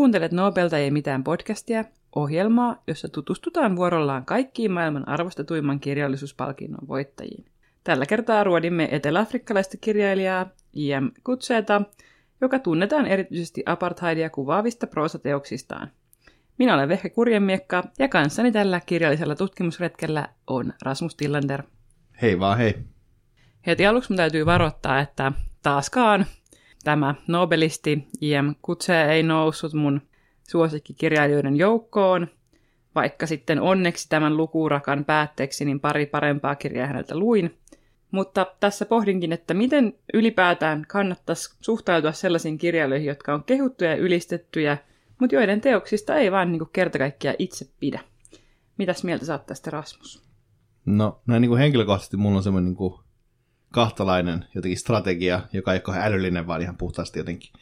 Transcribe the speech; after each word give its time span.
Kuuntelet 0.00 0.32
Nobelta 0.32 0.78
ei 0.78 0.90
mitään 0.90 1.24
podcastia, 1.24 1.84
ohjelmaa, 2.16 2.82
jossa 2.86 3.08
tutustutaan 3.08 3.76
vuorollaan 3.76 4.24
kaikkiin 4.24 4.72
maailman 4.72 5.08
arvostetuimman 5.08 5.80
kirjallisuuspalkinnon 5.80 6.88
voittajiin. 6.88 7.44
Tällä 7.84 8.06
kertaa 8.06 8.44
ruodimme 8.44 8.88
eteläafrikkalaista 8.90 9.76
kirjailijaa 9.80 10.46
I.M. 10.76 11.08
Kutseeta, 11.24 11.82
joka 12.40 12.58
tunnetaan 12.58 13.06
erityisesti 13.06 13.62
apartheidia 13.66 14.30
kuvaavista 14.30 14.86
proosateoksistaan. 14.86 15.90
Minä 16.58 16.74
olen 16.74 16.88
Vehke 16.88 17.08
Kurjemiekka 17.08 17.84
ja 17.98 18.08
kanssani 18.08 18.52
tällä 18.52 18.80
kirjallisella 18.86 19.34
tutkimusretkellä 19.34 20.28
on 20.46 20.72
Rasmus 20.82 21.14
Tillander. 21.16 21.62
Hei 22.22 22.40
vaan 22.40 22.58
hei. 22.58 22.74
Heti 23.66 23.86
aluksi 23.86 24.14
täytyy 24.14 24.46
varoittaa, 24.46 25.00
että 25.00 25.32
taaskaan 25.62 26.26
tämä 26.84 27.14
nobelisti 27.26 28.08
J.M. 28.20 28.54
Kutse 28.62 29.02
ei 29.02 29.22
noussut 29.22 29.74
mun 29.74 30.00
suosikkikirjailijoiden 30.48 31.56
joukkoon, 31.56 32.28
vaikka 32.94 33.26
sitten 33.26 33.60
onneksi 33.60 34.08
tämän 34.08 34.36
lukurakan 34.36 35.04
päätteeksi 35.04 35.64
niin 35.64 35.80
pari 35.80 36.06
parempaa 36.06 36.54
kirjaa 36.54 36.86
häneltä 36.86 37.18
luin. 37.18 37.58
Mutta 38.10 38.46
tässä 38.60 38.86
pohdinkin, 38.86 39.32
että 39.32 39.54
miten 39.54 39.94
ylipäätään 40.14 40.84
kannattaisi 40.88 41.54
suhtautua 41.60 42.12
sellaisiin 42.12 42.58
kirjailijoihin, 42.58 43.08
jotka 43.08 43.34
on 43.34 43.44
kehuttuja 43.44 43.90
ja 43.90 43.96
ylistettyjä, 43.96 44.78
mutta 45.20 45.36
joiden 45.36 45.60
teoksista 45.60 46.16
ei 46.16 46.32
vaan 46.32 46.52
niin 46.52 46.70
kerta 46.72 46.98
kaikkiaan 46.98 47.36
itse 47.38 47.66
pidä. 47.80 48.00
Mitäs 48.78 49.04
mieltä 49.04 49.24
saat 49.24 49.46
tästä 49.46 49.70
Rasmus? 49.70 50.22
No, 50.86 51.20
näin 51.26 51.40
niin 51.40 51.48
kuin 51.48 51.58
henkilökohtaisesti 51.58 52.16
mulla 52.16 52.36
on 52.36 52.42
semmoinen 52.42 52.64
niin 52.64 52.76
kuin 52.76 52.94
kahtalainen 53.72 54.44
jotenkin 54.54 54.78
strategia, 54.78 55.40
joka 55.52 55.72
ei 55.72 55.80
ole 55.88 55.96
älyllinen, 56.00 56.46
vaan 56.46 56.62
ihan 56.62 56.76
puhtaasti 56.76 57.18
jotenkin 57.18 57.52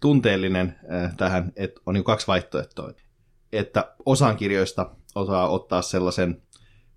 tunteellinen 0.00 0.78
äh, 0.92 1.16
tähän, 1.16 1.52
että 1.56 1.80
on 1.86 1.94
niin 1.94 2.04
kaksi 2.04 2.26
vaihtoehtoa. 2.26 2.92
Että 3.52 3.94
osaan 4.06 4.36
kirjoista 4.36 4.90
osaa 5.14 5.48
ottaa 5.48 5.82
sellaisen, 5.82 6.42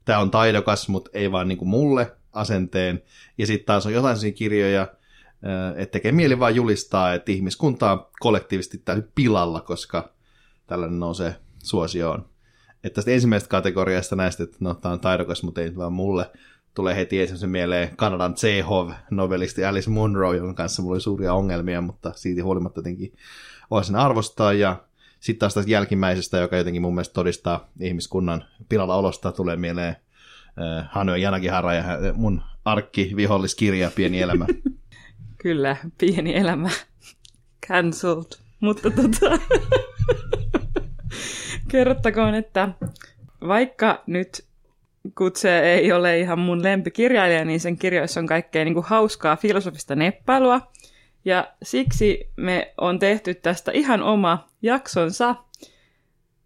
tämä 0.05 0.19
on 0.19 0.31
taidokas, 0.31 0.89
mutta 0.89 1.09
ei 1.13 1.31
vaan 1.31 1.47
niin 1.47 1.57
kuin 1.57 1.69
mulle 1.69 2.11
asenteen, 2.33 3.03
ja 3.37 3.47
sitten 3.47 3.65
taas 3.65 3.85
on 3.85 3.93
jotain 3.93 4.15
sellaisia 4.15 4.37
kirjoja, 4.37 4.81
äh, 4.81 5.73
että 5.77 5.91
tekee 5.91 6.11
mieli 6.11 6.39
vaan 6.39 6.55
julistaa, 6.55 7.13
että 7.13 7.31
ihmiskunta 7.31 7.91
on 7.91 8.07
kollektiivisesti 8.19 8.77
täysin 8.77 9.11
pilalla, 9.15 9.61
koska 9.61 10.13
tällainen 10.67 10.99
nousee 10.99 11.35
suosioon. 11.63 12.29
Että 12.83 12.95
tästä 12.95 13.11
ensimmäisestä 13.11 13.51
kategoriasta 13.51 14.15
näistä, 14.15 14.43
että 14.43 14.57
no, 14.59 14.73
tämä 14.73 14.93
on 14.93 14.99
taidokas, 14.99 15.43
mutta 15.43 15.61
ei 15.61 15.75
vaan 15.75 15.93
mulle, 15.93 16.31
tulee 16.77 16.95
heti 16.95 17.21
ensimmäisen 17.21 17.49
mieleen 17.49 17.89
Kanadan 17.95 18.35
Chekhov-novelisti 18.35 19.65
Alice 19.65 19.89
Munro, 19.89 20.33
jonka 20.33 20.53
kanssa 20.53 20.81
mulla 20.81 20.93
oli 20.93 21.01
suuria 21.01 21.33
ongelmia, 21.33 21.81
mutta 21.81 22.11
siitä 22.15 22.43
huolimatta 22.43 22.79
jotenkin 22.79 23.13
voisin 23.71 23.95
arvostaa. 23.95 24.53
Ja 24.53 24.75
sitten 25.19 25.39
taas 25.39 25.53
tästä 25.53 25.71
jälkimmäisestä, 25.71 26.37
joka 26.37 26.57
jotenkin 26.57 26.81
mun 26.81 26.95
mielestä 26.95 27.13
todistaa 27.13 27.69
ihmiskunnan 27.79 28.43
pilalla 28.69 28.95
olosta, 28.95 29.31
tulee 29.31 29.55
mieleen 29.55 29.95
äh, 29.95 30.89
Hanyo 30.91 31.15
Janagihara 31.15 31.73
ja 31.73 31.83
mun 32.13 32.41
arkki 32.65 33.11
viholliskirja 33.15 33.91
Pieni 33.95 34.21
elämä. 34.21 34.45
Kyllä, 35.43 35.77
Pieni 35.97 36.35
elämä. 36.35 36.69
Cancelled. 37.67 38.31
Mutta 38.59 38.89
tota... 38.91 39.39
Kerrottakoon, 41.71 42.35
että 42.35 42.69
vaikka 43.47 44.03
nyt 44.07 44.46
Kutse 45.15 45.59
ei 45.59 45.91
ole 45.91 46.19
ihan 46.19 46.39
mun 46.39 46.63
lempikirjailija, 46.63 47.45
niin 47.45 47.59
sen 47.59 47.77
kirjoissa 47.77 48.19
on 48.19 48.27
kaikkea 48.27 48.65
niin 48.65 48.73
kuin 48.73 48.85
hauskaa 48.85 49.35
filosofista 49.35 49.95
neppailua. 49.95 50.71
Ja 51.25 51.53
siksi 51.63 52.29
me 52.35 52.73
on 52.77 52.99
tehty 52.99 53.33
tästä 53.33 53.71
ihan 53.71 54.03
oma 54.03 54.47
jaksonsa. 54.61 55.35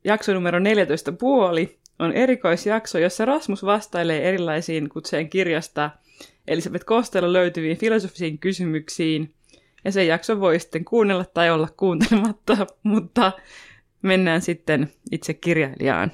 Jakso 0.04 0.34
numero 0.34 0.60
14 0.60 1.12
puoli 1.12 1.80
on 2.00 2.14
erikoisjakso, 2.14 3.00
jossa 3.00 3.26
Rasmus 3.26 3.66
vastailee 3.66 4.30
erilaisiin 4.30 4.90
Kutseen 4.90 5.30
kirjasta 5.30 5.90
Elisabeth 6.48 6.86
Kostelo 6.86 7.34
löytyviin 7.34 7.78
filosofisiin 7.78 8.40
kysymyksiin. 8.40 9.34
Ja 9.86 9.92
sen 9.92 10.08
jakso 10.08 10.40
voi 10.40 10.60
sitten 10.60 10.86
kuunnella 10.86 11.26
tai 11.26 11.52
olla 11.52 11.68
kuuntelematta, 11.78 12.68
mutta 12.84 13.32
mennään 14.02 14.42
sitten 14.42 14.92
itse 15.12 15.34
kirjailijaan. 15.34 16.12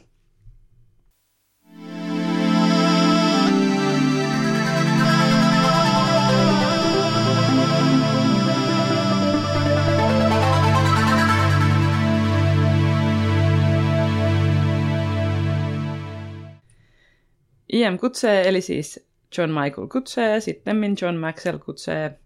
I.M. 17.73 17.97
Kutsee, 17.97 18.47
eli 18.49 18.61
siis 18.61 19.07
John 19.37 19.51
Michael 19.51 19.87
Kutsee, 19.87 20.39
sitten 20.39 20.95
John 21.01 21.15
Maxwell 21.15 21.57
Kutsee, 21.57 22.19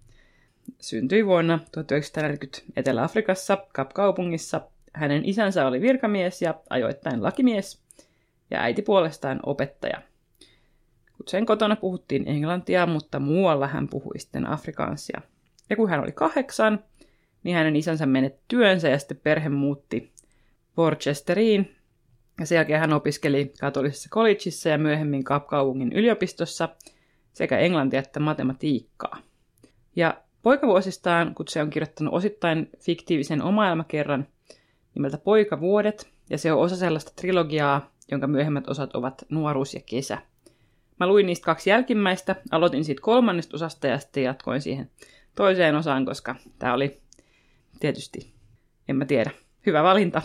syntyi 0.79 1.25
vuonna 1.25 1.59
1940 1.71 2.61
Etelä-Afrikassa, 2.75 3.57
Kapkaupungissa. 3.73 4.61
Hänen 4.93 5.25
isänsä 5.25 5.67
oli 5.67 5.81
virkamies 5.81 6.41
ja 6.41 6.53
ajoittain 6.69 7.23
lakimies, 7.23 7.81
ja 8.51 8.61
äiti 8.61 8.81
puolestaan 8.81 9.39
opettaja. 9.45 10.01
Kutseen 11.17 11.45
kotona 11.45 11.75
puhuttiin 11.75 12.27
englantia, 12.27 12.85
mutta 12.85 13.19
muualla 13.19 13.67
hän 13.67 13.87
puhui 13.87 14.19
sitten 14.19 14.47
afrikaansia. 14.47 15.21
Ja 15.69 15.75
kun 15.75 15.89
hän 15.89 15.99
oli 15.99 16.11
kahdeksan, 16.11 16.83
niin 17.43 17.55
hänen 17.55 17.75
isänsä 17.75 18.05
menetti 18.05 18.41
työnsä 18.47 18.89
ja 18.89 18.99
sitten 18.99 19.19
perhe 19.23 19.49
muutti 19.49 20.11
Worcesteriin, 20.77 21.75
ja 22.41 22.45
sen 22.45 22.55
jälkeen 22.55 22.79
hän 22.79 22.93
opiskeli 22.93 23.53
katolisessa 23.59 24.09
collegeissa 24.09 24.69
ja 24.69 24.77
myöhemmin 24.77 25.23
Kapkaupungin 25.23 25.93
yliopistossa 25.93 26.69
sekä 27.33 27.57
englantia 27.57 27.99
että 27.99 28.19
matematiikkaa. 28.19 29.17
Ja 29.95 30.21
poikavuosistaan, 30.41 31.35
kun 31.35 31.47
se 31.47 31.61
on 31.61 31.69
kirjoittanut 31.69 32.13
osittain 32.13 32.69
fiktiivisen 32.79 33.41
omaelmakerran 33.41 34.27
nimeltä 34.95 35.17
Poikavuodet, 35.17 36.09
ja 36.29 36.37
se 36.37 36.53
on 36.53 36.59
osa 36.59 36.75
sellaista 36.75 37.11
trilogiaa, 37.15 37.91
jonka 38.11 38.27
myöhemmät 38.27 38.69
osat 38.69 38.95
ovat 38.95 39.25
Nuoruus 39.29 39.73
ja 39.73 39.81
Kesä. 39.85 40.17
Mä 40.99 41.07
luin 41.07 41.25
niistä 41.25 41.45
kaksi 41.45 41.69
jälkimmäistä, 41.69 42.35
aloitin 42.51 42.85
siitä 42.85 43.01
kolmannesta 43.01 43.57
osasta 43.57 43.87
ja 43.87 43.99
sitten 43.99 44.23
jatkoin 44.23 44.61
siihen 44.61 44.89
toiseen 45.35 45.75
osaan, 45.75 46.05
koska 46.05 46.35
tämä 46.59 46.73
oli 46.73 47.01
tietysti, 47.79 48.33
en 48.87 48.95
mä 48.95 49.05
tiedä, 49.05 49.31
hyvä 49.65 49.83
valinta. 49.83 50.21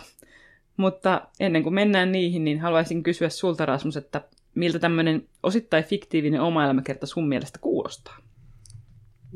Mutta 0.76 1.28
ennen 1.40 1.62
kuin 1.62 1.74
mennään 1.74 2.12
niihin, 2.12 2.44
niin 2.44 2.60
haluaisin 2.60 3.02
kysyä 3.02 3.28
sulta 3.28 3.66
Rasmus, 3.66 3.96
että 3.96 4.28
miltä 4.54 4.78
tämmöinen 4.78 5.28
osittain 5.42 5.84
fiktiivinen 5.84 6.40
oma 6.40 6.64
elämäkerta 6.64 7.06
sun 7.06 7.28
mielestä 7.28 7.58
kuulostaa? 7.58 8.16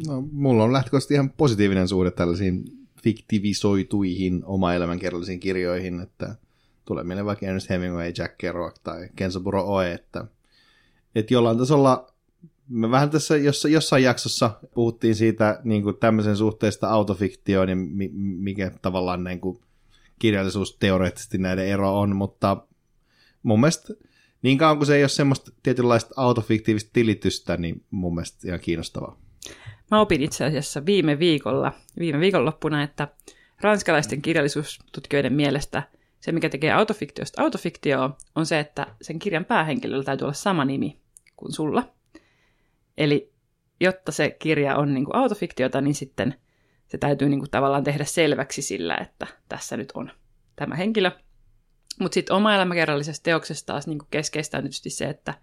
No, 0.06 0.24
mulla 0.32 0.64
on 0.64 0.72
lähtökohtaisesti 0.72 1.14
ihan 1.14 1.30
positiivinen 1.30 1.88
suhde 1.88 2.10
tällaisiin 2.10 2.64
fiktivisoituihin 3.02 4.44
oma 4.44 4.74
elämänkerrallisiin 4.74 5.40
kirjoihin, 5.40 6.00
että 6.00 6.36
tulee 6.84 7.04
mieleen 7.04 7.26
vaikka 7.26 7.46
Ernest 7.46 7.70
Hemingway, 7.70 8.12
Jack 8.18 8.38
Kerouac 8.38 8.76
tai 8.82 9.08
Kensaburo 9.16 9.64
Oe, 9.64 9.92
että, 9.92 10.24
että 11.14 11.34
jollain 11.34 11.58
tasolla 11.58 12.10
me 12.68 12.90
vähän 12.90 13.10
tässä 13.10 13.36
jossain, 13.36 13.74
jossain 13.74 14.04
jaksossa 14.04 14.50
puhuttiin 14.74 15.14
siitä 15.14 15.60
niin 15.64 15.82
kuin 15.82 15.96
tämmöisen 15.96 16.36
suhteesta 16.36 16.88
autofiktioon 16.88 17.68
ja 17.68 17.76
mikä 18.16 18.70
tavallaan 18.82 19.24
niin 19.24 19.40
kuin 19.40 19.58
kirjallisuus 20.20 20.76
teoreettisesti 20.76 21.38
näiden 21.38 21.66
ero 21.66 22.00
on, 22.00 22.16
mutta 22.16 22.56
mun 23.42 23.60
mielestä 23.60 23.94
niin 24.42 24.58
kauan 24.58 24.76
kuin 24.76 24.86
se 24.86 24.96
ei 24.96 25.02
ole 25.02 25.08
semmoista 25.08 25.50
tietynlaista 25.62 26.14
autofiktiivista 26.16 26.90
tilitystä, 26.92 27.56
niin 27.56 27.84
mun 27.90 28.14
mielestä 28.14 28.48
ihan 28.48 28.60
kiinnostavaa. 28.60 29.18
Mä 29.90 30.00
opin 30.00 30.22
itse 30.22 30.44
asiassa 30.44 30.86
viime 30.86 31.18
viikolla, 31.18 31.72
viime 31.98 32.20
viikonloppuna, 32.20 32.82
että 32.82 33.08
ranskalaisten 33.60 34.22
kirjallisuustutkijoiden 34.22 35.32
mielestä 35.32 35.82
se, 36.20 36.32
mikä 36.32 36.48
tekee 36.48 36.72
autofiktiosta 36.72 37.42
autofiktioa, 37.42 38.16
on 38.34 38.46
se, 38.46 38.58
että 38.58 38.86
sen 39.02 39.18
kirjan 39.18 39.44
päähenkilöllä 39.44 40.04
täytyy 40.04 40.24
olla 40.24 40.32
sama 40.32 40.64
nimi 40.64 41.00
kuin 41.36 41.52
sulla. 41.52 41.88
Eli 42.98 43.32
jotta 43.80 44.12
se 44.12 44.36
kirja 44.38 44.76
on 44.76 44.94
niin 44.94 45.04
kuin 45.04 45.16
autofiktiota, 45.16 45.80
niin 45.80 45.94
sitten– 45.94 46.34
se 46.90 46.98
täytyy 46.98 47.28
niin 47.28 47.40
kuin 47.40 47.50
tavallaan 47.50 47.84
tehdä 47.84 48.04
selväksi 48.04 48.62
sillä, 48.62 48.96
että 48.96 49.26
tässä 49.48 49.76
nyt 49.76 49.92
on 49.94 50.12
tämä 50.56 50.74
henkilö. 50.74 51.10
Mutta 52.00 52.14
sitten 52.14 52.36
oma 52.36 52.54
elämäkerrallisessa 52.54 53.22
teoksessa 53.22 53.66
taas 53.66 53.86
niin 53.86 53.98
kuin 53.98 54.08
keskeistä 54.10 54.56
on 54.56 54.62
tietysti 54.62 54.90
se, 54.90 55.04
että, 55.04 55.34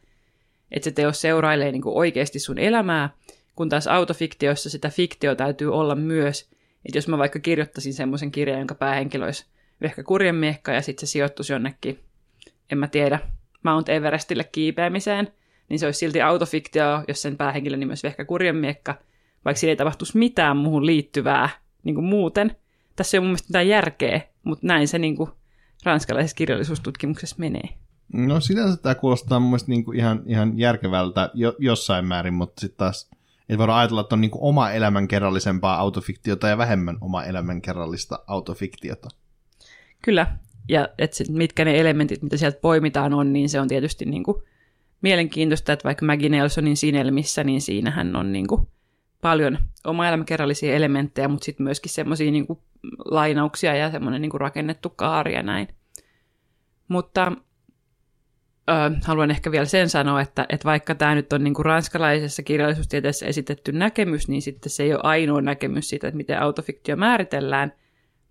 että 0.71 0.83
se 0.83 0.91
teos 0.91 1.21
seurailee 1.21 1.71
niin 1.71 1.81
kuin 1.81 1.95
oikeasti 1.95 2.39
sun 2.39 2.59
elämää, 2.59 3.09
kun 3.55 3.69
taas 3.69 3.87
autofiktioissa 3.87 4.69
sitä 4.69 4.89
fiktio 4.89 5.35
täytyy 5.35 5.73
olla 5.73 5.95
myös. 5.95 6.49
Että 6.85 6.97
jos 6.97 7.07
mä 7.07 7.17
vaikka 7.17 7.39
kirjoittaisin 7.39 7.93
semmoisen 7.93 8.31
kirjan, 8.31 8.59
jonka 8.59 8.75
päähenkilö 8.75 9.25
olisi 9.25 9.45
Vehkä 9.81 10.03
Kurjenmiekka 10.03 10.71
ja 10.71 10.81
sitten 10.81 11.07
se 11.07 11.11
sijoittuisi 11.11 11.53
jonnekin, 11.53 11.99
en 12.71 12.77
mä 12.77 12.87
tiedä, 12.87 13.19
Mount 13.63 13.89
Everestille 13.89 14.43
kiipeämiseen, 14.43 15.33
niin 15.69 15.79
se 15.79 15.85
olisi 15.85 15.99
silti 15.99 16.21
autofiktio, 16.21 17.03
jos 17.07 17.21
sen 17.21 17.37
päähenkilön 17.37 17.79
nimi 17.79 17.91
olisi 17.91 18.07
Vehkä 18.07 18.25
Kurjenmiekka, 18.25 18.95
vaikka 19.47 19.59
siinä 19.59 19.71
ei 19.71 19.75
tapahtuisi 19.75 20.17
mitään 20.17 20.57
muuhun 20.57 20.85
liittyvää 20.85 21.49
niin 21.83 21.95
kuin 21.95 22.05
muuten. 22.05 22.55
Tässä 22.95 23.17
ei 23.17 23.19
ole 23.19 23.23
mun 23.23 23.29
mielestä 23.29 23.47
mitään 23.47 23.67
järkeä, 23.67 24.21
mutta 24.43 24.67
näin 24.67 24.87
se 24.87 24.99
niin 24.99 25.15
kuin 25.15 25.29
ranskalaisessa 25.83 26.35
kirjallisuustutkimuksessa 26.35 27.35
menee. 27.39 27.69
No 28.13 28.39
sinänsä 28.39 28.77
tämä 28.77 28.95
kuulostaa 28.95 29.39
mun 29.39 29.49
mielestä 29.49 29.69
niin 29.69 29.85
kuin 29.85 29.99
ihan, 29.99 30.23
ihan 30.25 30.59
järkevältä 30.59 31.29
jo, 31.33 31.55
jossain 31.59 32.05
määrin, 32.05 32.33
mutta 32.33 32.61
sitten 32.61 32.77
taas 32.77 33.09
ei 33.49 33.57
voida 33.57 33.77
ajatella, 33.77 34.01
että 34.01 34.15
on 34.15 34.21
niin 34.21 34.31
kuin 34.31 34.43
oma 34.43 34.71
elämänkerrallisempaa 34.71 35.77
autofiktiota 35.77 36.47
ja 36.47 36.57
vähemmän 36.57 36.97
oma 37.01 37.23
elämänkerrallista 37.23 38.19
autofiktiota. 38.27 39.09
Kyllä, 40.01 40.27
ja 40.69 40.89
et 40.97 41.13
sit, 41.13 41.29
mitkä 41.29 41.65
ne 41.65 41.79
elementit, 41.79 42.21
mitä 42.21 42.37
sieltä 42.37 42.59
poimitaan 42.61 43.13
on, 43.13 43.33
niin 43.33 43.49
se 43.49 43.61
on 43.61 43.67
tietysti 43.67 44.05
niin 44.05 44.23
kuin 44.23 44.37
mielenkiintoista, 45.01 45.73
että 45.73 45.83
vaikka 45.83 46.05
Maggie 46.05 46.29
Nelsonin 46.29 46.77
sinelmissä, 46.77 47.43
niin 47.43 47.61
siinähän 47.61 48.15
on 48.15 48.31
niin 48.31 48.47
kuin 48.47 48.67
paljon 49.21 49.57
oma 49.85 50.07
elämäkerrallisia 50.07 50.75
elementtejä, 50.75 51.27
mutta 51.27 51.45
sitten 51.45 51.63
myöskin 51.63 51.91
semmoisia 51.91 52.31
niin 52.31 52.47
lainauksia 53.05 53.75
ja 53.75 53.91
semmoinen 53.91 54.21
niin 54.21 54.31
rakennettu 54.33 54.89
kaari 54.89 55.33
ja 55.33 55.43
näin. 55.43 55.67
Mutta 56.87 57.31
ö, 58.69 58.73
haluan 59.05 59.31
ehkä 59.31 59.51
vielä 59.51 59.65
sen 59.65 59.89
sanoa, 59.89 60.21
että, 60.21 60.45
että 60.49 60.65
vaikka 60.65 60.95
tämä 60.95 61.15
nyt 61.15 61.33
on 61.33 61.43
niin 61.43 61.53
kuin 61.53 61.65
ranskalaisessa 61.65 62.43
kirjallisuustieteessä 62.43 63.25
esitetty 63.25 63.71
näkemys, 63.71 64.27
niin 64.27 64.41
sitten 64.41 64.69
se 64.69 64.83
ei 64.83 64.93
ole 64.93 65.01
ainoa 65.03 65.41
näkemys 65.41 65.89
siitä, 65.89 66.07
että 66.07 66.17
miten 66.17 66.41
autofiktio 66.41 66.95
määritellään, 66.95 67.73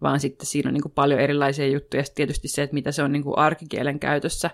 vaan 0.02 0.20
sitten 0.20 0.46
siinä 0.46 0.68
on 0.68 0.74
niin 0.74 0.82
kuin 0.82 0.92
paljon 0.92 1.20
erilaisia 1.20 1.66
juttuja. 1.66 2.00
Ja 2.00 2.06
tietysti 2.14 2.48
se, 2.48 2.62
että 2.62 2.74
mitä 2.74 2.92
se 2.92 3.02
on 3.02 3.12
niin 3.12 3.22
kuin 3.22 3.38
arkikielen 3.38 3.98
käytössä 3.98 4.50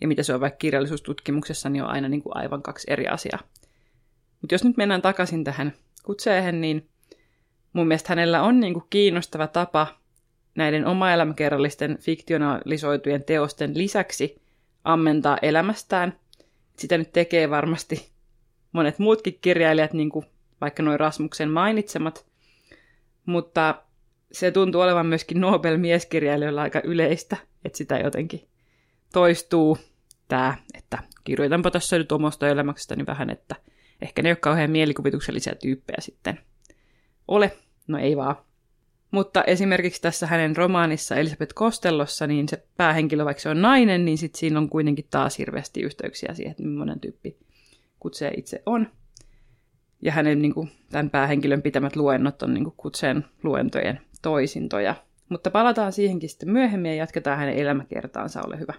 ja 0.00 0.08
mitä 0.08 0.22
se 0.22 0.34
on 0.34 0.40
vaikka 0.40 0.58
kirjallisuustutkimuksessa, 0.58 1.68
niin 1.68 1.82
on 1.82 1.90
aina 1.90 2.08
niin 2.08 2.22
kuin 2.22 2.36
aivan 2.36 2.62
kaksi 2.62 2.86
eri 2.90 3.08
asiaa. 3.08 3.40
Mutta 4.40 4.54
jos 4.54 4.64
nyt 4.64 4.76
mennään 4.76 5.02
takaisin 5.02 5.44
tähän 5.44 5.72
kutseehen, 6.02 6.60
niin 6.60 6.88
mun 7.72 7.88
mielestä 7.88 8.08
hänellä 8.08 8.42
on 8.42 8.60
niin 8.60 8.72
kuin 8.72 8.84
kiinnostava 8.90 9.46
tapa 9.46 9.86
näiden 10.54 10.86
oma-elämäkerrallisten 10.86 11.98
fiktionalisoitujen 12.00 13.24
teosten 13.24 13.78
lisäksi 13.78 14.42
ammentaa 14.84 15.38
elämästään. 15.42 16.18
Sitä 16.76 16.98
nyt 16.98 17.12
tekee 17.12 17.50
varmasti 17.50 18.08
monet 18.72 18.98
muutkin 18.98 19.38
kirjailijat, 19.40 19.92
niin 19.92 20.10
kuin 20.10 20.26
vaikka 20.60 20.82
noin 20.82 21.00
Rasmuksen 21.00 21.50
mainitsemat, 21.50 22.26
mutta 23.26 23.82
se 24.32 24.50
tuntuu 24.50 24.80
olevan 24.80 25.06
myöskin 25.06 25.40
Nobel-mieskirjailijoilla 25.40 26.62
aika 26.62 26.80
yleistä, 26.84 27.36
että 27.64 27.78
sitä 27.78 27.98
jotenkin 27.98 28.48
toistuu 29.12 29.78
tämä, 30.28 30.54
että 30.74 30.98
kirjoitanpa 31.24 31.70
tässä 31.70 31.98
nyt 31.98 32.12
omasta 32.12 32.48
elämäksestäni 32.48 33.06
vähän, 33.06 33.30
että 33.30 33.56
ehkä 34.02 34.22
ne 34.22 34.28
ei 34.28 34.32
ole 34.32 34.36
kauhean 34.36 34.70
mielikuvituksellisia 34.70 35.54
tyyppejä 35.54 35.96
sitten 36.00 36.40
ole. 37.28 37.52
No 37.88 37.98
ei 37.98 38.16
vaan. 38.16 38.36
Mutta 39.10 39.44
esimerkiksi 39.44 40.02
tässä 40.02 40.26
hänen 40.26 40.56
romaanissa 40.56 41.16
Elisabeth 41.16 41.54
Kostellossa, 41.54 42.26
niin 42.26 42.48
se 42.48 42.64
päähenkilö, 42.76 43.24
vaikka 43.24 43.40
se 43.40 43.48
on 43.48 43.62
nainen, 43.62 44.04
niin 44.04 44.18
sitten 44.18 44.40
siinä 44.40 44.58
on 44.58 44.68
kuitenkin 44.68 45.06
taas 45.10 45.38
hirveästi 45.38 45.80
yhteyksiä 45.80 46.34
siihen, 46.34 46.50
että 46.50 46.62
millainen 46.62 47.00
tyyppi 47.00 47.36
kutsee 48.00 48.30
itse 48.36 48.62
on. 48.66 48.86
Ja 50.02 50.12
hänen 50.12 50.42
niin 50.42 50.54
kuin, 50.54 50.70
tämän 50.90 51.10
päähenkilön 51.10 51.62
pitämät 51.62 51.96
luennot 51.96 52.42
on 52.42 52.54
niin 52.54 52.64
kuin, 52.64 52.74
kutseen 52.76 53.24
luentojen 53.42 54.00
toisintoja. 54.22 54.94
Mutta 55.28 55.50
palataan 55.50 55.92
siihenkin 55.92 56.28
sitten 56.28 56.50
myöhemmin 56.50 56.90
ja 56.90 56.96
jatketaan 56.96 57.38
hänen 57.38 57.54
elämäkertaansa, 57.54 58.42
ole 58.46 58.58
hyvä. 58.58 58.74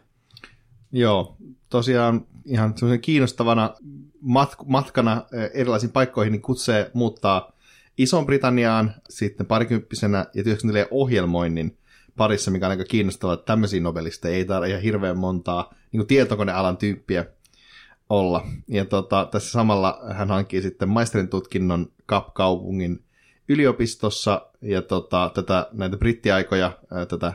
Joo, 0.92 1.36
tosiaan 1.70 2.26
ihan 2.46 2.74
kiinnostavana 3.02 3.76
mat- 4.24 4.66
matkana 4.66 5.26
eh, 5.34 5.52
erilaisiin 5.54 5.92
paikkoihin 5.92 6.32
niin 6.32 6.42
kutsee 6.42 6.92
muuttaa 6.94 7.52
Iso-Britanniaan 7.98 8.94
sitten 9.10 9.46
parikymppisenä 9.46 10.26
ja 10.34 10.44
työskentelee 10.44 10.88
ohjelmoinnin 10.92 11.78
parissa, 12.18 12.52
mikä 12.52 12.66
on 12.66 12.72
aika 12.72 12.84
kiinnostavaa, 12.84 13.34
että 13.34 13.46
tämmöisiä 13.46 13.82
nobelisteja 13.82 14.36
ei 14.36 14.46
tarvitse 14.46 14.70
ihan 14.70 14.84
hirveän 14.84 15.18
montaa 15.18 15.74
niin 15.92 16.08
tietokonealan 16.08 16.78
tyyppiä 16.78 17.26
olla. 18.10 18.48
Ja 18.68 18.86
tota, 18.86 19.28
tässä 19.32 19.52
samalla 19.52 20.02
hän 20.14 20.28
hankkii 20.28 20.62
sitten 20.62 20.90
maisterin 20.90 21.30
tutkinnon 21.30 21.92
Kap-kaupungin 22.06 23.04
yliopistossa, 23.50 24.50
ja 24.62 24.82
tota, 24.82 25.32
tätä, 25.34 25.68
näitä 25.72 25.98
brittiaikoja, 25.98 26.72
ää, 26.92 27.06
tätä 27.06 27.34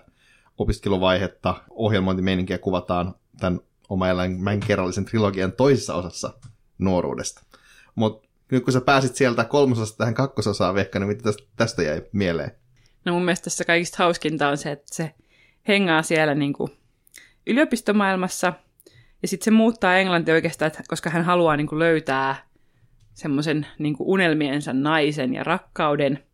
opiskeluvaihetta, 0.59 1.55
ohjelmointimeininkiä 1.71 2.59
kuvataan 2.59 3.15
tämän 3.41 3.61
oma 3.89 4.07
kerrallisen 4.67 5.05
trilogian 5.05 5.53
toisessa 5.53 5.95
osassa 5.95 6.33
nuoruudesta. 6.79 7.43
Mutta 7.95 8.29
nyt 8.51 8.65
kun 8.65 8.73
sä 8.73 8.81
pääsit 8.81 9.17
sieltä 9.17 9.45
kolmosesta 9.45 9.97
tähän 9.97 10.15
kakkososaan 10.15 10.75
Vekka, 10.75 10.99
niin 10.99 11.09
mitä 11.09 11.23
tästä, 11.23 11.43
tästä 11.57 11.83
jäi 11.83 12.03
mieleen? 12.13 12.51
No 13.05 13.13
mun 13.13 13.25
mielestä 13.25 13.45
tässä 13.45 13.65
kaikista 13.65 13.97
hauskinta 13.99 14.49
on 14.49 14.57
se, 14.57 14.73
että 14.73 14.95
se 14.95 15.15
hengaa 15.69 16.03
siellä 16.03 16.35
niin 16.35 16.53
kuin 16.53 16.71
yliopistomaailmassa, 17.47 18.53
ja 19.23 19.29
sitten 19.29 19.45
se 19.45 19.51
muuttaa 19.51 19.97
englanti 19.97 20.33
oikeastaan, 20.33 20.67
että 20.67 20.83
koska 20.89 21.11
hän 21.11 21.25
haluaa 21.25 21.57
niin 21.57 21.67
kuin 21.67 21.79
löytää 21.79 22.37
semmoisen 23.15 23.67
niin 23.79 23.97
unelmiensa 23.99 24.73
naisen 24.73 25.35
ja 25.35 25.45
rakkauden, 25.45 26.25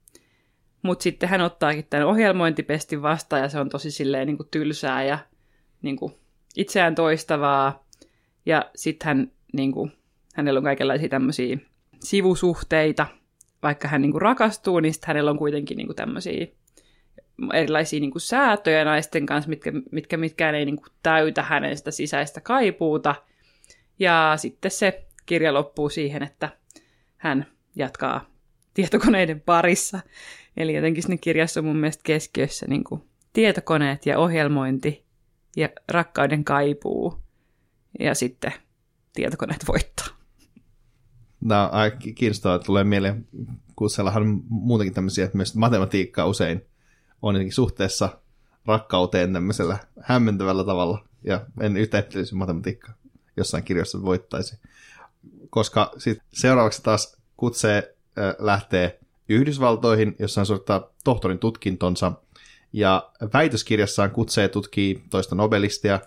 mutta 0.83 1.03
sitten 1.03 1.29
hän 1.29 1.41
ottaakin 1.41 1.87
tämän 1.91 2.07
ohjelmointipestin 2.07 3.03
vastaan, 3.03 3.43
ja 3.43 3.49
se 3.49 3.61
on 3.61 3.69
tosi 3.69 3.91
silleen 3.91 4.27
niin 4.27 4.37
kuin 4.37 4.49
tylsää 4.51 5.05
ja 5.05 5.19
niin 5.83 5.97
kuin 5.97 6.15
itseään 6.57 6.95
toistavaa, 6.95 7.85
ja 8.47 8.71
sitten 8.77 9.07
hän, 9.07 9.33
niin 9.53 9.73
kuin, 9.73 9.93
hänellä 10.35 10.59
on 10.59 10.65
kaikenlaisia 10.65 11.09
tämmöisiä 11.09 11.59
sivusuhteita, 12.01 13.07
vaikka 13.63 13.89
hän 13.89 14.03
niin 14.03 14.13
kuin 14.13 14.23
rakastuu, 14.23 14.81
niin 14.81 14.95
hänellä 15.05 15.31
on 15.31 15.39
kuitenkin 15.39 15.77
niin 15.77 15.87
kuin 15.87 15.97
tämmöisiä 15.97 16.47
erilaisia 17.53 18.01
niin 18.01 18.11
kuin 18.11 18.23
säätöjä 18.23 18.85
naisten 18.85 19.27
kanssa, 19.27 19.49
mitkä, 19.49 19.73
mitkä 19.93 20.17
mitkään 20.17 20.55
ei 20.55 20.65
niin 20.65 20.77
kuin 20.77 20.93
täytä 21.03 21.43
hänen 21.43 21.77
sitä 21.77 21.91
sisäistä 21.91 22.41
kaipuuta. 22.41 23.15
Ja 23.99 24.33
sitten 24.37 24.71
se 24.71 25.07
kirja 25.27 25.55
loppuu 25.55 25.89
siihen, 25.89 26.23
että 26.23 26.49
hän 27.17 27.47
jatkaa 27.77 28.31
tietokoneiden 28.75 29.41
parissa. 29.41 30.01
Eli 30.57 30.75
jotenkin 30.75 31.03
sinne 31.03 31.17
kirjassa 31.17 31.61
on 31.61 31.67
mun 31.67 31.77
mielestä 31.77 32.03
keskiössä 32.05 32.67
niin 32.69 32.85
kuin 32.85 33.03
tietokoneet 33.33 34.07
ja 34.07 34.19
ohjelmointi 34.19 35.05
ja 35.57 35.69
rakkauden 35.89 36.45
kaipuu. 36.45 37.21
Ja 38.01 38.15
sitten 38.15 38.53
tietokoneet 39.15 39.69
voittaa. 39.69 40.20
Tämä 41.49 41.69
on 41.69 41.75
aika 41.75 41.97
kiinnostavaa, 42.15 42.57
että 42.57 42.67
tulee 42.67 42.85
mieleen, 42.85 43.27
kun 43.77 43.89
on 44.17 44.43
muutenkin 44.49 44.95
tämmöisiä, 44.95 45.25
että 45.25 45.37
myös 45.37 45.55
matematiikka 45.55 46.27
usein 46.27 46.67
on 47.23 47.35
jotenkin 47.35 47.55
suhteessa 47.55 48.19
rakkauteen 48.67 49.33
tämmöisellä 49.33 49.79
hämmentävällä 50.01 50.65
tavalla, 50.65 51.05
ja 51.25 51.47
en 51.61 51.77
yhtään 51.77 52.05
että 52.05 52.19
matematiikka 52.33 52.93
jossain 53.37 53.65
kirjassa 53.65 54.03
voittaisi. 54.03 54.59
Koska 55.51 55.93
sitten 55.99 56.27
seuraavaksi 56.33 56.83
taas 56.83 57.17
kutsee 57.37 57.95
äh, 58.19 58.35
lähtee 58.39 59.01
Yhdysvaltoihin, 59.29 60.17
jossa 60.19 60.41
hän 60.41 60.47
suorittaa 60.47 60.91
tohtorin 61.05 61.39
tutkintonsa, 61.39 62.13
ja 62.73 63.11
väitöskirjassaan 63.33 64.11
kutsee 64.11 64.49
tutkii 64.49 65.03
toista 65.11 65.35
nobelistia, 65.35 66.01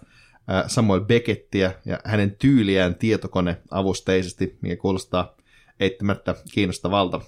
Samuel 0.68 1.02
Beckettiä 1.02 1.72
ja 1.86 2.00
hänen 2.06 2.36
tyyliään 2.40 2.96
tietokoneavusteisesti, 2.96 4.58
mikä 4.62 4.76
kuulostaa 4.76 5.36
eittämättä 5.80 6.36
kiinnostavalta. 6.52 7.22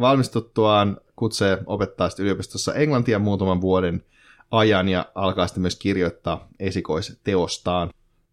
Valmistuttuaan 0.00 1.00
kutsee 1.16 1.58
opettaa 1.66 2.08
yliopistossa 2.18 2.74
englantia 2.74 3.18
muutaman 3.18 3.60
vuoden 3.60 4.04
ajan 4.50 4.88
ja 4.88 5.06
alkaa 5.14 5.46
sitten 5.46 5.62
myös 5.62 5.76
kirjoittaa 5.76 6.48
esikoisteostaan 6.58 7.90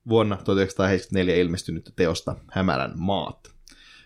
vuonna 0.10 0.36
1974 0.36 1.36
ilmestynyttä 1.36 1.92
teosta 1.96 2.36
Hämärän 2.52 2.94
maat. 2.96 3.52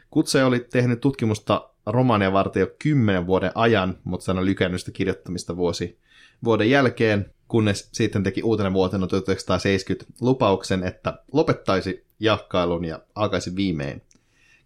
Kutse 0.10 0.44
oli 0.44 0.60
tehnyt 0.60 1.02
tutkimusta 1.02 1.70
romaania 1.86 2.34
varten 2.34 2.60
jo 2.60 2.68
kymmenen 2.80 3.28
vuoden 3.28 3.52
ajan, 3.56 3.98
mutta 4.04 4.26
sen 4.26 4.38
on 4.38 4.46
lykännyt 4.46 4.80
sitä 4.80 4.92
kirjoittamista 4.92 5.58
vuosi 5.58 6.00
vuoden 6.44 6.70
jälkeen, 6.70 7.34
kunnes 7.48 7.90
sitten 7.92 8.24
teki 8.24 8.44
uutena 8.44 8.74
vuotena 8.74 9.08
1970 9.08 10.14
lupauksen, 10.22 10.84
että 10.84 11.24
lopettaisi 11.32 12.06
jahkailun 12.20 12.86
ja 12.86 13.00
alkaisi 13.16 13.56
viimein 13.56 14.02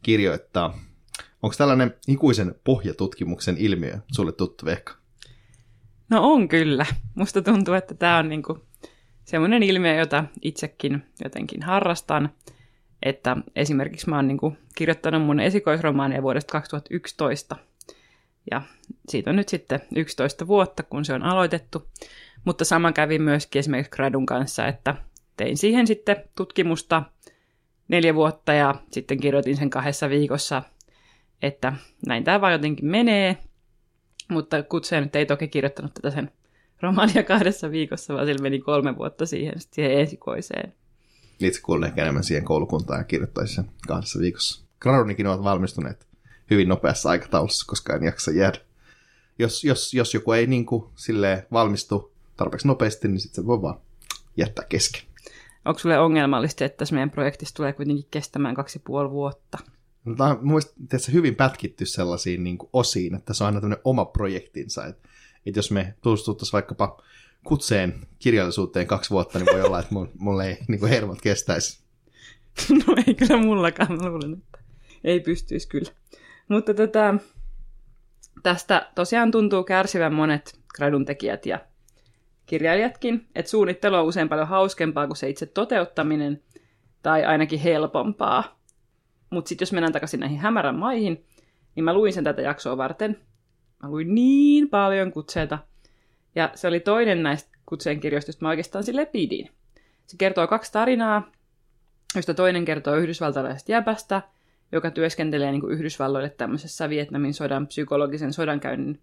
kirjoittaa. 0.04 0.80
Onko 1.42 1.56
tällainen 1.58 1.96
ikuisen 2.08 2.56
pohjatutkimuksen 2.64 3.58
ilmiö 3.58 3.98
sulle 4.12 4.32
tuttu, 4.32 4.66
Vehka? 4.66 4.94
No 6.10 6.32
on 6.34 6.48
kyllä. 6.48 6.86
Musta 7.16 7.42
tuntuu, 7.42 7.74
että 7.74 7.94
tämä 7.94 8.18
on 8.18 8.30
niinku 8.30 8.66
semmoinen 9.24 9.64
ilmiö, 9.64 9.96
jota 9.96 10.24
itsekin 10.42 11.04
jotenkin 11.24 11.64
harrastan. 11.64 12.30
Että 13.04 13.38
esimerkiksi 13.56 14.10
mä 14.10 14.16
oon 14.16 14.28
niinku 14.28 14.58
kirjoittanut 14.76 15.24
mun 15.24 15.40
esikoisromaania 15.40 16.22
vuodesta 16.22 16.52
2011. 16.52 17.56
Ja 18.52 18.62
siitä 19.10 19.30
on 19.30 19.36
nyt 19.36 19.50
sitten 19.50 19.82
11 19.96 20.48
vuotta, 20.48 20.84
kun 20.84 21.06
se 21.06 21.14
on 21.14 21.24
aloitettu. 21.24 21.88
Mutta 22.46 22.66
sama 22.66 22.92
kävi 22.92 23.20
myöskin 23.20 23.60
esimerkiksi 23.60 23.92
Gradun 23.92 24.26
kanssa, 24.26 24.68
että 24.68 24.96
tein 25.38 25.58
siihen 25.58 25.88
sitten 25.88 26.16
tutkimusta 26.36 27.04
neljä 27.88 28.16
vuotta 28.16 28.54
ja 28.54 28.76
sitten 28.92 29.20
kirjoitin 29.20 29.58
sen 29.58 29.70
kahdessa 29.70 30.10
viikossa, 30.10 30.64
että 31.42 31.74
näin 32.08 32.24
tämä 32.24 32.42
vaan 32.42 32.54
jotenkin 32.54 32.86
menee. 32.86 33.38
Mutta 34.32 34.64
Kutse 34.64 35.02
nyt 35.02 35.16
ei 35.16 35.26
toki 35.26 35.48
kirjoittanut 35.48 35.94
tätä 35.94 36.12
sen 36.12 36.32
romaania 36.82 37.24
kahdessa 37.24 37.72
viikossa, 37.72 38.14
vaan 38.14 38.26
sillä 38.26 38.42
meni 38.42 38.60
kolme 38.60 38.98
vuotta 38.98 39.26
siihen, 39.26 39.54
siihen 39.58 39.92
esikoiseen. 39.92 40.74
Itse 41.40 41.62
kuulun 41.62 41.84
ehkä 41.84 42.02
enemmän 42.02 42.24
siihen 42.24 42.46
koulukuntaan 42.46 43.00
ja 43.00 43.04
kirjoittaisi 43.04 43.56
sen 43.56 43.66
kahdessa 43.88 44.20
viikossa. 44.20 44.66
Gradunikin 44.80 45.28
ovat 45.28 45.44
valmistuneet 45.44 46.08
hyvin 46.50 46.70
nopeassa 46.70 47.10
aikataulussa, 47.10 47.66
koska 47.68 47.96
en 47.96 48.04
jaksa 48.04 48.32
jäädä. 48.32 48.60
Jos, 49.40 49.64
jos, 49.64 49.94
jos 49.94 50.14
joku 50.14 50.32
ei 50.32 50.48
niin 50.48 50.66
kuin, 50.66 50.86
silleen, 50.96 51.48
valmistu 51.52 52.12
tarpeeksi 52.38 52.68
nopeasti, 52.68 53.08
niin 53.08 53.20
sitten 53.20 53.44
se 53.44 53.48
voi 53.48 53.62
vaan 53.62 53.80
jättää 54.38 54.66
kesken. 54.70 55.02
Onko 55.66 55.80
sulle 55.80 56.00
ongelmallista, 56.00 56.66
että 56.66 56.78
tässä 56.78 56.96
meidän 56.96 57.12
projektista 57.12 57.58
tulee 57.58 57.74
kuitenkin 57.74 58.08
kestämään 58.12 58.56
kaksi 58.56 58.82
puoli 58.86 59.12
vuotta? 59.12 59.58
No, 60.06 60.16
tämä 60.16 60.30
on 60.30 60.40
mielestä 60.42 61.12
hyvin 61.12 61.36
pätkitty 61.36 61.86
sellaisiin 61.86 62.44
niin 62.44 62.58
kuin 62.58 62.70
osiin, 62.74 63.16
että 63.16 63.34
se 63.34 63.44
on 63.44 63.46
aina 63.46 63.62
tämmöinen 63.62 63.82
oma 63.84 64.06
projektinsa. 64.06 64.86
Että, 64.86 65.10
että 65.46 65.60
jos 65.60 65.72
me 65.72 65.96
tutustuttaisiin 66.02 66.54
vaikkapa 66.54 67.04
kutseen 67.44 68.08
kirjallisuuteen 68.20 68.88
kaksi 68.88 69.10
vuotta, 69.10 69.40
niin 69.40 69.54
voi 69.54 69.62
olla, 69.62 69.80
että 69.80 69.96
mulle 70.18 70.48
ei 70.48 70.58
niin 70.68 70.80
kuin 70.80 70.90
hermot 70.90 71.22
kestäisi. 71.22 71.80
No 72.88 72.96
ei 73.08 73.14
kyllä 73.14 73.38
mullakaan, 73.38 73.92
mä 73.92 74.10
luulen, 74.10 74.34
että 74.34 74.60
ei 75.04 75.20
pystyisi 75.20 75.68
kyllä. 75.68 75.92
Mutta 76.48 76.74
tätä, 76.74 77.14
tästä 78.44 78.92
tosiaan 78.96 79.32
tuntuu 79.32 79.64
kärsivän 79.64 80.14
monet 80.14 80.60
gradun 80.76 81.06
tekijät 81.06 81.46
ja 81.46 81.60
kirjailijatkin, 82.46 83.28
että 83.36 83.52
suunnittelu 83.52 83.96
on 83.96 84.06
usein 84.06 84.30
paljon 84.30 84.48
hauskempaa 84.48 85.08
kuin 85.08 85.18
se 85.18 85.30
itse 85.30 85.46
toteuttaminen, 85.46 86.44
tai 87.02 87.26
ainakin 87.26 87.60
helpompaa. 87.60 88.60
Mutta 89.30 89.50
sitten 89.50 89.66
jos 89.66 89.74
mennään 89.74 89.94
takaisin 89.94 90.20
näihin 90.20 90.40
hämärän 90.40 90.76
maihin, 90.76 91.26
niin 91.76 91.84
mä 91.84 91.94
luin 91.94 92.14
sen 92.14 92.24
tätä 92.24 92.42
jaksoa 92.42 92.78
varten. 92.78 93.20
Mä 93.84 93.90
luin 93.90 94.16
niin 94.16 94.70
paljon 94.70 95.12
kutseita. 95.12 95.60
Ja 96.36 96.52
se 96.56 96.68
oli 96.68 96.80
toinen 96.80 97.24
näistä 97.24 97.58
kutseen 97.66 98.00
kirjoista, 98.00 98.30
joista 98.30 98.46
mä 98.46 98.50
oikeastaan 98.50 98.84
sille 98.84 99.06
pidin. 99.06 99.50
Se 100.06 100.18
kertoo 100.18 100.48
kaksi 100.48 100.72
tarinaa, 100.72 101.32
josta 102.16 102.34
toinen 102.34 102.66
kertoo 102.66 102.96
yhdysvaltalaisesta 102.96 103.72
jäbästä, 103.72 104.22
joka 104.76 104.92
työskentelee 104.92 105.52
niin 105.52 105.62
kuin 105.62 105.74
Yhdysvalloille 105.74 106.30
tämmöisessä 106.30 106.90
Vietnamin 106.90 107.34
sodan 107.34 107.68
psykologisen 107.68 108.34
sodankäynnin 108.34 109.00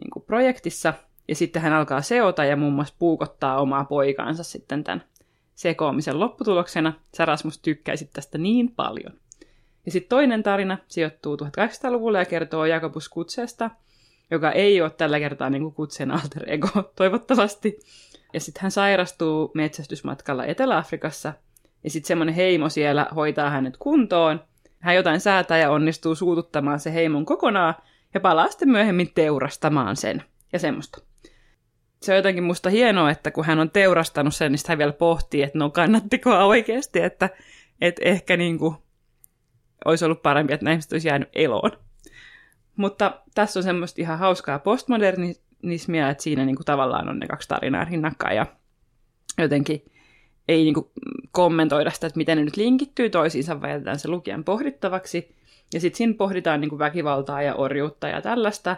niin 0.00 0.10
kuin 0.12 0.24
projektissa. 0.26 0.94
Ja 1.28 1.34
sitten 1.34 1.62
hän 1.62 1.72
alkaa 1.72 2.02
seota 2.02 2.44
ja 2.44 2.56
muun 2.56 2.72
muassa 2.72 2.94
puukottaa 2.98 3.60
omaa 3.60 3.84
poikaansa 3.84 4.42
sitten 4.42 4.84
tämän 4.84 5.04
sekoamisen 5.54 6.20
lopputuloksena. 6.20 6.92
Sä 7.16 7.24
Rasmus 7.24 7.58
tykkäisit 7.58 8.10
tästä 8.12 8.38
niin 8.38 8.72
paljon. 8.72 9.12
Ja 9.86 9.92
sitten 9.92 10.08
toinen 10.08 10.42
tarina 10.42 10.78
sijoittuu 10.88 11.36
1800-luvulle 11.36 12.18
ja 12.18 12.24
kertoo 12.24 12.64
Jakobus 12.64 13.08
Kutseesta, 13.08 13.70
joka 14.30 14.52
ei 14.52 14.80
ole 14.80 14.90
tällä 14.90 15.18
kertaa 15.18 15.50
niin 15.50 15.62
kuin 15.62 15.74
Kutsen 15.74 16.10
alter 16.10 16.50
ego, 16.50 16.68
toivottavasti. 16.96 17.78
Ja 18.32 18.40
sitten 18.40 18.62
hän 18.62 18.70
sairastuu 18.70 19.50
metsästysmatkalla 19.54 20.44
Etelä-Afrikassa, 20.44 21.32
ja 21.84 21.90
sitten 21.90 22.08
semmoinen 22.08 22.34
heimo 22.34 22.68
siellä 22.68 23.06
hoitaa 23.14 23.50
hänet 23.50 23.76
kuntoon. 23.76 24.40
Hän 24.80 24.96
jotain 24.96 25.20
säätää 25.20 25.58
ja 25.58 25.70
onnistuu 25.70 26.14
suututtamaan 26.14 26.80
se 26.80 26.94
heimon 26.94 27.24
kokonaan, 27.24 27.74
ja 28.14 28.20
palaa 28.20 28.48
sitten 28.48 28.70
myöhemmin 28.70 29.12
teurastamaan 29.14 29.96
sen. 29.96 30.22
Ja 30.52 30.58
semmoista 30.58 31.00
se 32.02 32.12
on 32.12 32.16
jotenkin 32.16 32.44
musta 32.44 32.70
hienoa, 32.70 33.10
että 33.10 33.30
kun 33.30 33.44
hän 33.44 33.58
on 33.58 33.70
teurastanut 33.70 34.34
sen, 34.34 34.52
niin 34.52 34.60
hän 34.68 34.78
vielä 34.78 34.92
pohtii, 34.92 35.42
että 35.42 35.58
no 35.58 35.70
kannattiko 35.70 36.30
oikeasti, 36.46 37.00
että, 37.00 37.30
että 37.80 38.02
ehkä 38.04 38.36
niin 38.36 38.58
kuin 38.58 38.76
olisi 39.84 40.04
ollut 40.04 40.22
parempi, 40.22 40.52
että 40.52 40.64
näistä 40.64 40.94
olisi 40.94 41.08
jäänyt 41.08 41.28
eloon. 41.32 41.70
Mutta 42.76 43.22
tässä 43.34 43.60
on 43.60 43.64
semmoista 43.64 44.00
ihan 44.00 44.18
hauskaa 44.18 44.58
postmodernismia, 44.58 46.10
että 46.10 46.22
siinä 46.22 46.44
niin 46.44 46.56
kuin 46.56 46.66
tavallaan 46.66 47.08
on 47.08 47.18
ne 47.18 47.26
kaksi 47.26 47.48
tarinaa 47.48 47.84
rinnakkain 47.84 48.36
ja 48.36 48.46
jotenkin 49.38 49.84
ei 50.48 50.64
niin 50.64 50.74
kuin 50.74 50.86
kommentoida 51.30 51.90
sitä, 51.90 52.06
että 52.06 52.18
miten 52.18 52.38
ne 52.38 52.44
nyt 52.44 52.56
linkittyy 52.56 53.10
toisiinsa, 53.10 53.60
vaan 53.60 53.72
jätetään 53.72 53.98
se 53.98 54.08
lukijan 54.08 54.44
pohdittavaksi. 54.44 55.36
Ja 55.74 55.80
sitten 55.80 55.98
siinä 55.98 56.14
pohditaan 56.14 56.60
niin 56.60 56.68
kuin 56.68 56.78
väkivaltaa 56.78 57.42
ja 57.42 57.54
orjuutta 57.54 58.08
ja 58.08 58.22
tällaista. 58.22 58.76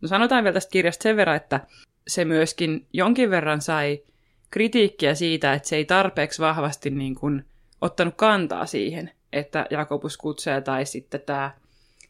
No 0.00 0.08
sanotaan 0.08 0.44
vielä 0.44 0.54
tästä 0.54 0.70
kirjasta 0.70 1.02
sen 1.02 1.16
verran, 1.16 1.36
että 1.36 1.60
se 2.08 2.24
myöskin 2.24 2.86
jonkin 2.92 3.30
verran 3.30 3.60
sai 3.60 4.02
kritiikkiä 4.50 5.14
siitä, 5.14 5.52
että 5.52 5.68
se 5.68 5.76
ei 5.76 5.84
tarpeeksi 5.84 6.42
vahvasti 6.42 6.90
niin 6.90 7.14
kuin 7.14 7.44
ottanut 7.80 8.14
kantaa 8.16 8.66
siihen, 8.66 9.10
että 9.32 9.66
Jakobus 9.70 10.16
kutsee 10.16 10.60
tai 10.60 10.86
sitten 10.86 11.20
tämä 11.20 11.50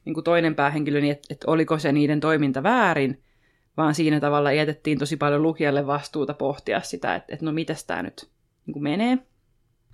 niin 0.04 0.14
kuin 0.14 0.24
toinen 0.24 0.54
päähenkilö, 0.54 1.00
niin 1.00 1.12
että, 1.12 1.26
että 1.30 1.50
oliko 1.50 1.78
se 1.78 1.92
niiden 1.92 2.20
toiminta 2.20 2.62
väärin, 2.62 3.22
vaan 3.76 3.94
siinä 3.94 4.20
tavalla 4.20 4.52
jätettiin 4.52 4.98
tosi 4.98 5.16
paljon 5.16 5.42
lukijalle 5.42 5.86
vastuuta 5.86 6.34
pohtia 6.34 6.80
sitä, 6.80 7.14
että, 7.14 7.32
että 7.32 7.44
no 7.44 7.52
mitäs 7.52 7.84
tämä 7.84 8.02
nyt 8.02 8.30
niin 8.66 8.72
kuin 8.72 8.82
menee. 8.82 9.18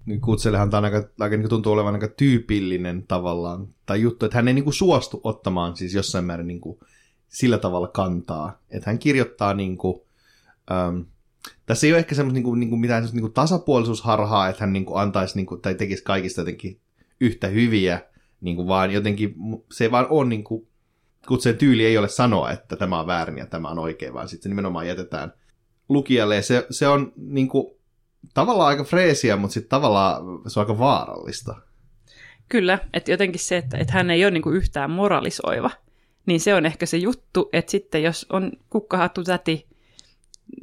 Niin 0.07 0.21
Kutsellehan 0.21 0.71
tämä 0.71 0.87
aika, 0.87 1.09
aika 1.21 1.37
niin 1.37 1.49
tuntuu 1.49 1.73
olevan 1.73 1.95
aika 1.95 2.09
tyypillinen 2.09 3.05
tavallaan, 3.09 3.69
tai 3.87 4.01
juttu, 4.01 4.27
että 4.27 4.39
hän 4.39 4.49
ei 4.49 4.55
niin 4.55 4.65
kuin 4.65 4.75
suostu 4.75 5.21
ottamaan 5.25 5.77
siis 5.77 5.95
jossain 5.95 6.25
määrin 6.25 6.47
niin 6.47 6.61
kuin 6.61 6.79
sillä 7.29 7.59
tavalla 7.59 7.89
kantaa. 7.89 8.59
Että 8.71 8.91
hän 8.91 8.99
kirjoittaa 8.99 9.55
niin 9.55 9.79
kuin, 9.79 10.01
ähm, 10.71 11.01
tässä 11.67 11.87
ei 11.87 11.93
ole 11.93 11.99
ehkä 11.99 12.15
semmoista 12.15 12.35
niin 12.35 12.45
kuin, 12.45 12.61
niin 12.61 12.71
kuin 12.71 12.81
mitään 12.81 13.05
niin 13.05 13.21
kuin 13.21 13.33
tasapuolisuusharhaa, 13.33 14.49
että 14.49 14.63
hän 14.65 14.73
niin 14.73 14.85
kuin 14.85 15.01
antaisi 15.01 15.37
niin 15.37 15.47
kuin, 15.47 15.61
tai 15.61 15.75
tekisi 15.75 16.05
kaikista 16.05 16.41
jotenkin 16.41 16.81
yhtä 17.21 17.47
hyviä, 17.47 18.01
niin 18.41 18.57
kuin 18.57 18.69
vaan 18.69 18.91
jotenkin 18.91 19.35
se 19.73 19.91
vaan 19.91 20.07
on 20.11 20.29
niin 20.29 20.45
kuin, 20.45 20.67
kun 21.27 21.41
se 21.41 21.53
tyyli 21.53 21.85
ei 21.85 21.99
ole 21.99 22.09
sanoa, 22.09 22.51
että 22.51 22.77
tämä 22.77 23.01
on 23.01 23.07
väärin 23.07 23.39
ja 23.39 23.47
tämä 23.47 23.69
on 23.69 23.79
oikein, 23.79 24.15
vaan 24.15 24.29
sitten 24.29 24.43
se 24.43 24.49
nimenomaan 24.49 24.87
jätetään 24.87 25.33
lukijalle. 25.89 26.37
Ja 26.37 26.43
se, 26.43 26.67
se 26.71 26.89
on 26.89 27.13
niin 27.17 27.49
kuin, 27.49 27.67
tavallaan 28.35 28.69
aika 28.69 28.85
freesiä, 28.85 29.37
mutta 29.37 29.55
sitten 29.55 29.71
tavallaan 29.71 30.23
se 30.47 30.61
on 30.61 30.67
aika 30.67 30.79
vaarallista. 30.79 31.55
Kyllä, 32.49 32.79
että 32.93 33.11
jotenkin 33.11 33.41
se, 33.41 33.57
että, 33.57 33.79
että 33.79 33.93
hän 33.93 34.11
ei 34.11 34.25
ole 34.25 34.31
niin 34.31 34.43
kuin 34.43 34.57
yhtään 34.57 34.91
moralisoiva, 34.91 35.71
niin 36.27 36.41
se 36.41 36.55
on 36.55 36.67
ehkä 36.67 36.87
se 36.87 36.97
juttu, 36.97 37.49
että 37.53 37.71
sitten 37.71 38.03
jos 38.03 38.27
on 38.31 38.53
kukkahattu 38.71 39.25
täti 39.25 39.67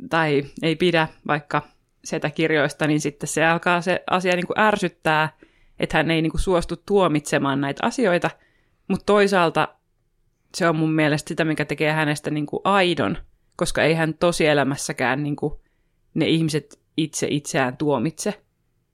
tai 0.10 0.44
ei 0.62 0.76
pidä 0.76 1.08
vaikka 1.28 1.62
sitä 2.06 2.30
kirjoista, 2.30 2.88
niin 2.88 3.02
sitten 3.02 3.28
se 3.28 3.46
alkaa 3.46 3.82
se 3.82 4.04
asia 4.10 4.36
niin 4.36 4.48
kuin 4.48 4.60
ärsyttää, 4.60 5.38
että 5.80 5.98
hän 5.98 6.12
ei 6.12 6.22
niin 6.22 6.32
kuin 6.32 6.42
suostu 6.42 6.76
tuomitsemaan 6.86 7.62
näitä 7.62 7.86
asioita, 7.86 8.30
mutta 8.88 9.06
toisaalta 9.06 9.68
se 10.56 10.70
on 10.70 10.76
mun 10.76 10.92
mielestä 10.92 11.30
sitä, 11.30 11.46
mikä 11.46 11.66
tekee 11.66 11.92
hänestä 11.92 12.32
niin 12.32 12.46
kuin 12.46 12.62
aidon, 12.64 13.18
koska 13.56 13.84
ei 13.84 13.94
hän 13.94 14.14
tosielämässäkään 14.14 15.24
niin 15.24 15.36
kuin 15.36 15.54
ne 16.14 16.26
ihmiset 16.26 16.80
itse 16.98 17.28
itseään 17.30 17.78
tuomitse. 17.78 18.42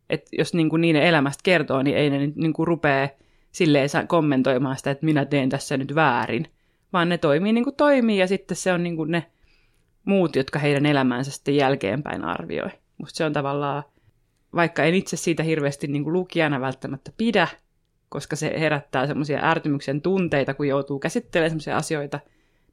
Et 0.09 0.27
jos 0.31 0.53
niin 0.53 0.69
kuin 0.69 0.81
niiden 0.81 1.03
elämästä 1.03 1.41
kertoo, 1.43 1.83
niin 1.83 1.97
ei 1.97 2.09
ne 2.09 2.31
niin 2.35 2.53
kuin 2.53 2.67
rupea 2.67 3.09
silleen 3.51 3.89
kommentoimaan 4.07 4.77
sitä, 4.77 4.91
että 4.91 5.05
minä 5.05 5.25
teen 5.25 5.49
tässä 5.49 5.77
nyt 5.77 5.95
väärin, 5.95 6.47
vaan 6.93 7.09
ne 7.09 7.17
toimii 7.17 7.53
niin 7.53 7.63
kuin 7.63 7.75
toimii 7.75 8.17
ja 8.17 8.27
sitten 8.27 8.57
se 8.57 8.73
on 8.73 8.83
niin 8.83 8.95
kuin 8.95 9.11
ne 9.11 9.25
muut, 10.05 10.35
jotka 10.35 10.59
heidän 10.59 10.85
elämäänsä 10.85 11.31
sitten 11.31 11.55
jälkeenpäin 11.55 12.23
arvioi. 12.23 12.69
Musta 12.97 13.17
se 13.17 13.25
on 13.25 13.33
tavallaan, 13.33 13.83
vaikka 14.55 14.83
en 14.83 14.95
itse 14.95 15.17
siitä 15.17 15.43
hirveästi 15.43 15.87
niin 15.87 16.03
kuin 16.03 16.13
lukijana 16.13 16.61
välttämättä 16.61 17.11
pidä, 17.17 17.47
koska 18.11 18.35
se 18.35 18.53
herättää 18.59 19.07
semmoisia 19.07 19.39
ärtymyksen 19.43 20.01
tunteita, 20.01 20.53
kun 20.53 20.67
joutuu 20.67 20.99
käsittelemään 20.99 21.49
semmoisia 21.49 21.77
asioita, 21.77 22.19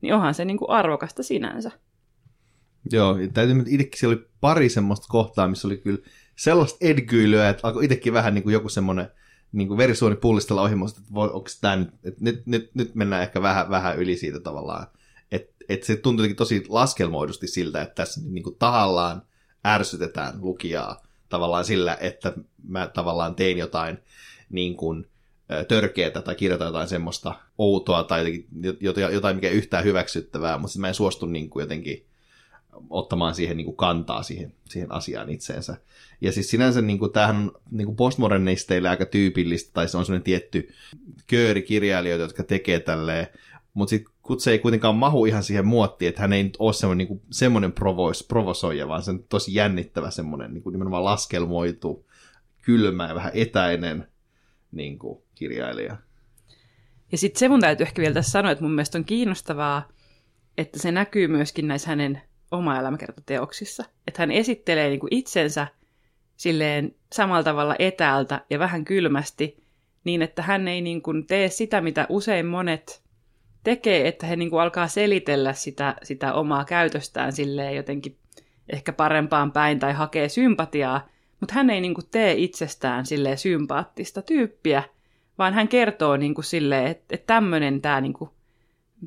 niin 0.00 0.14
onhan 0.14 0.34
se 0.34 0.44
niin 0.44 0.58
kuin 0.58 0.70
arvokasta 0.70 1.22
sinänsä. 1.22 1.70
Joo, 2.92 3.16
täytyy 3.34 3.64
itsekin 3.66 3.98
siellä 3.98 4.16
oli 4.16 4.28
pari 4.40 4.68
semmoista 4.68 5.06
kohtaa, 5.08 5.48
missä 5.48 5.68
oli 5.68 5.76
kyllä 5.76 5.98
sellaista 6.36 6.78
edgyilyä, 6.80 7.48
että 7.48 7.66
alkoi 7.66 7.84
itsekin 7.84 8.12
vähän 8.12 8.34
niin 8.34 8.42
kuin 8.42 8.52
joku 8.52 8.68
semmoinen 8.68 9.10
niin 9.52 9.68
kuin 9.68 9.78
verisuoni 9.78 10.16
pullistella 10.16 10.62
ohi, 10.62 10.74
että 10.88 11.00
voi, 11.14 11.30
onko 11.32 11.48
tämä 11.60 11.76
nyt, 11.76 11.88
että 12.04 12.24
nyt, 12.24 12.46
nyt, 12.46 12.70
nyt 12.74 12.94
mennään 12.94 13.22
ehkä 13.22 13.42
vähän, 13.42 13.70
vähän 13.70 13.98
yli 13.98 14.16
siitä 14.16 14.40
tavallaan. 14.40 14.86
Että 15.32 15.54
et 15.68 15.82
se 15.82 15.96
tuntui 15.96 16.34
tosi 16.34 16.64
laskelmoidusti 16.68 17.46
siltä, 17.46 17.82
että 17.82 17.94
tässä 17.94 18.20
niin 18.24 18.42
kuin 18.42 18.56
tahallaan 18.58 19.22
ärsytetään 19.66 20.34
lukijaa 20.40 21.02
tavallaan 21.28 21.64
sillä, 21.64 21.96
että 22.00 22.32
mä 22.68 22.86
tavallaan 22.86 23.34
tein 23.34 23.58
jotain 23.58 23.98
niin 24.50 24.76
kuin, 24.76 25.06
törkeätä 25.68 26.22
tai 26.22 26.34
kirjoitan 26.34 26.66
jotain 26.66 26.88
semmoista 26.88 27.34
outoa 27.58 28.04
tai 28.04 28.44
jotain, 29.10 29.36
mikä 29.36 29.50
yhtään 29.50 29.84
hyväksyttävää, 29.84 30.58
mutta 30.58 30.78
mä 30.78 30.88
en 30.88 30.94
suostu 30.94 31.26
niin 31.26 31.50
kuin 31.50 31.62
jotenkin 31.62 32.04
ottamaan 32.90 33.34
siihen 33.34 33.56
niin 33.56 33.64
kuin 33.64 33.76
kantaa 33.76 34.22
siihen, 34.22 34.52
siihen 34.68 34.92
asiaan 34.92 35.30
itseensä. 35.30 35.76
Ja 36.20 36.32
siis 36.32 36.50
sinänsä 36.50 36.80
niin 36.80 36.98
kuin, 36.98 37.12
tämähän 37.12 37.36
on 37.36 37.52
niin 37.70 37.96
postmodernisteille 37.96 38.88
aika 38.88 39.06
tyypillistä, 39.06 39.70
tai 39.72 39.88
se 39.88 39.96
on 39.96 40.04
sellainen 40.04 40.24
tietty 40.24 40.68
kööri 41.26 41.62
kirjailijoita, 41.62 42.24
jotka 42.24 42.42
tekee 42.42 42.80
tälleen, 42.80 43.26
mutta 43.74 43.90
sitten 43.90 44.12
kun 44.22 44.40
se 44.40 44.50
ei 44.50 44.58
kuitenkaan 44.58 44.94
mahu 44.94 45.24
ihan 45.24 45.42
siihen 45.42 45.66
muottiin, 45.66 46.08
että 46.08 46.20
hän 46.20 46.32
ei 46.32 46.42
nyt 46.42 46.56
ole 46.58 46.72
semmoinen, 46.72 47.08
niin 47.08 47.22
semmoinen 47.30 47.72
provois, 47.72 48.24
provosoija, 48.24 48.88
vaan 48.88 49.02
se 49.02 49.10
on 49.10 49.24
tosi 49.28 49.54
jännittävä 49.54 50.10
semmoinen 50.10 50.54
niin 50.54 50.62
kuin 50.62 50.72
nimenomaan 50.72 51.04
laskelmoitu, 51.04 52.06
kylmä 52.62 53.08
ja 53.08 53.14
vähän 53.14 53.32
etäinen 53.34 54.08
niin 54.72 54.98
kuin, 54.98 55.22
kirjailija. 55.38 55.96
Ja 57.12 57.18
sitten 57.18 57.38
se 57.38 57.48
mun 57.48 57.60
täytyy 57.60 57.86
ehkä 57.86 58.02
vielä 58.02 58.14
tässä 58.14 58.30
sanoa, 58.30 58.50
että 58.50 58.64
mun 58.64 58.72
mielestä 58.72 58.98
on 58.98 59.04
kiinnostavaa, 59.04 59.88
että 60.58 60.78
se 60.78 60.92
näkyy 60.92 61.28
myöskin 61.28 61.68
näissä 61.68 61.88
hänen 61.88 62.22
oma 62.50 62.78
elämäkertateoksissa. 62.78 63.84
Että 64.06 64.22
hän 64.22 64.30
esittelee 64.30 64.88
niin 64.88 65.00
kuin 65.00 65.14
itsensä 65.14 65.66
silleen 66.36 66.94
samalla 67.12 67.42
tavalla 67.42 67.76
etäältä 67.78 68.40
ja 68.50 68.58
vähän 68.58 68.84
kylmästi, 68.84 69.62
niin 70.04 70.22
että 70.22 70.42
hän 70.42 70.68
ei 70.68 70.80
niin 70.80 71.02
kuin 71.02 71.26
tee 71.26 71.48
sitä, 71.48 71.80
mitä 71.80 72.06
usein 72.08 72.46
monet 72.46 73.02
tekee, 73.64 74.08
että 74.08 74.26
he 74.26 74.36
niin 74.36 74.50
kuin 74.50 74.60
alkaa 74.60 74.88
selitellä 74.88 75.52
sitä, 75.52 75.96
sitä 76.02 76.32
omaa 76.32 76.64
käytöstään 76.64 77.32
silleen 77.32 77.76
jotenkin 77.76 78.18
ehkä 78.72 78.92
parempaan 78.92 79.52
päin 79.52 79.78
tai 79.78 79.92
hakee 79.92 80.28
sympatiaa, 80.28 81.08
mutta 81.40 81.54
hän 81.54 81.70
ei 81.70 81.80
niin 81.80 81.94
kuin 81.94 82.06
tee 82.10 82.32
itsestään 82.32 83.06
silleen 83.06 83.38
sympaattista 83.38 84.22
tyyppiä, 84.22 84.82
vaan 85.38 85.54
hän 85.54 85.68
kertoo 85.68 86.16
niin 86.16 86.34
kuin 86.34 86.44
silleen, 86.44 86.86
että, 86.86 87.04
että 87.14 87.26
tämmöinen 87.26 87.80
tämä 87.80 88.00
niin 88.00 88.12
kuin, 88.12 88.30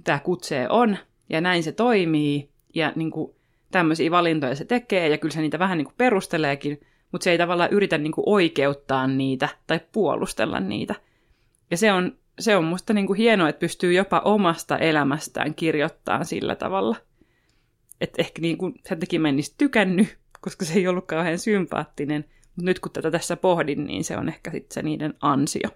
tämä 0.04 0.20
kutsee 0.20 0.70
on, 0.70 0.98
ja 1.30 1.42
näin 1.42 1.64
se 1.64 1.72
toimii, 1.72 2.50
ja 2.76 2.94
niin 2.96 3.12
kuin, 3.12 3.36
tämmöisiä 3.72 4.12
valintoja 4.12 4.56
se 4.56 4.66
tekee, 4.66 5.10
ja 5.10 5.18
kyllä 5.18 5.34
se 5.34 5.42
niitä 5.42 5.60
vähän 5.60 5.78
niin 5.78 5.86
kuin 5.86 5.96
perusteleekin, 5.98 6.82
mutta 7.12 7.24
se 7.24 7.32
ei 7.32 7.38
tavallaan 7.38 7.74
yritä 7.74 7.98
niin 7.98 8.12
kuin 8.12 8.24
oikeuttaa 8.28 9.08
niitä 9.08 9.50
tai 9.68 9.80
puolustella 9.92 10.60
niitä. 10.60 10.96
Ja 11.72 11.78
se 11.78 11.92
on, 11.92 12.18
se 12.40 12.56
on 12.56 12.64
musta 12.64 12.94
niin 12.94 13.08
kuin 13.08 13.18
hienoa, 13.18 13.50
että 13.50 13.60
pystyy 13.60 13.94
jopa 13.94 14.22
omasta 14.26 14.78
elämästään 14.78 15.56
kirjoittamaan 15.56 16.26
sillä 16.26 16.56
tavalla. 16.56 16.96
Että 18.02 18.22
ehkä 18.22 18.42
niin 18.42 18.58
kuin, 18.58 18.74
sen 18.88 19.00
takia 19.00 19.20
mä 19.20 19.30
en 19.30 19.38
tykännyt, 19.58 20.18
koska 20.42 20.66
se 20.66 20.74
ei 20.74 20.88
ollut 20.88 21.06
kauhean 21.06 21.40
sympaattinen. 21.40 22.26
Mutta 22.56 22.66
nyt 22.66 22.80
kun 22.80 22.92
tätä 22.92 23.12
tässä 23.12 23.38
pohdin, 23.38 23.86
niin 23.86 24.04
se 24.04 24.18
on 24.18 24.30
ehkä 24.30 24.52
sitten 24.52 24.74
se 24.74 24.82
niiden 24.82 25.14
ansio. 25.22 25.70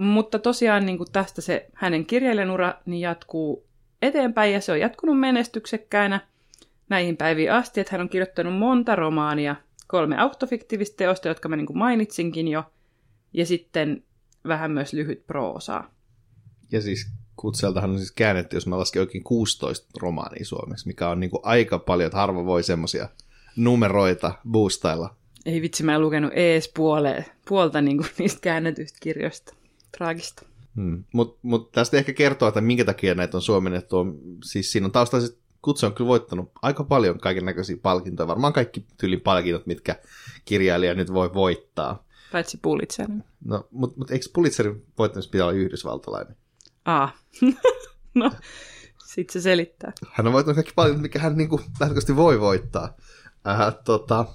Mutta 0.00 0.38
tosiaan 0.38 0.86
niin 0.86 0.98
kuin 0.98 1.12
tästä 1.12 1.40
se 1.40 1.66
hänen 1.74 2.06
kirjailijan 2.06 2.50
ura 2.50 2.74
niin 2.86 3.00
jatkuu 3.00 3.66
eteenpäin 4.02 4.52
ja 4.52 4.60
se 4.60 4.72
on 4.72 4.80
jatkunut 4.80 5.20
menestyksekkäänä 5.20 6.20
näihin 6.88 7.16
päiviin 7.16 7.52
asti, 7.52 7.80
että 7.80 7.92
hän 7.92 8.00
on 8.00 8.08
kirjoittanut 8.08 8.58
monta 8.58 8.96
romaania, 8.96 9.56
kolme 9.86 10.18
autofiktiivista 10.18 10.96
teosta, 10.96 11.28
jotka 11.28 11.48
mä 11.48 11.56
niin 11.56 11.66
kuin 11.66 11.78
mainitsinkin 11.78 12.48
jo, 12.48 12.64
ja 13.32 13.46
sitten 13.46 14.02
vähän 14.48 14.70
myös 14.70 14.92
lyhyt 14.92 15.26
proosaa. 15.26 15.90
Ja 16.72 16.80
siis 16.80 17.08
Kutseltahan 17.36 17.90
on 17.90 17.98
siis 17.98 18.12
käännetty, 18.12 18.56
jos 18.56 18.66
mä 18.66 18.78
lasken 18.78 19.02
oikein 19.02 19.24
16 19.24 19.86
romaania 20.00 20.44
suomeksi, 20.44 20.86
mikä 20.86 21.08
on 21.08 21.20
niin 21.20 21.30
kuin 21.30 21.40
aika 21.44 21.78
paljon, 21.78 22.06
että 22.06 22.18
harva 22.18 22.44
voi 22.44 22.62
semmoisia 22.62 23.08
numeroita 23.56 24.34
boostailla. 24.50 25.16
Ei 25.46 25.62
vitsi, 25.62 25.82
mä 25.82 25.94
en 25.94 26.00
lukenut 26.00 26.32
ees 26.34 26.72
puole, 26.76 27.24
puolta 27.48 27.80
niin 27.80 27.96
kuin 27.96 28.10
niistä 28.18 28.40
käännetyistä 28.40 28.98
kirjoista. 29.02 29.59
Traagista. 29.98 30.46
Hmm. 30.76 31.04
Mutta 31.12 31.38
mut 31.42 31.72
tästä 31.72 31.96
ehkä 31.96 32.12
kertoo, 32.12 32.48
että 32.48 32.60
minkä 32.60 32.84
takia 32.84 33.14
näitä 33.14 33.36
on 33.36 33.42
suomennettu. 33.42 33.96
Siis 34.44 34.72
siinä 34.72 34.86
on 34.86 34.92
taustaiset 34.92 35.40
Kutsu 35.62 35.86
on 35.86 35.94
kyllä 35.94 36.08
voittanut 36.08 36.52
aika 36.62 36.84
paljon 36.84 37.18
kaiken 37.18 37.44
näköisiä 37.44 37.76
palkintoja. 37.82 38.26
Varmaan 38.26 38.52
kaikki 38.52 38.86
tyylin 38.98 39.20
palkinnot, 39.20 39.66
mitkä 39.66 39.96
kirjailija 40.44 40.94
nyt 40.94 41.12
voi 41.12 41.34
voittaa. 41.34 42.04
Paitsi 42.32 42.58
Pulitzer. 42.62 43.08
No, 43.44 43.68
mutta 43.70 43.98
mut 43.98 44.10
eikö 44.10 44.26
Pulitzerin 44.32 44.86
voittamista 44.98 45.30
pitää 45.30 45.46
olla 45.46 45.58
yhdysvaltalainen? 45.58 46.36
Aa. 46.84 47.16
no, 48.14 48.30
sit 49.04 49.30
se 49.30 49.40
selittää. 49.40 49.92
Hän 50.12 50.26
on 50.26 50.32
voittanut 50.32 50.56
kaikki 50.56 50.72
paljon, 50.74 51.00
mikä 51.00 51.18
hän 51.18 51.36
niinku 51.36 51.56
lähtökohtaisesti 51.56 52.16
voi 52.16 52.40
voittaa. 52.40 52.96
Äh, 53.48 53.74
tota, 53.84 54.26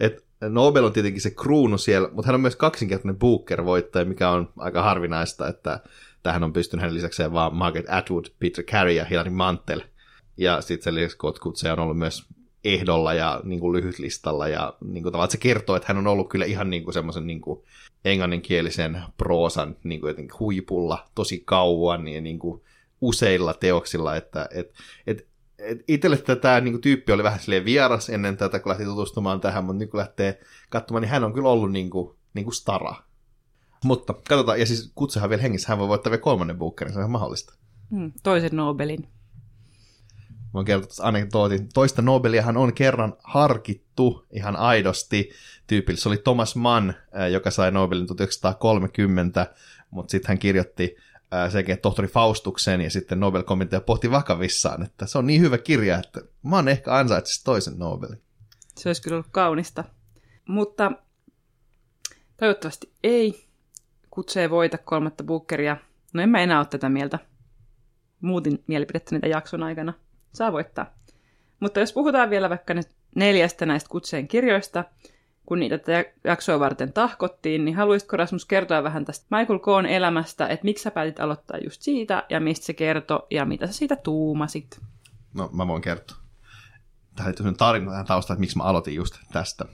et 0.00 0.24
Nobel 0.40 0.84
on 0.84 0.92
tietenkin 0.92 1.22
se 1.22 1.30
kruunu 1.30 1.78
siellä, 1.78 2.08
mutta 2.12 2.26
hän 2.26 2.34
on 2.34 2.40
myös 2.40 2.56
kaksinkertainen 2.56 3.18
Booker-voittaja, 3.18 4.04
mikä 4.04 4.30
on 4.30 4.52
aika 4.56 4.82
harvinaista, 4.82 5.48
että 5.48 5.80
tähän 6.22 6.44
on 6.44 6.52
pystynyt 6.52 6.82
hänen 6.82 6.94
lisäkseen 6.94 7.32
vaan 7.32 7.54
Margaret 7.54 7.90
Atwood, 7.90 8.24
Peter 8.38 8.64
Carey 8.64 8.94
ja 8.94 9.04
Hilary 9.04 9.30
Mantel. 9.30 9.80
Ja 10.36 10.60
sitten 10.60 10.84
sen 10.84 10.94
lisäksi 10.94 11.16
Kotkut, 11.16 11.56
se 11.56 11.72
on 11.72 11.78
ollut 11.78 11.98
myös 11.98 12.26
ehdolla 12.64 13.14
ja 13.14 13.40
niin 13.44 13.60
kuin 13.60 13.72
lyhytlistalla 13.72 14.48
ja 14.48 14.74
niin 14.84 15.02
kuin, 15.02 15.12
tavallaan, 15.12 15.30
se 15.30 15.38
kertoo, 15.38 15.76
että 15.76 15.88
hän 15.88 15.98
on 15.98 16.06
ollut 16.06 16.28
kyllä 16.28 16.44
ihan 16.44 16.70
niin 16.70 16.84
kuin 16.84 16.94
semmoisen 16.94 17.26
niin 17.26 17.40
kuin 17.40 17.60
englanninkielisen 18.04 19.02
proosan 19.16 19.76
niin 19.84 20.00
kuin 20.00 20.08
jotenkin 20.08 20.38
huipulla 20.38 21.06
tosi 21.14 21.42
kauan 21.44 22.08
ja 22.08 22.20
niin 22.20 22.38
kuin 22.38 22.62
useilla 23.00 23.54
teoksilla, 23.54 24.16
että 24.16 24.48
et, 24.54 24.72
et, 25.06 25.18
et 25.18 25.26
itselle 25.88 26.16
tämä 26.16 26.60
niin 26.60 26.72
kuin, 26.72 26.82
tyyppi 26.82 27.12
oli 27.12 27.22
vähän 27.22 27.40
silleen 27.40 27.64
vieras 27.64 28.08
ennen 28.08 28.36
tätä, 28.36 28.58
kun 28.58 28.70
lähti 28.70 28.84
tutustumaan 28.84 29.40
tähän, 29.40 29.64
mutta 29.64 29.78
nyt 29.78 29.90
kun 29.90 29.98
lähtee 29.98 30.40
katsomaan, 30.70 31.02
niin 31.02 31.10
hän 31.10 31.24
on 31.24 31.32
kyllä 31.32 31.48
ollut 31.48 31.72
niin 31.72 31.90
kuin, 31.90 32.16
niin 32.34 32.44
kuin 32.44 32.54
stara. 32.54 32.94
Mutta 33.84 34.14
katsotaan, 34.28 34.60
ja 34.60 34.66
siis 34.66 34.92
kutsuhan 34.94 35.30
vielä 35.30 35.42
hengissä, 35.42 35.68
hän 35.68 35.78
voi 35.78 35.88
voittaa 35.88 36.10
vielä 36.10 36.22
kolmannen 36.22 36.58
bookerin, 36.58 36.92
se 36.92 36.98
on 36.98 37.02
ihan 37.02 37.10
mahdollista. 37.10 37.54
Mm, 37.90 38.12
toisen 38.22 38.50
Nobelin. 38.52 39.08
Voin 40.54 40.66
kertoa 40.66 41.08
anekdootin. 41.08 41.68
Toista 41.74 42.02
Nobeliahan 42.02 42.56
on 42.56 42.74
kerran 42.74 43.14
harkittu 43.24 44.26
ihan 44.30 44.56
aidosti. 44.56 45.30
Tyypillä 45.66 46.00
se 46.00 46.08
oli 46.08 46.16
Thomas 46.16 46.56
Mann, 46.56 46.92
joka 47.32 47.50
sai 47.50 47.70
Nobelin 47.70 48.06
1930, 48.06 49.54
mutta 49.90 50.10
sitten 50.10 50.28
hän 50.28 50.38
kirjoitti 50.38 50.96
sekin 51.48 51.78
tohtori 51.78 52.08
Faustuksen 52.08 52.80
ja 52.80 52.90
sitten 52.90 53.20
Nobel-komitea 53.20 53.80
pohti 53.80 54.10
vakavissaan, 54.10 54.82
että 54.82 55.06
se 55.06 55.18
on 55.18 55.26
niin 55.26 55.40
hyvä 55.40 55.58
kirja, 55.58 55.98
että 55.98 56.20
Mann 56.42 56.68
ehkä 56.68 56.94
ansaitsisi 56.94 57.44
toisen 57.44 57.78
Nobelin. 57.78 58.22
Se 58.76 58.88
olisi 58.88 59.02
kyllä 59.02 59.14
ollut 59.14 59.28
kaunista. 59.30 59.84
Mutta 60.48 60.92
toivottavasti 62.36 62.92
ei. 63.02 63.48
Kutsee 64.10 64.50
voita 64.50 64.78
kolmatta 64.78 65.24
Bookeria. 65.24 65.76
No 66.12 66.22
en 66.22 66.28
mä 66.28 66.40
enää 66.40 66.58
ole 66.58 66.66
tätä 66.66 66.88
mieltä. 66.88 67.18
Muutin 68.20 68.64
mielipidettä 68.66 69.14
niitä 69.14 69.26
jakson 69.26 69.62
aikana 69.62 69.92
saa 70.32 70.52
voittaa. 70.52 70.94
Mutta 71.60 71.80
jos 71.80 71.92
puhutaan 71.92 72.30
vielä 72.30 72.48
vaikka 72.48 72.74
nyt 72.74 72.88
neljästä 73.14 73.66
näistä 73.66 73.88
kutseen 73.88 74.28
kirjoista, 74.28 74.84
kun 75.48 75.60
niitä 75.60 75.78
tätä 75.78 76.04
jaksoa 76.24 76.60
varten 76.60 76.92
tahkottiin, 76.92 77.64
niin 77.64 77.76
haluaisitko 77.76 78.16
Rasmus 78.16 78.44
kertoa 78.44 78.82
vähän 78.82 79.04
tästä 79.04 79.36
Michael 79.36 79.58
Koon 79.58 79.86
elämästä, 79.86 80.48
että 80.48 80.64
miksi 80.64 80.82
sä 80.82 80.90
päätit 80.90 81.20
aloittaa 81.20 81.58
just 81.64 81.82
siitä, 81.82 82.26
ja 82.28 82.40
mistä 82.40 82.66
se 82.66 82.72
kertoi, 82.72 83.26
ja 83.30 83.44
mitä 83.44 83.66
sä 83.66 83.72
siitä 83.72 83.96
tuumasit? 83.96 84.80
No, 85.34 85.50
mä 85.52 85.66
voin 85.66 85.82
kertoa. 85.82 86.16
Tämä 87.16 87.32
on 87.44 87.56
tarina 87.56 87.90
tähän 87.90 88.06
taustalla, 88.06 88.34
että 88.34 88.40
miksi 88.40 88.56
mä 88.56 88.62
aloitin 88.62 88.94
just 88.94 89.14
tästä. 89.32 89.64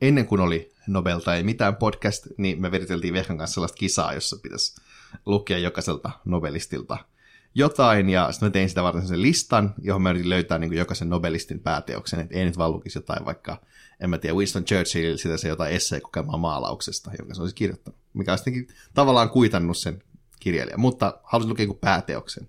Ennen 0.00 0.26
kuin 0.26 0.40
oli 0.40 0.72
Nobel 0.86 1.18
tai 1.18 1.42
mitään 1.42 1.76
podcast, 1.76 2.26
niin 2.38 2.60
me 2.60 2.70
veriteltiin 2.70 3.14
Vehkan 3.14 3.38
kanssa 3.38 3.54
sellaista 3.54 3.78
kisaa, 3.78 4.14
jossa 4.14 4.36
pitäisi 4.42 4.80
lukea 5.26 5.58
jokaiselta 5.58 6.10
Nobelistilta– 6.24 6.98
jotain, 7.54 8.10
ja 8.10 8.32
sitten 8.32 8.46
mä 8.46 8.50
tein 8.50 8.68
sitä 8.68 8.82
varten 8.82 9.06
sen 9.08 9.22
listan, 9.22 9.74
johon 9.82 10.02
mä 10.02 10.10
yritin 10.10 10.28
löytää 10.28 10.58
niin 10.58 10.70
kuin 10.70 10.78
jokaisen 10.78 11.10
Nobelistin 11.10 11.60
pääteoksen, 11.60 12.20
että 12.20 12.34
ei 12.38 12.44
nyt 12.44 12.58
vaan 12.58 12.72
lukisi 12.72 12.98
jotain 12.98 13.24
vaikka, 13.24 13.60
en 14.00 14.10
mä 14.10 14.18
tiedä, 14.18 14.34
Winston 14.34 14.64
Churchill, 14.64 15.16
sitä 15.16 15.36
se 15.36 15.48
jotain 15.48 15.72
esseekokemaa 15.72 16.36
maalauksesta, 16.36 17.10
jonka 17.18 17.34
se 17.34 17.40
olisi 17.40 17.54
kirjoittanut, 17.54 18.00
mikä 18.12 18.32
olisi 18.32 18.68
tavallaan 18.94 19.30
kuitannut 19.30 19.78
sen 19.78 20.02
kirjailijan, 20.40 20.80
mutta 20.80 21.20
halusin 21.22 21.50
lukea 21.50 21.64
joku 21.64 21.78
pääteoksen. 21.80 22.48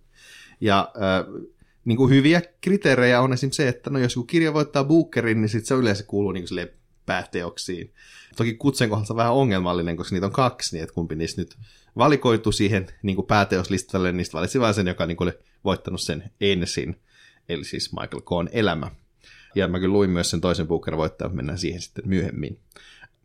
Ja 0.61 0.91
äh, 0.95 1.51
niin 1.85 1.97
kuin 1.97 2.13
hyviä 2.13 2.41
kriteerejä 2.61 3.21
on 3.21 3.33
esimerkiksi 3.33 3.57
se, 3.57 3.67
että 3.67 3.89
no 3.89 3.99
jos 3.99 4.15
joku 4.15 4.25
kirja 4.25 4.53
voittaa 4.53 4.83
Bookerin, 4.83 5.41
niin 5.41 5.49
sit 5.49 5.65
se 5.65 5.75
yleensä 5.75 6.03
kuuluu 6.03 6.31
niin 6.31 6.45
kuin 6.49 6.69
pääteoksiin. 7.05 7.93
Toki 8.35 8.53
kutsen 8.53 8.89
kohdassa 8.89 9.13
on 9.13 9.17
vähän 9.17 9.33
ongelmallinen, 9.33 9.97
koska 9.97 10.15
niitä 10.15 10.25
on 10.25 10.31
kaksi, 10.31 10.75
niin 10.75 10.83
että 10.83 10.93
kumpi 10.93 11.15
niistä 11.15 11.41
nyt 11.41 11.57
valikoitu 11.97 12.51
siihen 12.51 12.87
niin 13.03 13.15
kuin 13.15 13.27
pääteoslistalle, 13.27 14.11
niin 14.11 14.25
valitsi 14.33 14.59
vain 14.59 14.73
sen, 14.73 14.87
joka 14.87 15.05
niin 15.05 15.17
kuin 15.17 15.27
oli 15.27 15.37
voittanut 15.63 16.01
sen 16.01 16.31
ensin, 16.41 17.01
eli 17.49 17.63
siis 17.63 17.93
Michael 17.93 18.21
Cohn 18.21 18.49
elämä. 18.51 18.91
Ja 19.55 19.67
mä 19.67 19.79
kyllä 19.79 19.93
luin 19.93 20.09
myös 20.09 20.29
sen 20.29 20.41
toisen 20.41 20.67
Booker 20.67 20.97
voittajan, 20.97 21.35
mennään 21.35 21.57
siihen 21.57 21.81
sitten 21.81 22.07
myöhemmin. 22.07 22.59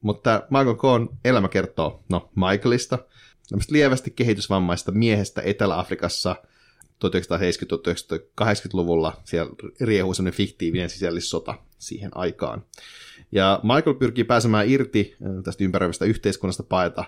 Mutta 0.01 0.43
Michael 0.51 0.77
Cohn 0.77 1.09
elämä 1.25 1.49
kertoo, 1.49 2.05
no 2.09 2.31
Michaelista, 2.35 2.99
lievästi 3.71 4.11
kehitysvammaista 4.11 4.93
miehestä 4.93 5.43
Etelä-Afrikassa 5.43 6.37
1970-1980-luvulla. 7.05 9.21
Siellä 9.25 9.53
riehuu 9.81 10.15
sellainen 10.15 10.37
fiktiivinen 10.37 10.91
sisällissota 10.91 11.55
siihen 11.79 12.11
aikaan. 12.15 12.65
Ja 13.33 13.61
Michael 13.63 13.95
pyrkii 13.95 14.25
pääsemään 14.25 14.71
irti 14.71 15.17
äh, 15.23 15.29
tästä 15.45 15.65
ympäröivästä 15.65 16.05
yhteiskunnasta 16.05 16.63
paeta 16.63 17.05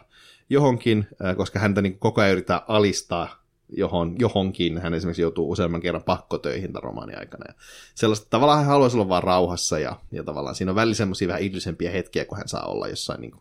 johonkin, 0.51 1.07
koska 1.37 1.59
häntä 1.59 1.83
niin 1.83 1.99
koko 1.99 2.21
ajan 2.21 2.33
yritetään 2.33 2.61
alistaa 2.69 3.45
johon, 3.69 4.17
johonkin. 4.19 4.79
Hän 4.79 4.95
esimerkiksi 4.95 5.23
joutuu 5.23 5.51
useamman 5.51 5.81
kerran 5.81 6.03
pakkotöihin 6.03 6.73
tämän 6.73 6.83
romaanin 6.83 7.19
aikana. 7.19 7.45
Ja 7.49 7.55
sellaista, 7.95 8.27
tavallaan 8.31 8.59
hän 8.59 8.69
haluaisi 8.69 8.97
olla 8.97 9.09
vaan 9.09 9.23
rauhassa 9.23 9.79
ja, 9.79 9.97
ja 10.13 10.25
tavallaan 10.25 10.55
siinä 10.55 10.73
on 10.73 10.77
välillä 10.77 10.95
semmoisia 10.95 11.29
vähän 11.29 11.43
idyllisempiä 11.43 11.91
hetkiä, 11.91 12.25
kun 12.25 12.39
hän 12.39 12.49
saa 12.49 12.67
olla 12.67 12.89
jossain 12.89 13.21
niin 13.21 13.33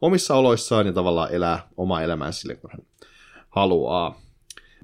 omissa 0.00 0.34
oloissaan 0.34 0.86
ja 0.86 0.92
tavallaan 0.92 1.32
elää 1.32 1.68
omaa 1.76 2.02
elämää 2.02 2.32
sille, 2.32 2.54
kun 2.54 2.70
hän 2.70 2.80
haluaa. 3.48 4.20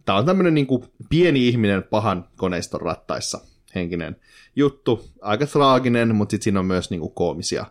Tämä 0.04 0.18
on 0.18 0.26
tämmöinen 0.26 0.54
niin 0.54 0.66
pieni 1.08 1.48
ihminen 1.48 1.82
pahan 1.82 2.28
koneiston 2.36 2.80
rattaissa 2.80 3.40
henkinen 3.74 4.16
juttu. 4.56 5.08
Aika 5.20 5.46
traaginen, 5.46 6.14
mutta 6.14 6.30
sitten 6.30 6.44
siinä 6.44 6.60
on 6.60 6.66
myös 6.66 6.90
niin 6.90 7.10
koomisia 7.14 7.66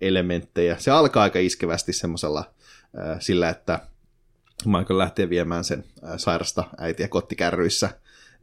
elementtejä. 0.00 0.76
Se 0.78 0.90
alkaa 0.90 1.22
aika 1.22 1.38
iskevästi 1.38 1.92
semmoisella 1.92 2.44
sillä, 3.20 3.48
että 3.48 3.80
Michael 4.64 4.98
lähtee 4.98 5.30
viemään 5.30 5.64
sen 5.64 5.84
sairasta 6.16 6.64
äitiä 6.78 7.08
kottikärryissä 7.08 7.90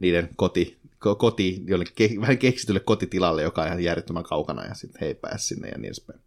niiden 0.00 0.28
koti 0.36 0.78
koti, 1.14 1.62
jollekin 1.66 1.94
ke, 1.94 2.20
vähän 2.20 2.38
keksitylle 2.38 2.80
kotitilalle, 2.80 3.42
joka 3.42 3.62
on 3.62 3.66
ihan 3.66 3.84
järjettömän 3.84 4.24
kaukana, 4.24 4.64
ja 4.64 4.74
sitten 4.74 5.00
he 5.00 5.06
ei 5.06 5.14
pääse 5.14 5.46
sinne 5.46 5.68
ja 5.68 5.78
niin 5.78 5.86
edespäin. 5.86 6.20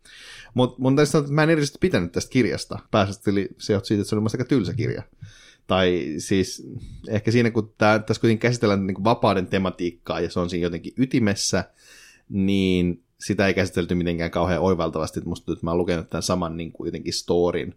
Mutta 0.53 0.75
mun 0.79 0.99
että 0.99 1.33
mä 1.33 1.43
en 1.43 1.49
erityisesti 1.49 1.77
pitänyt 1.81 2.11
tästä 2.11 2.31
kirjasta. 2.31 2.79
Pääsästi 2.91 3.31
se 3.57 3.73
johtuu 3.73 3.87
siitä, 3.87 4.01
että 4.01 4.09
se 4.09 4.15
oli 4.15 4.25
aika 4.33 4.45
tylsä 4.45 4.73
kirja. 4.73 5.03
Tai 5.67 6.15
siis 6.17 6.67
ehkä 7.07 7.31
siinä, 7.31 7.51
kun 7.51 7.73
tää, 7.77 7.99
tässä 7.99 8.21
kuitenkin 8.21 8.49
käsitellään 8.49 8.87
niin 8.87 9.03
vapauden 9.03 9.47
tematiikkaa, 9.47 10.19
ja 10.19 10.29
se 10.29 10.39
on 10.39 10.49
siinä 10.49 10.65
jotenkin 10.65 10.93
ytimessä, 10.97 11.63
niin 12.29 13.03
sitä 13.19 13.47
ei 13.47 13.53
käsitelty 13.53 13.95
mitenkään 13.95 14.31
kauhean 14.31 14.61
oivaltavasti, 14.61 15.19
että 15.19 15.29
musta 15.29 15.53
että 15.53 15.65
mä 15.65 15.71
oon 15.71 15.77
lukenut 15.77 16.09
tämän 16.09 16.23
saman 16.23 16.57
niin 16.57 16.71
kuin 16.71 16.87
jotenkin 16.87 17.13
storin 17.13 17.75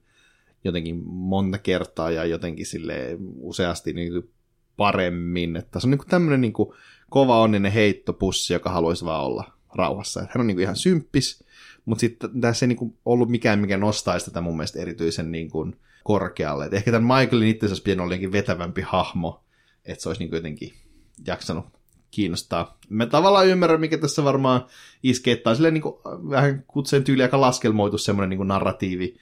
jotenkin 0.64 1.02
monta 1.06 1.58
kertaa 1.58 2.10
ja 2.10 2.24
jotenkin 2.24 2.66
sille 2.66 3.16
useasti 3.36 3.92
niin 3.92 4.30
paremmin. 4.76 5.56
Että 5.56 5.80
se 5.80 5.86
on 5.86 5.90
niin 5.90 5.98
kuin 5.98 6.08
tämmöinen 6.08 6.40
niin 6.40 6.52
kuin 6.52 6.68
kova 7.10 7.40
onninen 7.40 7.72
heittopussi, 7.72 8.52
joka 8.52 8.70
haluaisi 8.70 9.04
vaan 9.04 9.24
olla 9.24 9.52
rauhassa. 9.74 10.20
Että 10.20 10.32
hän 10.34 10.40
on 10.40 10.46
niin 10.46 10.56
kuin 10.56 10.62
ihan 10.62 10.76
symppis, 10.76 11.44
mutta 11.84 12.00
sitten 12.00 12.40
tässä 12.40 12.66
ei 12.66 12.68
niin 12.68 12.76
kuin 12.76 12.98
ollut 13.04 13.28
mikään, 13.28 13.58
mikä 13.58 13.76
nostaisi 13.76 14.26
tätä 14.26 14.40
mun 14.40 14.56
mielestä 14.56 14.80
erityisen 14.80 15.32
niin 15.32 15.50
kuin 15.50 15.76
korkealle. 16.04 16.66
Et 16.66 16.74
ehkä 16.74 16.90
tämän 16.92 17.20
Michaelin 17.20 17.48
itsensä 17.48 17.82
pieni 17.84 18.02
oli 18.02 18.32
vetävämpi 18.32 18.82
hahmo, 18.82 19.44
että 19.84 20.02
se 20.02 20.08
olisi 20.08 20.20
niin 20.22 20.30
kuin 20.30 20.36
jotenkin 20.36 20.72
jaksanut 21.26 21.64
kiinnostaa. 22.10 22.78
Mä 22.88 23.06
tavallaan 23.06 23.46
ymmärrän, 23.46 23.80
mikä 23.80 23.98
tässä 23.98 24.24
varmaan 24.24 24.66
iskee, 25.02 25.32
että 25.32 25.50
on 25.50 25.56
niin 25.74 25.82
kuin, 25.82 25.94
vähän 26.30 26.64
kutseen 26.66 27.04
tyyli 27.04 27.22
aika 27.22 27.40
laskelmoitu 27.40 27.98
semmoinen 27.98 28.38
niin 28.38 28.48
narratiivi, 28.48 29.16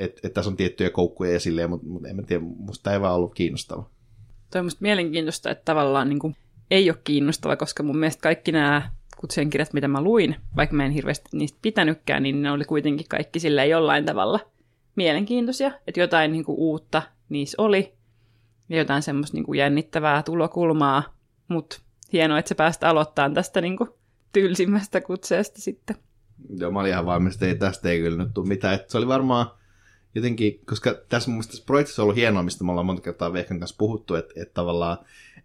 että, 0.00 0.20
että 0.24 0.34
tässä 0.34 0.50
on 0.50 0.56
tiettyjä 0.56 0.90
koukkuja 0.90 1.32
ja 1.32 1.40
silleen, 1.40 1.70
mutta, 1.70 1.86
mutta 1.88 2.08
en 2.08 2.16
mä 2.16 2.22
tiedä, 2.22 2.44
musta 2.44 2.92
ei 2.92 3.00
vaan 3.00 3.14
ollut 3.14 3.34
kiinnostava. 3.34 3.90
Toi 4.50 4.58
on 4.58 4.66
musta 4.66 4.82
mielenkiintoista, 4.82 5.50
että 5.50 5.64
tavallaan 5.64 6.08
niin 6.08 6.18
kuin, 6.18 6.36
ei 6.70 6.90
ole 6.90 6.98
kiinnostava, 7.04 7.56
koska 7.56 7.82
mun 7.82 7.98
mielestä 7.98 8.22
kaikki 8.22 8.52
nämä 8.52 8.90
kutsien 9.16 9.50
kirjat, 9.50 9.72
mitä 9.72 9.88
mä 9.88 10.02
luin, 10.02 10.36
vaikka 10.56 10.76
mä 10.76 10.86
en 10.86 10.92
hirveästi 10.92 11.28
niistä 11.32 11.58
pitänytkään, 11.62 12.22
niin 12.22 12.42
ne 12.42 12.50
oli 12.50 12.64
kuitenkin 12.64 13.08
kaikki 13.08 13.40
sillä 13.40 13.64
jollain 13.64 14.04
tavalla 14.04 14.40
mielenkiintoisia, 14.96 15.72
että 15.86 16.00
jotain 16.00 16.32
niin 16.32 16.44
kuin, 16.44 16.58
uutta 16.58 17.02
niissä 17.28 17.62
oli, 17.62 17.94
ja 18.68 18.78
jotain 18.78 19.02
semmoista 19.02 19.36
niin 19.36 19.44
kuin, 19.44 19.58
jännittävää 19.58 20.22
tulokulmaa, 20.22 21.02
mutta 21.48 21.80
hienoa, 22.12 22.38
että 22.38 22.48
se 22.48 22.54
päästä 22.54 22.88
aloittamaan 22.88 23.34
tästä 23.34 23.60
niin 23.60 23.76
kuin, 23.76 23.90
tylsimmästä 24.32 25.00
kutseesta 25.00 25.60
sitten. 25.60 25.96
Joo, 26.58 26.70
mä 26.70 26.80
olin 26.80 26.90
ihan 26.90 27.06
valmis, 27.06 27.34
että 27.34 27.46
ei, 27.46 27.54
tästä 27.54 27.88
ei 27.88 28.00
kyllä 28.00 28.24
nyt 28.24 28.34
tule 28.34 28.48
mitään. 28.48 28.74
Että 28.74 28.92
se 28.92 28.98
oli 28.98 29.06
varmaan 29.06 29.46
jotenkin, 30.14 30.60
koska 30.66 30.94
tässä 31.08 31.30
mun 31.30 31.34
mielestä 31.34 31.50
tässä 31.50 31.66
projektissa 31.66 32.02
on 32.02 32.04
ollut 32.04 32.16
hienoa, 32.16 32.42
mistä 32.42 32.64
me 32.64 32.70
ollaan 32.70 32.86
monta 32.86 33.02
kertaa 33.02 33.32
Vehkan 33.32 33.58
kanssa 33.58 33.76
puhuttu, 33.78 34.14
että, 34.14 34.32
että 34.36 34.54
tavallaan, 34.54 34.98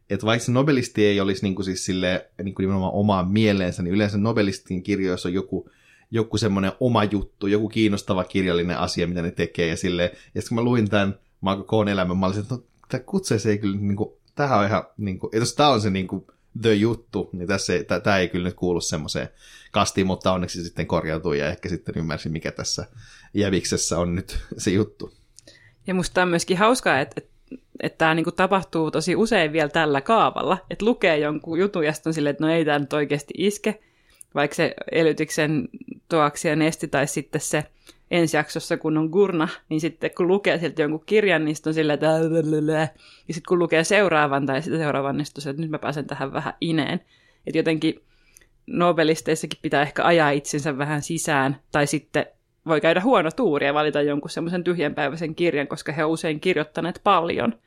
että 0.10 0.26
vaikka 0.26 0.46
se 0.46 0.52
nobelisti 0.52 1.06
ei 1.06 1.20
olisi 1.20 1.44
niin 1.44 1.56
kuin 1.56 1.66
siis 1.66 1.86
sille, 1.86 2.30
niin 2.44 2.56
kuin 2.56 2.64
nimenomaan 2.64 2.94
omaa 2.94 3.24
mieleensä, 3.24 3.84
niin 3.84 3.94
yleensä 3.94 4.18
nobelistin 4.18 4.84
kirjoissa 4.84 5.30
on 5.30 5.34
joku, 5.34 5.70
joku 6.12 6.38
semmoinen 6.38 6.72
oma 6.80 7.04
juttu, 7.04 7.48
joku 7.48 7.70
kiinnostava 7.70 8.24
kirjallinen 8.24 8.78
asia, 8.78 9.08
mitä 9.08 9.22
ne 9.22 9.32
tekee, 9.32 9.68
ja 9.68 9.78
sille. 9.78 10.04
Ja 10.04 10.42
sitten 10.42 10.50
kun 10.50 10.56
mä 10.56 10.70
luin 10.70 10.90
tämän 10.90 11.20
Marko 11.42 11.64
Koon 11.64 11.88
elämän, 11.88 12.18
mä 12.18 12.26
olisin, 12.26 12.42
että 12.42 12.56
no, 12.56 12.64
tämä 12.90 13.04
kutseessa 13.04 13.50
ei 13.50 13.58
kyllä, 13.58 13.78
niin 13.80 13.96
kuin, 13.96 14.10
tämähän 14.36 14.60
on 14.60 14.66
ihan, 14.66 14.84
niin 14.98 15.20
kuin, 15.20 15.30
jos 15.34 15.56
tämä 15.56 15.70
on 15.70 15.82
se 15.82 15.90
niin 15.90 16.08
kuin, 16.08 16.26
the 16.62 16.74
juttu, 16.74 17.30
niin 17.34 17.48
tässä 17.48 17.74
ei, 17.74 17.84
tämä 18.04 18.18
ei 18.18 18.28
kyllä 18.28 18.48
nyt 18.48 18.56
kuulu 18.56 18.82
semmoiseen 18.82 19.30
kastiin, 19.72 20.08
mutta 20.08 20.32
onneksi 20.32 20.64
sitten 20.64 20.88
korjautui 20.88 21.40
ja 21.40 21.50
ehkä 21.50 21.70
sitten 21.70 21.98
ymmärsin, 21.98 22.32
mikä 22.32 22.52
tässä 22.52 22.86
jäviksessä 23.34 24.00
on 24.00 24.16
nyt 24.16 24.40
se 24.58 24.72
juttu. 24.72 25.14
Ja 25.88 25.94
musta 25.94 26.22
on 26.22 26.28
myöskin 26.28 26.58
hauskaa, 26.58 27.00
että, 27.00 27.16
että, 27.18 27.32
että 27.80 27.98
tämä 27.98 28.14
niinku 28.14 28.32
tapahtuu 28.32 28.92
tosi 28.92 29.16
usein 29.16 29.54
vielä 29.54 29.70
tällä 29.70 30.02
kaavalla, 30.02 30.58
että 30.70 30.86
lukee 30.86 31.18
jonkun 31.18 31.60
jutun 31.60 31.86
ja 31.86 31.94
sitten 31.94 32.10
on 32.10 32.14
silleen, 32.14 32.32
että 32.32 32.44
no 32.44 32.52
ei 32.52 32.66
tämä 32.66 32.80
nyt 32.80 32.94
oikeasti 32.94 33.34
iske, 33.38 33.80
vaikka 34.36 34.56
se 34.56 34.74
elytyksen 34.92 35.70
tuaksi 36.10 36.48
ja 36.48 36.56
nesti 36.56 36.88
tai 36.88 37.08
sitten 37.08 37.42
se 37.42 37.64
ensi 38.16 38.38
jaksossa, 38.38 38.78
kun 38.78 38.98
on 38.98 39.10
gurna, 39.10 39.48
niin 39.70 39.82
sitten 39.82 40.12
kun 40.18 40.28
lukee 40.28 40.60
sieltä 40.60 40.82
jonkun 40.82 41.04
kirjan, 41.06 41.46
niin 41.46 41.56
sitten 41.56 41.70
on 41.70 41.74
silleen, 41.74 41.94
että 41.94 42.06
ja 43.28 43.34
sitten 43.34 43.48
kun 43.48 43.60
lukee 43.60 43.84
seuraavan 43.84 44.46
tai 44.46 44.62
sitten 44.62 44.80
seuraavan, 44.80 45.18
niin 45.18 45.26
sitten 45.26 45.50
että 45.50 45.62
nyt 45.62 45.72
mä 45.72 45.80
pääsen 45.80 46.08
tähän 46.08 46.34
vähän 46.34 46.54
ineen. 46.62 47.02
Että 47.48 47.58
jotenkin 47.58 48.02
nobelisteissakin 48.68 49.60
pitää 49.62 49.82
ehkä 49.82 50.06
ajaa 50.06 50.30
itsensä 50.30 50.78
vähän 50.78 51.02
sisään, 51.02 51.60
tai 51.72 51.88
sitten 51.88 52.26
voi 52.66 52.82
käydä 52.82 53.02
huono 53.02 53.32
tuuri 53.32 53.66
ja 53.66 53.74
valita 53.74 54.02
jonkun 54.02 54.30
semmoisen 54.30 54.64
tyhjänpäiväisen 54.64 55.36
kirjan, 55.36 55.68
koska 55.68 55.92
he 55.92 56.06
on 56.06 56.12
usein 56.12 56.40
kirjoittaneet 56.40 57.02
paljon. 57.04 57.60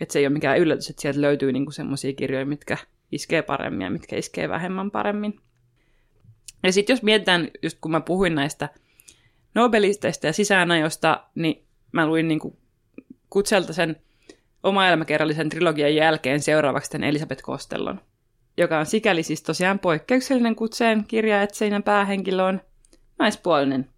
Että 0.00 0.12
se 0.12 0.18
ei 0.18 0.26
ole 0.26 0.32
mikään 0.32 0.58
yllätys, 0.58 0.90
että 0.90 1.02
sieltä 1.02 1.20
löytyy 1.20 1.52
niinku 1.52 1.72
semmoisia 1.72 2.12
kirjoja, 2.12 2.46
mitkä 2.46 2.76
iskee 3.12 3.42
paremmin 3.42 3.84
ja 3.84 3.90
mitkä 3.90 4.16
iskee 4.16 4.48
vähemmän 4.48 4.90
paremmin. 4.90 5.40
Ja 6.62 6.72
sitten 6.72 6.94
jos 6.94 7.02
mietitään, 7.02 7.48
just 7.62 7.78
kun 7.80 7.90
mä 7.90 8.00
puhuin 8.00 8.34
näistä 8.34 8.68
nobelisteista 9.54 10.26
ja 10.26 10.32
sisäänajosta, 10.32 11.24
niin 11.34 11.64
mä 11.92 12.06
luin 12.06 12.28
niin 12.28 12.40
kuin 12.40 12.56
Kutselta 13.30 13.72
sen 13.72 13.96
oma 14.62 14.88
elämäkerrallisen 14.88 15.48
trilogian 15.48 15.94
jälkeen 15.94 16.40
seuraavaksi 16.40 16.90
tämän 16.90 17.08
Elisabeth 17.08 17.42
Kostellon, 17.42 18.00
joka 18.56 18.78
on 18.78 18.86
sikäli 18.86 19.22
siis 19.22 19.42
tosiaan 19.42 19.78
poikkeuksellinen 19.78 20.56
kutseen 20.56 21.04
kirja, 21.08 21.42
että 21.42 21.56
siinä 21.56 21.80
päähenkilö 21.80 22.44
on 22.44 22.60
naispuolinen. 23.18 23.88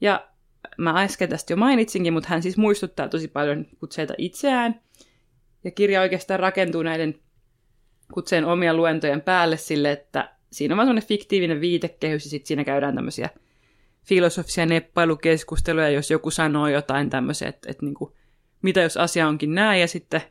Ja 0.00 0.28
mä 0.78 1.02
äsken 1.02 1.28
tästä 1.28 1.52
jo 1.52 1.56
mainitsinkin, 1.56 2.12
mutta 2.12 2.28
hän 2.28 2.42
siis 2.42 2.56
muistuttaa 2.56 3.08
tosi 3.08 3.28
paljon 3.28 3.66
kutseita 3.80 4.14
itseään. 4.18 4.80
Ja 5.64 5.70
kirja 5.70 6.00
oikeastaan 6.00 6.40
rakentuu 6.40 6.82
näiden 6.82 7.14
kutseen 8.14 8.44
omia 8.44 8.74
luentojen 8.74 9.20
päälle 9.20 9.56
sille, 9.56 9.92
että 9.92 10.30
siinä 10.52 10.74
on 10.74 10.86
vaan 10.86 11.02
fiktiivinen 11.02 11.60
viitekehys 11.60 12.24
ja 12.24 12.30
sitten 12.30 12.46
siinä 12.46 12.64
käydään 12.64 12.94
tämmöisiä– 12.94 13.30
filosofisia 14.06 14.66
neppailukeskusteluja, 14.66 15.90
jos 15.90 16.10
joku 16.10 16.30
sanoo 16.30 16.68
jotain 16.68 17.10
tämmöisiä, 17.10 17.48
että, 17.48 17.70
että 17.70 17.84
niin 17.84 17.94
kuin, 17.94 18.12
mitä 18.62 18.80
jos 18.80 18.96
asia 18.96 19.28
onkin 19.28 19.54
näin, 19.54 19.80
ja 19.80 19.88
sitten 19.88 20.22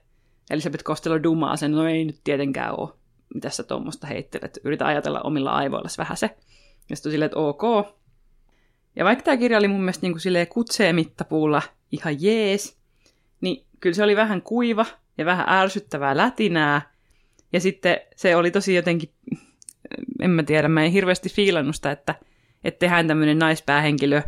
Elisabeth 0.49 0.83
Costello 0.83 1.23
dumaa 1.23 1.57
sen, 1.57 1.71
no 1.71 1.87
ei 1.87 2.05
nyt 2.05 2.19
tietenkään 2.23 2.79
ole, 2.79 2.89
mitä 3.33 3.49
sä 3.49 3.63
tuommoista 3.63 4.07
heittelet, 4.07 4.59
yritä 4.63 4.85
ajatella 4.85 5.21
omilla 5.21 5.51
aivoilla 5.51 5.89
vähän 5.97 6.17
se. 6.17 6.29
Ja 6.89 6.95
sitten 6.95 7.11
silleen, 7.11 7.25
että 7.25 7.39
ok. 7.39 7.61
Ja 8.95 9.05
vaikka 9.05 9.23
tämä 9.23 9.37
kirja 9.37 9.57
oli 9.57 9.67
mun 9.67 9.79
mielestä 9.79 10.01
niin 10.01 10.13
kuin 10.13 10.21
silleen 10.21 10.47
kutsee 10.47 10.93
mittapuulla 10.93 11.61
ihan 11.91 12.15
jees, 12.19 12.77
niin 13.41 13.65
kyllä 13.79 13.93
se 13.93 14.03
oli 14.03 14.15
vähän 14.15 14.41
kuiva 14.41 14.85
ja 15.17 15.25
vähän 15.25 15.49
ärsyttävää 15.49 16.17
lätinää. 16.17 16.93
Ja 17.53 17.59
sitten 17.59 17.97
se 18.15 18.35
oli 18.35 18.51
tosi 18.51 18.75
jotenkin, 18.75 19.09
en 20.21 20.29
mä 20.29 20.43
tiedä, 20.43 20.67
mä 20.67 20.83
en 20.83 20.91
hirveästi 20.91 21.29
fiilannut 21.29 21.75
sitä, 21.75 21.91
että 21.91 22.15
että 22.65 22.79
tehdään 22.79 23.07
tämmöinen 23.07 23.39
naispäähenkilö, 23.39 24.21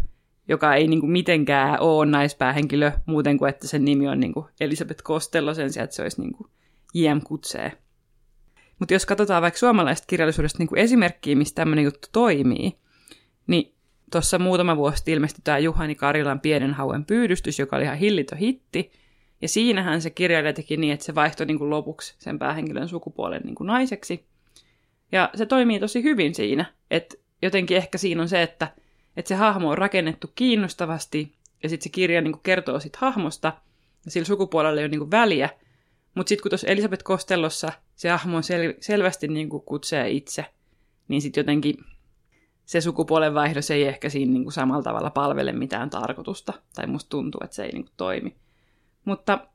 joka 0.48 0.76
ei 0.76 0.88
niin 0.88 1.00
kuin 1.00 1.12
mitenkään 1.12 1.80
ole 1.80 2.06
naispäähenkilö 2.06 2.92
muuten 3.06 3.38
kuin, 3.38 3.50
että 3.50 3.68
sen 3.68 3.86
nimi 3.86 4.08
on 4.08 4.20
niin 4.20 4.34
kuin 4.34 4.46
Elisabeth 4.60 5.04
Costello 5.04 5.54
sen 5.54 5.74
sijaan, 5.74 5.84
että 5.84 5.96
se 5.96 6.02
olisi 6.02 6.22
niin 6.22 6.34
kuin 6.34 6.50
J.M. 6.94 7.22
Kutsee. 7.24 7.72
Mutta 8.80 8.94
jos 8.94 9.06
katsotaan 9.06 9.42
vaikka 9.42 9.58
suomalaisesta 9.58 10.08
kirjallisuudesta 10.08 10.60
niin 10.60 10.68
kuin 10.68 10.80
esimerkkiä, 10.80 11.36
missä 11.36 11.56
tämmöinen 11.56 11.86
juttu 11.86 12.08
toimii, 12.12 12.78
niin 13.48 13.74
tuossa 14.12 14.40
muutama 14.40 14.78
vuosi 14.78 15.12
ilmestyi 15.12 15.42
tämä 15.44 15.60
Juhani 15.60 15.96
Karilan 15.96 16.40
Pienen 16.40 16.74
hauen 16.74 17.06
pyydystys, 17.06 17.60
joka 17.60 17.76
oli 17.76 17.84
ihan 17.84 17.98
hillitö 17.98 18.36
hitti. 18.36 18.92
Ja 19.42 19.50
siinähän 19.50 20.02
se 20.02 20.10
kirjailija 20.10 20.54
teki 20.54 20.78
niin, 20.78 20.94
että 20.94 21.06
se 21.06 21.16
vaihtoi 21.16 21.46
niin 21.46 21.58
kuin 21.58 21.70
lopuksi 21.70 22.16
sen 22.18 22.40
päähenkilön 22.40 22.90
sukupuolen 22.90 23.42
niin 23.44 23.56
kuin 23.56 23.68
naiseksi. 23.68 24.26
Ja 25.12 25.30
se 25.36 25.46
toimii 25.46 25.80
tosi 25.80 26.04
hyvin 26.04 26.36
siinä, 26.36 26.66
että 26.92 27.16
jotenkin 27.42 27.78
ehkä 27.78 27.98
siinä 27.98 28.22
on 28.22 28.30
se, 28.30 28.42
että, 28.44 28.68
että 29.18 29.30
se 29.30 29.36
hahmo 29.36 29.70
on 29.70 29.78
rakennettu 29.78 30.32
kiinnostavasti 30.36 31.34
ja 31.64 31.70
sitten 31.70 31.84
se 31.84 31.90
kirja 31.90 32.22
niin 32.22 32.40
kertoo 32.44 32.80
siitä 32.80 32.98
hahmosta 33.02 33.54
ja 34.06 34.12
sillä 34.12 34.26
sukupuolella 34.26 34.82
ei 34.82 34.86
ole 34.86 34.92
niin 34.98 35.12
väliä. 35.12 35.50
Mutta 36.16 36.30
sitten 36.30 36.44
kun 36.44 36.50
tuossa 36.50 36.68
Elisabeth 36.68 37.04
Kostellossa 37.04 37.72
se 37.96 38.10
hahmo 38.10 38.38
on 38.38 38.44
sel- 38.44 38.78
selvästi 38.80 39.28
niin 39.28 39.50
kutsee 39.50 40.10
itse, 40.10 40.46
niin 41.08 41.22
sitten 41.22 41.42
jotenkin 41.42 41.78
se 42.66 42.82
sukupuolen 42.82 43.34
vaihdos 43.34 43.72
ei 43.72 43.84
ehkä 43.84 44.10
siinä 44.10 44.32
niin 44.32 44.52
samalla 44.52 44.84
tavalla 44.84 45.10
palvele 45.10 45.52
mitään 45.52 45.90
tarkoitusta. 45.90 46.54
Tai 46.76 46.88
musta 46.88 47.10
tuntuu, 47.10 47.42
että 47.44 47.56
se 47.56 47.64
ei 47.64 47.72
niin 47.72 47.90
toimi. 47.98 48.36
Mutta 49.06 49.48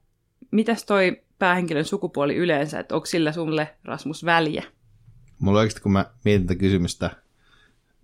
mitäs 0.51 0.85
toi 0.85 1.23
päähenkilön 1.39 1.85
sukupuoli 1.85 2.37
yleensä, 2.37 2.81
että 2.81 2.95
onko 2.95 3.07
sillä 3.07 3.33
sulle 3.33 3.77
Rasmus 3.85 4.25
väliä? 4.25 4.65
Mulla 5.39 5.59
oikeasti, 5.59 5.81
kun 5.81 5.93
mä 5.93 6.11
mietin 6.25 6.47
tätä 6.47 6.59
kysymystä 6.59 7.11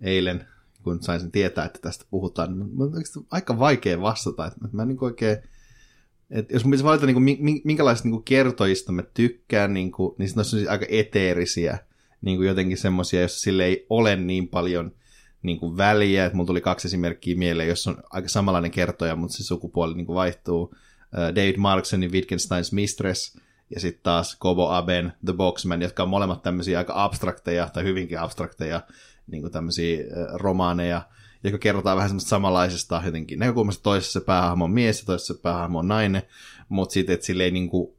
eilen, 0.01 0.47
kun 0.83 1.03
sain 1.03 1.19
sen 1.19 1.31
tietää, 1.31 1.65
että 1.65 1.79
tästä 1.81 2.05
puhutaan, 2.09 2.59
niin 2.59 2.81
on 2.81 3.25
aika 3.31 3.59
vaikea 3.59 4.01
vastata. 4.01 4.45
Että 4.45 4.59
mä 4.71 4.85
niin 4.85 5.03
oikein, 5.03 5.37
että 6.29 6.53
jos 6.53 6.63
pitäisi 6.63 6.83
valita, 6.83 7.05
niin 7.05 7.13
kuin, 7.13 7.61
minkälaisista 7.63 8.09
niin 8.09 8.23
kertojista 8.23 8.91
mä 8.91 9.03
tykkään, 9.13 9.73
niin, 9.73 9.91
kuin, 9.91 10.15
niin 10.17 10.29
ne 10.35 10.39
on 10.39 10.45
siis 10.45 10.67
aika 10.67 10.85
eteerisiä, 10.89 11.77
niin 12.21 12.37
kuin 12.37 12.47
jotenkin 12.47 12.77
semmoisia, 12.77 13.19
joissa 13.19 13.39
sille 13.39 13.65
ei 13.65 13.85
ole 13.89 14.15
niin 14.15 14.47
paljon 14.47 14.91
niin 15.43 15.59
kuin 15.59 15.77
väliä. 15.77 16.25
Että 16.25 16.35
mulla 16.35 16.47
tuli 16.47 16.61
kaksi 16.61 16.87
esimerkkiä 16.87 17.35
mieleen, 17.35 17.69
jos 17.69 17.87
on 17.87 17.97
aika 18.09 18.27
samanlainen 18.27 18.71
kertoja, 18.71 19.15
mutta 19.15 19.37
se 19.37 19.43
sukupuoli 19.43 19.95
niin 19.95 20.05
kuin 20.05 20.15
vaihtuu. 20.15 20.75
David 21.35 21.57
Marksonin 21.57 22.11
Wittgensteins 22.11 22.73
Mistress, 22.73 23.37
ja 23.75 23.79
sitten 23.79 24.03
taas 24.03 24.35
Kobo 24.39 24.69
Aben 24.69 25.13
The 25.25 25.33
Boxman, 25.33 25.81
jotka 25.81 26.03
on 26.03 26.09
molemmat 26.09 26.41
tämmöisiä 26.41 26.77
aika 26.77 27.03
abstrakteja 27.03 27.69
tai 27.73 27.83
hyvinkin 27.83 28.19
abstrakteja 28.19 28.81
niin 29.31 29.41
kuin 29.41 29.51
tämmöisiä 29.51 30.03
romaaneja, 30.33 31.01
jotka 31.43 31.57
kerrotaan 31.57 31.97
vähän 31.97 32.09
semmoista 32.09 32.29
samanlaisesta 32.29 33.01
jotenkin 33.05 33.39
näkökulmasta. 33.39 33.83
Toisessa 33.83 34.19
se 34.19 34.25
päähahmo 34.25 34.65
on 34.65 34.71
mies 34.71 34.99
ja 34.99 35.05
toisessa 35.05 35.33
se 35.33 35.39
päähahmo 35.41 35.79
on 35.79 35.87
nainen, 35.87 36.21
mutta 36.69 36.93
sitten, 36.93 37.13
että 37.13 37.25
sille 37.25 37.43
ei 37.43 37.51
niin 37.51 37.69
kuin 37.69 37.93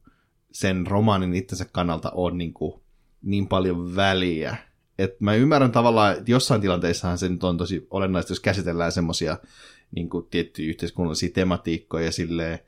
sen 0.52 0.86
romaanin 0.86 1.34
itsensä 1.34 1.66
kannalta 1.72 2.10
ole 2.10 2.36
niin, 2.36 2.52
kuin 2.52 2.82
niin 3.22 3.46
paljon 3.46 3.96
väliä. 3.96 4.56
Et 4.98 5.20
mä 5.20 5.34
ymmärrän 5.34 5.72
tavallaan, 5.72 6.12
että 6.12 6.30
jossain 6.30 6.60
tilanteissahan 6.60 7.18
se 7.18 7.28
nyt 7.28 7.44
on 7.44 7.58
tosi 7.58 7.86
olennaista, 7.90 8.32
jos 8.32 8.40
käsitellään 8.40 8.92
semmoisia 8.92 9.38
niin 9.94 10.08
tiettyjä 10.30 10.68
yhteiskunnallisia 10.68 11.30
tematiikkoja 11.34 12.04
ja 12.04 12.12
silleen, 12.12 12.58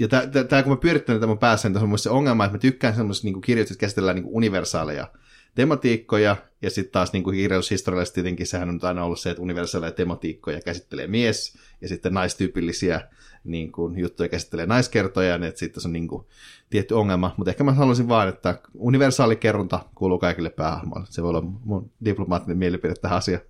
ja 0.00 0.08
tämä, 0.48 0.62
kun 0.62 0.72
mä 0.72 0.76
pyörittänyt 0.76 1.20
tämän 1.20 1.38
päässä, 1.38 1.68
niin 1.68 1.78
on 1.78 1.98
se 1.98 2.10
ongelma, 2.10 2.44
että 2.44 2.56
mä 2.56 2.60
tykkään 2.60 2.94
semmoisista 2.94 3.28
niin 3.28 3.40
kirjoista, 3.40 3.74
että 3.74 3.80
käsitellään 3.80 4.16
niin 4.16 4.26
universaaleja 4.28 5.12
tematiikkoja, 5.54 6.36
ja 6.62 6.70
sitten 6.70 6.92
taas 6.92 7.12
niin 7.12 7.24
kuin 7.24 7.36
kirjallisuushistoriallisesti 7.36 8.14
tietenkin 8.14 8.46
sehän 8.46 8.68
on 8.68 8.80
aina 8.82 9.04
ollut 9.04 9.20
se, 9.20 9.30
että 9.30 9.42
universaaleja 9.42 9.92
tematiikkoja 9.92 10.60
käsittelee 10.60 11.06
mies, 11.06 11.58
ja 11.80 11.88
sitten 11.88 12.14
naistyypillisiä 12.14 13.00
niin 13.44 13.72
kuin, 13.72 13.98
juttuja 13.98 14.28
käsittelee 14.28 14.66
naiskertoja, 14.66 15.38
niin 15.38 15.48
että 15.48 15.58
sitten 15.58 15.80
se 15.80 15.88
on 15.88 15.92
niin 15.92 16.08
kuin, 16.08 16.26
tietty 16.70 16.94
ongelma. 16.94 17.34
Mutta 17.36 17.50
ehkä 17.50 17.64
mä 17.64 17.72
haluaisin 17.72 18.08
vaan, 18.08 18.28
että 18.28 18.58
universaali 18.74 19.36
kerronta 19.36 19.80
kuuluu 19.94 20.18
kaikille 20.18 20.50
päähahmoille. 20.50 21.06
Se 21.10 21.22
voi 21.22 21.30
olla 21.30 21.42
mun 21.64 21.90
diplomaattinen 22.04 22.58
mielipide 22.58 22.94
tähän 22.94 23.18
asiaan. 23.18 23.42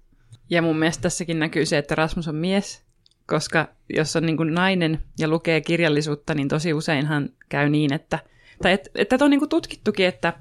Ja 0.51 0.63
mun 0.63 0.79
mielestä 0.79 1.03
tässäkin 1.03 1.39
näkyy 1.39 1.67
se, 1.67 1.79
että 1.79 1.95
Rasmus 1.95 2.29
on 2.29 2.35
mies, 2.35 2.83
koska 3.27 3.69
jos 3.95 4.17
on 4.17 4.27
niin 4.27 4.37
kuin 4.37 4.55
nainen 4.55 5.03
ja 5.19 5.29
lukee 5.29 5.61
kirjallisuutta, 5.61 6.35
niin 6.35 6.49
tosi 6.49 6.73
useinhan 6.73 7.29
käy 7.49 7.69
niin, 7.69 7.93
että, 7.93 8.19
tai 8.63 8.73
että, 8.73 8.91
että 8.95 9.17
on 9.21 9.31
niin 9.31 9.41
kuin 9.41 9.49
tutkittukin, 9.49 10.07
että, 10.07 10.33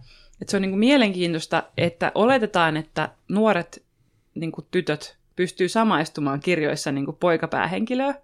että 0.42 0.52
se 0.52 0.58
on 0.58 0.62
niin 0.62 0.72
kuin 0.72 0.80
mielenkiintoista, 0.80 1.64
että 1.78 2.12
oletetaan, 2.16 2.78
että 2.78 3.10
nuoret 3.30 3.84
niin 4.36 4.52
kuin 4.52 4.68
tytöt 4.72 5.18
pystyy 5.36 5.70
samaistumaan 5.70 6.40
kirjoissa 6.40 6.92
niin 6.92 7.06
kuin 7.06 7.18
poikapäähenkilöä, 7.18 8.16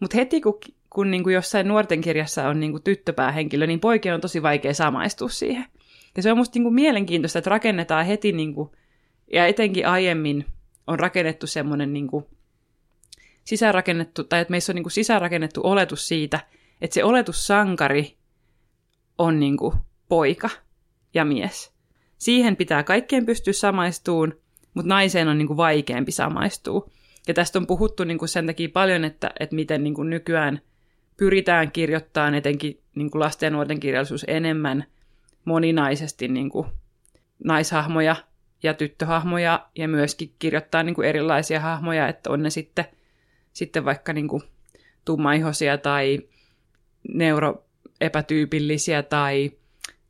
mutta 0.00 0.16
heti 0.16 0.40
kun, 0.40 0.58
kun 0.90 1.10
niin 1.10 1.22
kuin 1.22 1.34
jossain 1.34 1.68
nuorten 1.68 2.00
kirjassa 2.00 2.48
on 2.48 2.60
niin 2.60 2.72
kuin 2.72 2.82
tyttöpäähenkilö, 2.82 3.66
niin 3.66 3.80
poikien 3.80 4.14
on 4.14 4.20
tosi 4.20 4.42
vaikea 4.42 4.74
samaistua 4.74 5.28
siihen. 5.28 5.66
Ja 6.16 6.22
se 6.22 6.30
on 6.30 6.38
musta 6.38 6.56
niin 6.56 6.64
kuin 6.64 6.74
mielenkiintoista, 6.74 7.38
että 7.38 7.50
rakennetaan 7.50 8.06
heti, 8.06 8.32
niin 8.32 8.54
kuin, 8.54 8.70
ja 9.32 9.46
etenkin 9.46 9.86
aiemmin 9.86 10.46
on 10.86 10.98
rakennettu 10.98 11.46
semmoinen 11.46 11.92
niin 11.92 12.06
kuin, 12.06 12.24
sisäänrakennettu, 13.44 14.24
tai 14.24 14.40
että 14.40 14.50
meissä 14.50 14.72
on 14.72 14.74
niin 14.74 14.84
kuin 14.84 14.92
sisäänrakennettu 14.92 15.60
oletus 15.64 16.08
siitä, 16.08 16.40
että 16.80 16.94
se 16.94 17.04
oletussankari 17.04 18.16
on 19.18 19.40
niin 19.40 19.56
kuin 19.56 19.74
poika 20.08 20.50
ja 21.14 21.24
mies. 21.24 21.72
Siihen 22.18 22.56
pitää 22.56 22.82
kaikkien 22.82 23.26
pystyä 23.26 23.52
samaistuun, 23.52 24.40
mutta 24.74 24.88
naiseen 24.88 25.28
on 25.28 25.38
niin 25.38 25.46
kuin 25.46 25.56
vaikeampi 25.56 26.12
samaistua. 26.12 26.90
Ja 27.28 27.34
tästä 27.34 27.58
on 27.58 27.66
puhuttu 27.66 28.04
niin 28.04 28.18
kuin 28.18 28.28
sen 28.28 28.46
takia 28.46 28.68
paljon, 28.72 29.04
että, 29.04 29.30
että 29.40 29.56
miten 29.56 29.84
niin 29.84 29.94
kuin 29.94 30.10
nykyään 30.10 30.60
pyritään 31.16 31.72
kirjoittamaan 31.72 32.34
etenkin 32.34 32.80
niin 32.94 33.10
kuin 33.10 33.20
lasten 33.20 33.46
ja 33.46 33.50
nuorten 33.50 33.80
kirjallisuus 33.80 34.24
enemmän 34.28 34.84
moninaisesti 35.44 36.28
niin 36.28 36.50
kuin 36.50 36.66
naishahmoja 37.44 38.16
ja 38.62 38.74
tyttöhahmoja 38.74 39.66
ja 39.76 39.88
myöskin 39.88 40.34
kirjoittaa 40.38 40.82
niin 40.82 40.94
kuin 40.94 41.08
erilaisia 41.08 41.60
hahmoja, 41.60 42.08
että 42.08 42.30
on 42.30 42.42
ne 42.42 42.50
sitten, 42.50 42.84
sitten 43.52 43.84
vaikka 43.84 44.12
niin 44.12 44.28
kuin 44.28 44.42
tummaihoisia 45.04 45.78
tai 45.78 46.18
neuroepätyypillisiä 47.08 49.02
tai 49.02 49.50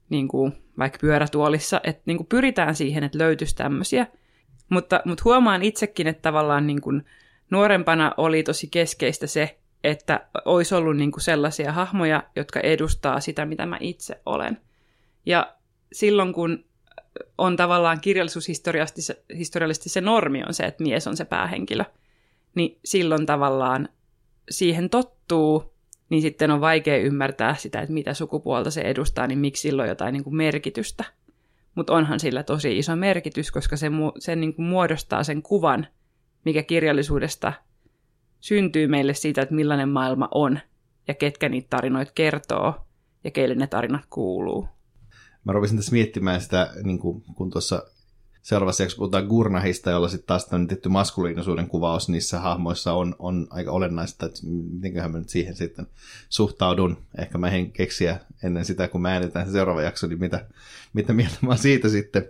niin 0.08 0.28
kuin 0.28 0.52
vaikka 0.80 0.98
pyörätuolissa, 1.00 1.80
että 1.84 2.02
niin 2.06 2.16
kuin 2.16 2.26
pyritään 2.26 2.74
siihen, 2.74 3.04
että 3.04 3.18
löytyisi 3.18 3.56
tämmöisiä– 3.56 4.06
mutta, 4.70 5.02
mutta 5.04 5.22
huomaan 5.24 5.62
itsekin, 5.62 6.06
että 6.06 6.22
tavallaan 6.22 6.66
niin 6.66 6.80
kuin 6.80 7.04
nuorempana 7.50 8.14
oli 8.16 8.42
tosi 8.42 8.66
keskeistä 8.66 9.26
se, 9.26 9.58
että 9.84 10.26
olisi 10.44 10.74
ollut 10.74 10.96
niin 10.96 11.12
kuin 11.12 11.22
sellaisia 11.22 11.72
hahmoja, 11.72 12.22
jotka 12.36 12.60
edustaa 12.60 13.20
sitä, 13.20 13.46
mitä 13.46 13.66
mä 13.66 13.76
itse 13.80 14.20
olen. 14.26 14.60
Ja 15.26 15.56
silloin, 15.92 16.32
kun 16.32 16.64
on 17.38 17.56
tavallaan 17.56 18.00
kirjallisuushistoriallisesti 18.00 19.88
se 19.88 20.00
normi 20.00 20.42
on 20.44 20.54
se, 20.54 20.62
että 20.64 20.82
mies 20.82 21.06
on 21.06 21.16
se 21.16 21.24
päähenkilö, 21.24 21.84
niin 22.54 22.78
silloin 22.84 23.26
tavallaan 23.26 23.88
siihen 24.50 24.90
tottuu, 24.90 25.74
niin 26.10 26.22
sitten 26.22 26.50
on 26.50 26.60
vaikea 26.60 26.96
ymmärtää 26.96 27.54
sitä, 27.54 27.80
että 27.80 27.92
mitä 27.92 28.14
sukupuolta 28.14 28.70
se 28.70 28.80
edustaa, 28.80 29.26
niin 29.26 29.38
miksi 29.38 29.62
silloin 29.62 29.88
jotain 29.88 30.12
niin 30.12 30.24
kuin 30.24 30.36
merkitystä 30.36 31.04
mutta 31.74 31.92
onhan 31.92 32.20
sillä 32.20 32.42
tosi 32.42 32.78
iso 32.78 32.96
merkitys, 32.96 33.50
koska 33.50 33.76
se, 33.76 33.88
mu- 33.88 34.12
se 34.18 34.36
niin 34.36 34.54
kuin 34.54 34.66
muodostaa 34.66 35.24
sen 35.24 35.42
kuvan, 35.42 35.86
mikä 36.44 36.62
kirjallisuudesta 36.62 37.52
syntyy 38.40 38.86
meille 38.86 39.14
siitä, 39.14 39.42
että 39.42 39.54
millainen 39.54 39.88
maailma 39.88 40.28
on 40.34 40.60
ja 41.08 41.14
ketkä 41.14 41.48
niitä 41.48 41.66
tarinoita 41.70 42.12
kertoo 42.14 42.74
ja 43.24 43.30
keille 43.30 43.54
ne 43.54 43.66
tarinat 43.66 44.04
kuuluu. 44.10 44.68
Mä 45.44 45.52
rupesin 45.52 45.76
tässä 45.76 45.92
miettimään 45.92 46.40
sitä, 46.40 46.72
niin 46.82 46.98
kuin, 46.98 47.22
kun 47.34 47.50
tuossa 47.50 47.82
seuraavassa 48.42 48.82
jaksossa 48.82 48.98
puhutaan 48.98 49.26
Gurnahista, 49.26 49.90
jolla 49.90 50.08
sitten 50.08 50.26
taas 50.26 50.46
tämän 50.46 50.68
tietty 50.68 50.88
maskuliinisuuden 50.88 51.68
kuvaus 51.68 52.08
niissä 52.08 52.40
hahmoissa 52.40 52.92
on, 52.92 53.16
on 53.18 53.46
aika 53.50 53.70
olennaista, 53.70 54.26
että 54.26 54.38
mitenköhän 54.72 55.12
mä 55.12 55.18
nyt 55.18 55.28
siihen 55.28 55.56
sitten 55.56 55.86
suhtaudun. 56.28 56.96
Ehkä 57.18 57.38
mä 57.38 57.48
en 57.48 57.72
keksiä 57.72 58.20
ennen 58.42 58.64
sitä, 58.64 58.88
kun 58.88 59.02
mä 59.02 59.12
äänitän 59.12 59.46
se 59.46 59.52
seuraava 59.52 59.82
jakso, 59.82 60.06
niin 60.06 60.20
mitä, 60.20 60.46
mitä 60.92 61.12
mieltä 61.12 61.36
mä 61.42 61.56
siitä 61.56 61.88
sitten. 61.88 62.28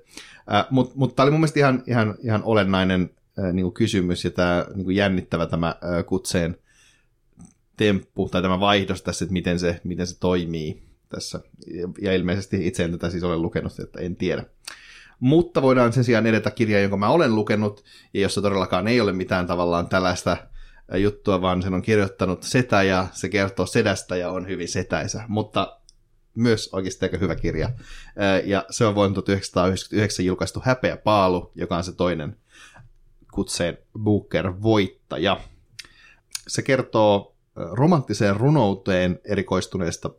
Äh, 0.55 0.67
Mutta 0.71 0.93
mut 0.97 1.17
tämä 1.17 1.25
oli 1.25 1.31
mun 1.31 1.41
mielestä 1.41 1.61
ihan, 1.61 1.83
ihan, 1.87 2.15
ihan 2.23 2.43
olennainen 2.45 3.11
äh, 3.39 3.53
niin 3.53 3.73
kysymys 3.73 4.25
ja 4.25 4.31
tämä 4.31 4.67
niin 4.75 4.97
jännittävä 4.97 5.47
tämä 5.47 5.69
äh, 5.69 6.07
kutseen 6.07 6.57
temppu 7.77 8.29
tai 8.29 8.43
tämä 8.43 8.61
vaihdos 8.61 9.03
tässä, 9.03 9.25
että 9.25 9.33
miten 9.33 9.59
se, 9.59 9.81
miten 9.85 10.07
se 10.07 10.19
toimii 10.21 10.83
tässä. 11.09 11.41
Ja, 11.67 11.89
ja 12.01 12.15
ilmeisesti 12.15 12.67
itse 12.67 12.85
en 12.85 12.91
tätä 12.91 13.11
siis 13.11 13.25
ole 13.25 13.37
lukenut, 13.37 13.81
että 13.81 14.01
en 14.01 14.17
tiedä. 14.17 14.45
Mutta 15.21 15.63
voidaan 15.63 15.93
sen 15.93 16.05
sijaan 16.05 16.27
edetä 16.27 16.51
kirjaa, 16.51 16.81
jonka 16.81 16.97
mä 16.97 17.09
olen 17.09 17.35
lukenut, 17.35 17.85
ja 18.15 18.21
jossa 18.21 18.43
todellakaan 18.43 18.89
ei 18.89 19.01
ole 19.01 19.13
mitään 19.13 19.47
tavallaan 19.47 19.89
tällaista 19.89 20.37
juttua, 20.95 21.41
vaan 21.41 21.63
sen 21.63 21.75
on 21.75 21.83
kirjoittanut 21.83 22.43
setä, 22.43 22.83
ja 22.83 23.07
se 23.13 23.29
kertoo 23.29 23.67
sedästä 23.67 24.17
ja 24.17 24.31
on 24.31 24.49
hyvin 24.49 24.69
setäisä. 24.69 25.25
Mutta 25.29 25.81
myös 26.35 26.69
oikeasti 26.73 27.05
aika 27.05 27.19
hyvä 27.19 27.35
kirja. 27.35 27.71
Ja 28.45 28.65
se 28.71 28.87
on 28.87 28.95
vuonna 28.95 29.15
1999 29.15 30.27
julkaistu 30.27 30.63
Häpeä 30.65 30.97
Paalu, 30.97 31.53
joka 31.55 31.77
on 31.77 31.85
se 31.85 31.93
toinen 31.93 32.37
kutseen 33.33 33.79
Booker-voittaja. 33.99 35.41
Se 36.49 36.63
kertoo 36.63 37.37
romanttiseen 37.57 38.37
runouteen 38.37 39.21
erikoistuneesta 39.25 40.11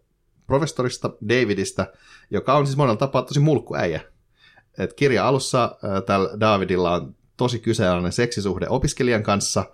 professorista 0.47 1.09
Davidista, 1.29 1.85
joka 2.31 2.53
on 2.53 2.65
siis 2.65 2.77
monella 2.77 2.97
tapaa 2.97 3.21
tosi 3.21 3.39
mulkkuäijä 3.39 4.01
että 4.77 4.95
kirja 4.95 5.27
alussa 5.27 5.77
tällä 6.05 6.39
Davidilla 6.39 6.93
on 6.93 7.15
tosi 7.37 7.59
kyseenalainen 7.59 8.11
seksisuhde 8.11 8.65
opiskelijan 8.69 9.23
kanssa, 9.23 9.65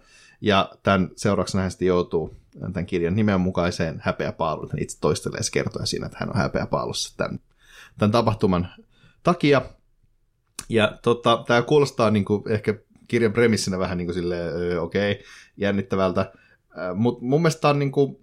ja 0.42 0.72
tämän 0.84 1.10
seurauksena 1.16 1.62
hän 1.62 1.72
sitten 1.72 1.88
joutuu 1.88 2.36
tämän 2.60 2.86
kirjan 2.86 3.16
nimenmukaiseen 3.16 4.02
häpeäpaaluun. 4.04 4.70
Hän 4.72 4.82
itse 4.82 5.00
toistelee 5.00 5.44
se 5.44 5.52
kertoa 5.52 5.86
siinä, 5.86 6.06
että 6.06 6.18
hän 6.20 6.30
on 6.30 6.36
häpeäpaalussa 6.36 7.18
tämän, 7.18 7.40
tämän 7.98 8.12
tapahtuman 8.12 8.68
takia. 9.24 9.62
Ja 10.70 10.98
tota, 11.02 11.44
tämä 11.48 11.62
kuulostaa 11.62 12.12
niin 12.12 12.26
kuin, 12.26 12.44
ehkä 12.52 12.76
kirjan 13.08 13.34
premissinä 13.34 13.80
vähän 13.80 13.98
niin 13.98 14.06
kuin 14.08 14.16
silleen, 14.16 14.82
okei, 14.82 15.12
okay, 15.12 15.24
jännittävältä. 15.58 16.32
Mutta 16.96 17.26
mun 17.26 17.42
mielestä 17.42 17.62
tämä 17.62 17.70
on 17.70 17.80
niin 17.80 17.92
kuin, 17.92 18.18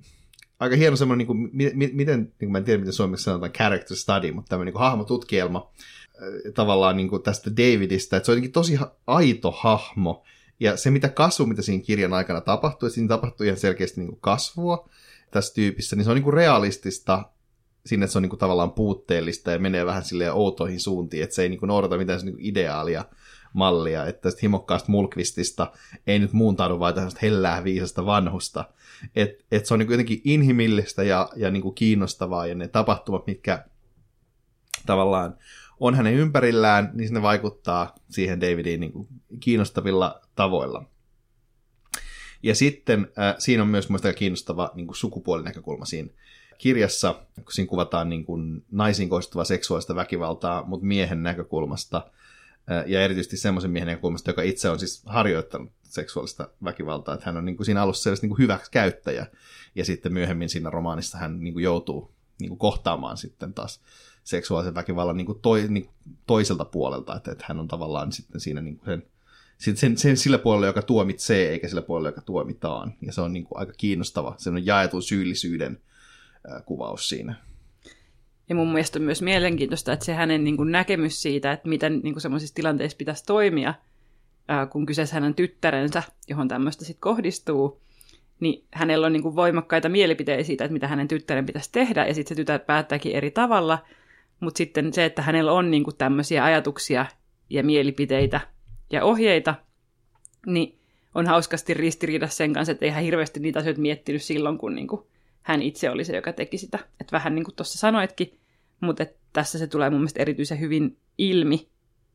aika 0.61 0.77
hieno 0.77 0.97
semmoinen, 0.97 1.19
niin 1.19 1.51
kuin, 1.51 1.51
miten, 1.93 2.21
niin 2.21 2.33
kuin, 2.39 2.53
mä 2.53 2.59
en 2.59 2.65
tiedä 2.65 2.79
miten 2.79 2.93
suomeksi 2.93 3.25
sanotaan 3.25 3.53
character 3.53 3.97
study, 3.97 4.33
mutta 4.33 4.49
tämmöinen 4.49 4.75
niin 4.75 4.81
hahmotutkielma, 4.81 5.71
tavallaan 6.55 6.96
niin 6.96 7.09
kuin 7.09 7.22
tästä 7.22 7.50
Davidista, 7.50 8.16
että 8.16 8.27
se 8.27 8.33
on 8.33 8.35
jotenkin 8.35 8.53
tosi 8.53 8.79
aito 9.07 9.50
hahmo, 9.50 10.24
ja 10.61 10.77
se 10.77 10.90
mitä 10.90 11.09
kasvu, 11.09 11.46
mitä 11.46 11.62
siinä 11.62 11.83
kirjan 11.83 12.12
aikana 12.12 12.40
tapahtui, 12.40 12.90
siinä 12.90 13.09
tapahtui 13.09 13.46
ihan 13.46 13.59
selkeästi 13.59 14.00
niin 14.00 14.09
kuin 14.09 14.20
kasvua 14.20 14.88
tässä 15.31 15.55
tyypissä, 15.55 15.96
niin 15.96 16.05
se 16.05 16.11
on 16.11 16.14
niin 16.14 16.24
kuin 16.24 16.35
realistista 16.35 17.22
sinne, 17.87 18.05
että 18.05 18.12
se 18.12 18.18
on 18.18 18.22
niin 18.22 18.31
kuin 18.31 18.40
tavallaan 18.40 18.72
puutteellista 18.72 19.50
ja 19.50 19.59
menee 19.59 19.87
vähän 19.87 20.05
silleen 20.05 20.33
outoihin 20.33 20.81
suuntiin, 20.81 21.22
että 21.22 21.35
se 21.35 21.42
ei 21.42 21.48
niin 21.48 21.61
kuin 21.61 21.68
noudata 21.68 21.98
mitään 21.98 22.20
niin 22.24 22.35
kuin 22.35 22.46
ideaalia 22.46 23.05
mallia, 23.53 24.07
että 24.07 24.22
tästä 24.22 24.40
himokkaasta 24.42 24.92
mulkvistista 24.92 25.72
ei 26.07 26.18
nyt 26.18 26.33
muuntaudu 26.33 26.79
vain 26.79 26.94
tällaista 26.94 27.20
hellää 27.22 27.64
viisasta 27.64 28.07
vanhusta. 28.07 28.64
Että 29.16 29.44
et 29.53 29.66
se 29.66 29.74
on 29.74 29.79
niin 29.79 29.87
kuin 29.87 29.94
jotenkin 29.94 30.20
inhimillistä 30.24 31.03
ja, 31.03 31.29
ja 31.37 31.50
niin 31.50 31.62
kuin 31.62 31.74
kiinnostavaa 31.74 32.46
ja 32.46 32.55
ne 32.55 32.68
tapahtumat, 32.68 33.27
mitkä 33.27 33.64
tavallaan 34.87 35.38
on 35.81 35.95
hänen 35.95 36.15
ympärillään, 36.15 36.91
niin 36.95 37.15
ne 37.15 37.23
vaikuttaa 37.23 37.95
siihen 38.11 38.41
Davidiin 38.41 38.81
niin 38.81 38.93
kuin 38.93 39.09
kiinnostavilla 39.41 40.21
tavoilla. 40.35 40.85
Ja 42.43 42.55
sitten 42.55 43.09
äh, 43.19 43.35
siinä 43.39 43.63
on 43.63 43.69
myös 43.69 43.89
muista 43.89 44.13
kiinnostava 44.13 44.71
niin 44.75 44.87
kuin 44.87 44.97
sukupuolinäkökulma 44.97 45.85
siinä. 45.85 46.11
kirjassa, 46.59 47.15
kun 47.35 47.53
siinä 47.53 47.69
kuvataan 47.69 48.09
niin 48.09 48.25
kuin 48.25 48.65
naisiin 48.71 49.09
kohdistuvaa 49.09 49.45
seksuaalista 49.45 49.95
väkivaltaa, 49.95 50.65
mutta 50.65 50.87
miehen 50.87 51.23
näkökulmasta, 51.23 52.11
ja 52.87 53.03
erityisesti 53.03 53.37
semmoisen 53.37 53.71
miehen 53.71 53.87
näkökulmasta, 53.87 54.31
joka 54.31 54.43
itse 54.43 54.71
on 54.71 54.79
siis 54.79 55.03
harjoittanut 55.07 55.73
seksuaalista 55.83 56.49
väkivaltaa, 56.65 57.15
että 57.15 57.27
hän 57.27 57.37
on 57.37 57.45
niin 57.45 57.57
kuin 57.57 57.67
siinä 57.67 57.83
alussa 57.83 58.11
niin 58.23 58.39
hyväksi 58.39 58.71
käyttäjä, 58.71 59.27
ja 59.75 59.85
sitten 59.85 60.13
myöhemmin 60.13 60.49
siinä 60.49 60.71
romaanissa 60.71 61.19
hän 61.19 61.41
niin 61.41 61.55
kuin 61.55 61.63
joutuu 61.63 62.15
niin 62.41 62.49
kuin 62.49 62.59
kohtaamaan 62.59 63.17
sitten 63.17 63.55
taas 63.55 63.81
seksuaalisen 64.25 64.75
väkivallan 64.75 65.17
niin 65.17 65.27
kuin 65.27 65.41
toi, 65.43 65.67
niin 65.69 65.89
toiselta 66.27 66.65
puolelta, 66.65 67.17
että, 67.17 67.33
että 67.33 67.45
hän 67.49 67.61
on 67.61 67.69
tavallaan 67.69 68.13
sitten 68.13 68.41
siinä 68.41 68.61
niin 68.61 68.77
kuin 68.77 69.03
sen, 69.59 69.77
sen, 69.77 69.99
sen, 69.99 70.17
sillä 70.17 70.39
puolella, 70.39 70.67
joka 70.67 70.83
tuomitsee, 70.83 71.49
eikä 71.49 71.69
sillä 71.69 71.83
puolella, 71.83 72.09
joka 72.09 72.21
tuomitaan. 72.21 72.95
Ja 73.03 73.13
se 73.13 73.21
on 73.21 73.33
niin 73.33 73.45
kuin 73.45 73.59
aika 73.59 73.73
kiinnostava, 73.77 74.35
se 74.39 74.51
on 74.51 74.67
jaetun 74.67 75.03
syyllisyyden 75.03 75.79
äh, 76.53 76.65
kuvaus 76.65 77.09
siinä. 77.09 77.35
Ja 78.49 78.55
mun 78.55 78.73
mielestä 78.73 78.99
on 78.99 79.05
myös 79.05 79.23
mielenkiintoista, 79.23 79.93
että 79.93 80.05
se 80.05 80.15
hänen 80.15 80.45
niin 80.45 80.57
kuin 80.57 80.73
näkemys 80.73 81.23
siitä, 81.23 81.53
että 81.53 81.69
miten 81.69 82.01
niin 82.03 82.15
kuin 82.15 82.23
semmoisissa 82.23 82.55
tilanteissa 82.55 82.97
pitäisi 82.97 83.25
toimia, 83.27 83.75
ää, 84.49 84.67
kun 84.67 84.87
kyseessä 84.87 85.15
hänen 85.15 85.35
tyttärensä, 85.35 86.03
johon 86.29 86.49
tämmöistä 86.49 86.85
sitten 86.85 87.01
kohdistuu, 87.01 87.81
niin 88.41 88.65
hänellä 88.73 89.07
on 89.07 89.13
niin 89.13 89.23
kuin 89.23 89.37
voimakkaita 89.37 89.89
mielipiteitä 89.89 90.43
siitä, 90.43 90.65
että 90.65 90.73
mitä 90.73 90.89
hänen 90.89 91.09
tyttären 91.09 91.47
pitäisi 91.47 91.73
tehdä, 91.73 92.07
ja 92.07 92.15
sitten 92.15 92.37
se 92.37 92.41
tytär 92.41 92.61
päättääkin 92.61 93.13
eri 93.13 93.31
tavalla, 93.31 93.79
mutta 94.44 94.59
sitten 94.59 94.92
se, 94.92 95.04
että 95.04 95.22
hänellä 95.22 95.52
on 95.52 95.70
niin 95.70 95.85
kuin 95.85 95.96
tämmöisiä 95.96 96.44
ajatuksia 96.44 97.07
ja 97.50 97.64
mielipiteitä 97.64 98.40
ja 98.92 99.04
ohjeita, 99.04 99.54
niin 100.46 100.78
on 101.14 101.26
hauskasti 101.26 101.74
ristiriidassa 101.74 102.37
sen 102.37 102.52
kanssa, 102.52 102.72
että 102.72 102.85
ei 102.85 102.90
hän 102.90 103.04
hirveästi 103.04 103.40
niitä 103.40 103.59
asioita 103.59 103.80
miettinyt 103.80 104.22
silloin, 104.22 104.59
kun 104.59 104.74
niin 104.74 104.88
kuin 104.88 105.02
hän 105.42 105.62
itse 105.62 105.90
oli 105.90 106.04
se, 106.04 106.16
joka 106.16 106.33
teki 106.33 106.59
sitä. 106.59 106.78
Että 107.00 107.12
vähän 107.12 107.35
niin 107.35 107.44
kuin 107.44 107.54
tuossa 107.54 107.78
sanoitkin, 107.78 108.38
mutta 108.80 109.07
tässä 109.33 109.59
se 109.59 109.66
tulee 109.66 109.90
mun 109.90 110.00
mielestä 110.00 110.22
erityisen 110.22 110.61
hyvin 110.61 110.96
ilmi, 111.18 111.68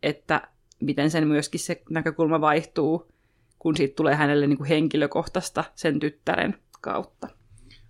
että 0.03 0.47
miten 0.79 1.11
sen 1.11 1.27
myöskin 1.27 1.59
se 1.59 1.81
näkökulma 1.89 2.41
vaihtuu, 2.41 3.11
kun 3.59 3.77
siitä 3.77 3.95
tulee 3.95 4.15
hänelle 4.15 4.47
niin 4.47 4.57
kuin 4.57 4.67
henkilökohtaista 4.67 5.63
sen 5.75 5.99
tyttären 5.99 6.57
kautta. 6.81 7.27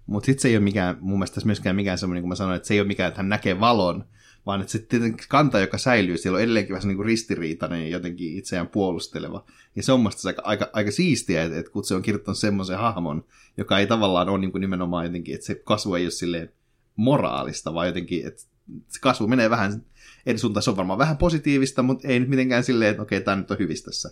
Mutta 0.06 0.26
sitten 0.26 0.42
se 0.42 0.48
ei 0.48 0.56
ole 0.56 0.64
mikään, 0.64 0.98
mun 1.00 1.20
mielestä 1.20 1.42
myöskään 1.46 1.76
mikään 1.76 1.98
semmoinen, 1.98 2.22
kun 2.22 2.30
mä 2.30 2.36
sanoin, 2.36 2.56
että 2.56 2.68
se 2.68 2.74
ei 2.74 2.80
ole 2.80 2.88
mikään, 2.88 3.08
että 3.08 3.20
hän 3.20 3.30
näkee 3.30 3.60
valon, 3.60 4.06
vaan 4.46 4.62
että 4.62 4.72
se 4.72 4.80
tietenkin 4.80 5.26
kanta, 5.30 5.60
joka 5.60 5.78
säilyy, 5.78 6.18
siellä 6.18 6.36
on 6.36 6.42
edelleenkin 6.42 6.76
vähän 6.76 6.88
niin 6.88 7.06
ristiriitainen 7.06 7.82
ja 7.82 7.88
jotenkin 7.88 8.38
itseään 8.38 8.68
puolusteleva. 8.68 9.46
Ja 9.76 9.84
se 9.84 9.92
on 9.92 10.00
mun 10.00 10.12
aika, 10.26 10.42
aika, 10.46 10.70
aika 10.74 10.92
siistiä, 10.92 11.44
että, 11.44 11.60
että 11.60 11.72
kun 11.72 11.84
se 11.84 11.96
on 11.96 12.02
kirjoittanut 12.02 12.38
semmoisen 12.38 12.78
hahmon, 12.78 13.26
joka 13.58 13.80
ei 13.80 13.88
tavallaan 13.88 14.30
ole 14.30 14.40
niin 14.40 14.52
kuin 14.52 14.62
nimenomaan 14.62 15.06
jotenkin, 15.06 15.36
että 15.36 15.48
se 15.48 15.56
kasvu 15.56 15.96
ei 15.96 16.06
ole 16.06 16.12
silleen 16.12 16.52
moraalista, 16.96 17.74
vaan 17.74 17.88
jotenkin, 17.88 18.28
että 18.28 18.42
se 18.88 19.00
kasvu 19.02 19.28
menee 19.28 19.50
vähän 19.50 19.84
eri 20.26 20.38
suuntaan. 20.38 20.64
Se 20.64 20.70
on 20.70 20.78
varmaan 20.78 21.00
vähän 21.00 21.18
positiivista, 21.18 21.84
mutta 21.84 22.08
ei 22.08 22.20
nyt 22.20 22.30
mitenkään 22.30 22.64
silleen, 22.64 22.92
että 22.92 23.02
okei, 23.02 23.22
tämä 23.22 23.38
nyt 23.38 23.52
on 23.52 23.60
hyvistä 23.60 23.86
tässä, 23.86 24.12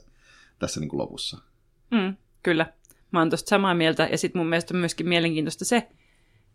tässä 0.59 0.79
niin 0.79 0.89
kuin 0.89 0.97
lopussa. 0.97 1.37
Mm, 1.91 2.15
kyllä. 2.43 2.73
Mä 3.11 3.19
oon 3.19 3.29
tosta 3.29 3.49
samaa 3.49 3.73
mieltä. 3.73 4.07
Ja 4.11 4.17
sitten 4.17 4.39
mun 4.39 4.49
mielestä 4.49 4.73
on 4.73 4.79
myöskin 4.79 5.07
mielenkiintoista 5.07 5.65
se, 5.65 5.87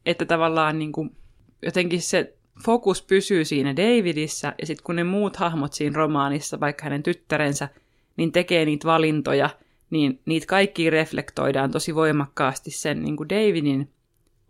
että 0.06 0.24
tavallaan 0.24 0.78
niin 0.78 0.92
kuin 0.92 1.16
jotenkin 1.62 2.02
se 2.02 2.35
fokus 2.65 3.03
pysyy 3.03 3.45
siinä 3.45 3.77
Davidissä, 3.77 4.55
ja 4.61 4.67
sitten 4.67 4.85
kun 4.85 4.97
ne 4.97 5.05
muut 5.05 5.37
hahmot 5.37 5.73
siinä 5.73 5.97
romaanissa, 5.97 6.61
vaikka 6.61 6.85
hänen 6.85 7.03
tyttärensä, 7.03 7.69
niin 8.17 8.33
tekee 8.33 8.65
niitä 8.65 8.88
valintoja, 8.88 9.51
niin 9.91 10.21
niitä 10.27 10.47
kaikki 10.47 10.91
reflektoidaan 10.91 11.71
tosi 11.71 11.95
voimakkaasti 11.95 12.71
sen 12.71 13.03
niin 13.03 13.17
kuin 13.17 13.29
Davidin 13.29 13.91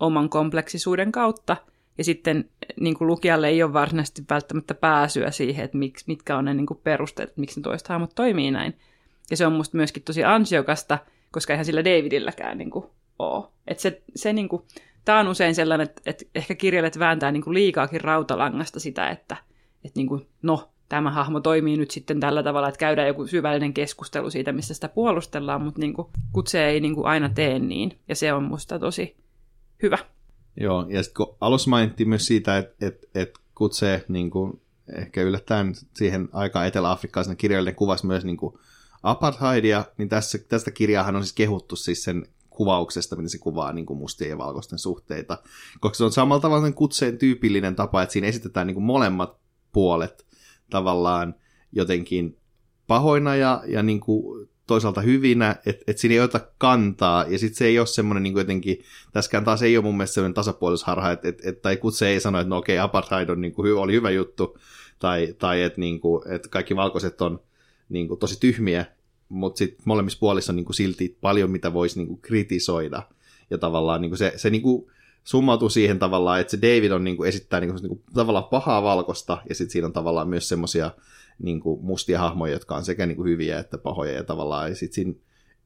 oman 0.01 0.29
kompleksisuuden 0.29 1.13
kautta, 1.13 1.57
ja 1.99 2.05
sitten 2.05 2.51
niin 2.81 2.99
kuin 2.99 3.09
lukijalle 3.09 3.49
ei 3.49 3.63
ole 3.63 3.73
varsinaisesti 3.73 4.23
välttämättä 4.31 4.75
pääsyä 4.75 5.31
siihen, 5.31 5.65
että 5.65 5.79
miksi, 5.79 6.05
mitkä 6.09 6.37
on 6.37 6.45
ne 6.45 6.55
niin 6.55 6.67
kuin 6.67 6.81
perusteet, 6.85 7.29
että 7.29 7.41
miksi 7.41 7.61
ne 7.61 7.63
toiset 7.63 7.89
hahmot 7.89 8.15
toimii 8.15 8.51
näin. 8.51 8.77
Ja 9.31 9.37
se 9.37 9.47
on 9.47 9.53
musta 9.53 9.77
myöskin 9.77 10.03
tosi 10.03 10.25
ansiokasta, 10.25 10.99
koska 11.31 11.53
eihän 11.53 11.65
sillä 11.65 11.85
Davidilläkään 11.85 12.59
niin 12.59 12.71
kuin 12.71 12.85
ole. 13.19 13.45
Että 13.67 13.83
se, 13.83 14.03
se 14.15 14.33
niin 14.33 14.49
kuin, 14.49 14.63
tämä 15.05 15.21
on 15.21 15.29
usein 15.29 15.55
sellainen, 15.55 15.85
että, 15.85 16.03
että 16.07 16.25
ehkä 16.35 16.55
kirjailijat 16.55 16.99
vääntää 16.99 17.33
niin 17.33 17.43
kuin 17.43 17.55
liikaakin 17.55 18.01
rautalangasta 18.01 18.81
sitä, 18.81 19.11
että, 19.11 19.37
että 19.85 19.99
niin 19.99 20.09
kuin, 20.09 20.27
no, 20.43 20.73
tämä 20.89 21.11
hahmo 21.11 21.41
toimii 21.41 21.77
nyt 21.77 21.91
sitten 21.91 22.21
tällä 22.21 22.43
tavalla, 22.43 22.69
että 22.69 22.79
käydään 22.79 23.09
joku 23.09 23.27
syvällinen 23.27 23.75
keskustelu 23.75 24.31
siitä, 24.31 24.53
missä 24.53 24.75
sitä 24.75 24.89
puolustellaan, 24.89 25.63
mutta 25.63 25.81
niin 25.81 25.95
kuin, 25.95 26.09
kutse 26.33 26.67
ei 26.67 26.81
niin 26.81 26.95
kuin 26.95 27.07
aina 27.07 27.29
tee 27.29 27.59
niin, 27.59 27.99
ja 28.09 28.15
se 28.15 28.33
on 28.33 28.43
musta 28.43 28.79
tosi 28.79 29.17
hyvä. 29.83 29.99
Joo, 30.61 30.87
ja 30.89 31.03
sitten 31.03 31.27
kun 31.27 31.37
alussa 31.41 31.71
mainittiin 31.71 32.09
myös 32.09 32.27
siitä, 32.27 32.59
että, 32.59 32.87
että, 32.87 33.07
että 33.15 33.41
kutse 33.55 34.05
niin 34.09 34.31
kuin, 34.31 34.61
ehkä 34.97 35.23
yllättäen 35.23 35.75
siihen 35.95 36.29
aikaan 36.33 36.67
etelä-afrikkalaisena 36.67 37.37
kirjallinen 37.37 37.75
kuvasi 37.75 38.07
myös 38.07 38.25
niin 38.25 38.37
kuin 38.37 38.55
apartheidia, 39.03 39.85
niin 39.99 40.09
tässä, 40.09 40.39
tästä 40.39 40.71
kirjaahan 40.71 41.17
on 41.17 41.23
siis 41.23 41.33
kehuttu 41.33 41.77
siis 41.77 42.05
sen 42.05 42.27
kuvauksesta, 42.57 43.17
miten 43.17 43.31
se 43.31 43.39
kuvaa 43.39 43.73
niin 43.73 43.87
kuin 43.87 43.99
mustien 43.99 44.31
ja 44.31 44.39
valkoisten 44.39 44.79
suhteita. 44.79 45.39
Koska 45.81 45.97
se 45.97 46.05
on 46.05 46.13
samalla 46.13 46.41
tavalla 46.41 46.73
kutseen 46.73 47.19
tyypillinen 47.19 47.77
tapa, 47.77 48.03
että 48.03 48.13
siinä 48.13 48.27
esitetään 48.27 48.67
niin 48.67 48.75
kuin 48.75 48.85
molemmat 48.85 49.37
puolet 49.73 50.27
tavallaan 50.71 51.35
jotenkin 51.73 52.39
pahoina 52.87 53.37
ja, 53.37 53.63
ja 53.67 53.83
niin 53.83 54.01
kuin 54.01 54.49
toisaalta 54.67 55.01
hyvinä, 55.01 55.57
että 55.67 55.85
et 55.87 55.99
siinä 55.99 56.13
ei 56.13 56.21
ota 56.21 56.41
kantaa, 56.59 57.25
ja 57.29 57.39
sitten 57.39 57.59
se 57.59 57.67
ei 57.67 57.79
ole 57.79 57.87
semmoinen 57.87 58.23
niin 58.23 58.37
jotenkin, 58.37 58.79
tässäkään 59.13 59.45
taas 59.45 59.63
ei 59.63 59.77
ole 59.77 59.85
mun 59.85 59.97
mielestä 59.97 60.15
semmoinen 60.15 60.35
tasapuolisuusharha, 60.35 61.11
että 61.11 61.29
et, 61.29 61.47
et, 61.47 61.63
tai 61.63 61.77
kutse 61.77 62.09
ei 62.09 62.21
sano, 62.21 62.41
että 62.41 62.49
no 62.49 62.57
okei, 62.57 62.77
okay, 62.77 62.85
apartheid 62.85 63.29
on, 63.29 63.41
niin 63.41 63.53
kuin, 63.53 63.75
oli 63.75 63.93
hyvä 63.93 64.11
juttu, 64.11 64.59
tai, 64.99 65.35
tai 65.39 65.63
että 65.63 65.81
niin 65.81 66.01
et 66.29 66.49
kaikki 66.49 66.77
valkoiset 66.77 67.21
on 67.21 67.41
niin 67.89 68.09
kuin, 68.09 68.21
tosi 68.21 68.41
tyhmiä, 68.41 68.87
mutta 69.33 69.59
sitten 69.59 69.83
molemmissa 69.85 70.19
puolissa 70.19 70.53
on 70.53 70.57
niin 70.57 70.65
kuin 70.65 70.77
silti 70.77 71.19
paljon, 71.21 71.51
mitä 71.51 71.73
voisi 71.73 71.99
niin 71.99 72.09
kuin 72.09 72.21
kritisoida. 72.21 73.03
Ja 73.51 73.59
tavallaan 73.59 74.01
niin 74.01 74.11
kuin 74.11 74.19
se, 74.19 74.33
se 74.37 74.51
niin 74.51 74.63
kuin 74.63 74.87
summautuu 75.25 75.69
siihen 75.69 75.99
tavallaan, 75.99 76.41
että 76.41 76.51
se 76.51 76.63
David 76.63 76.91
on 76.91 77.05
niin 77.05 77.17
kuin 77.17 77.29
esittää 77.29 77.61
niin 77.61 77.71
kuin, 77.71 77.83
niin 77.83 77.89
kuin, 77.89 78.03
tavallaan 78.15 78.45
pahaa 78.45 78.83
valkosta, 78.83 79.39
ja 79.49 79.55
sitten 79.55 79.73
siinä 79.73 79.87
on 79.87 79.93
tavallaan 79.93 80.29
myös 80.29 80.49
semmoisia 80.49 80.91
niin 81.39 81.63
mustia 81.81 82.19
hahmoja, 82.19 82.53
jotka 82.53 82.77
on 82.77 82.85
sekä 82.85 83.07
niin 83.07 83.17
kuin 83.17 83.29
hyviä 83.29 83.59
että 83.59 83.79
pahoja, 83.79 84.13
ja 84.13 84.25
tavallaan 84.25 84.69
ja 84.69 84.77
sitten 84.77 84.95
siinä 84.95 85.15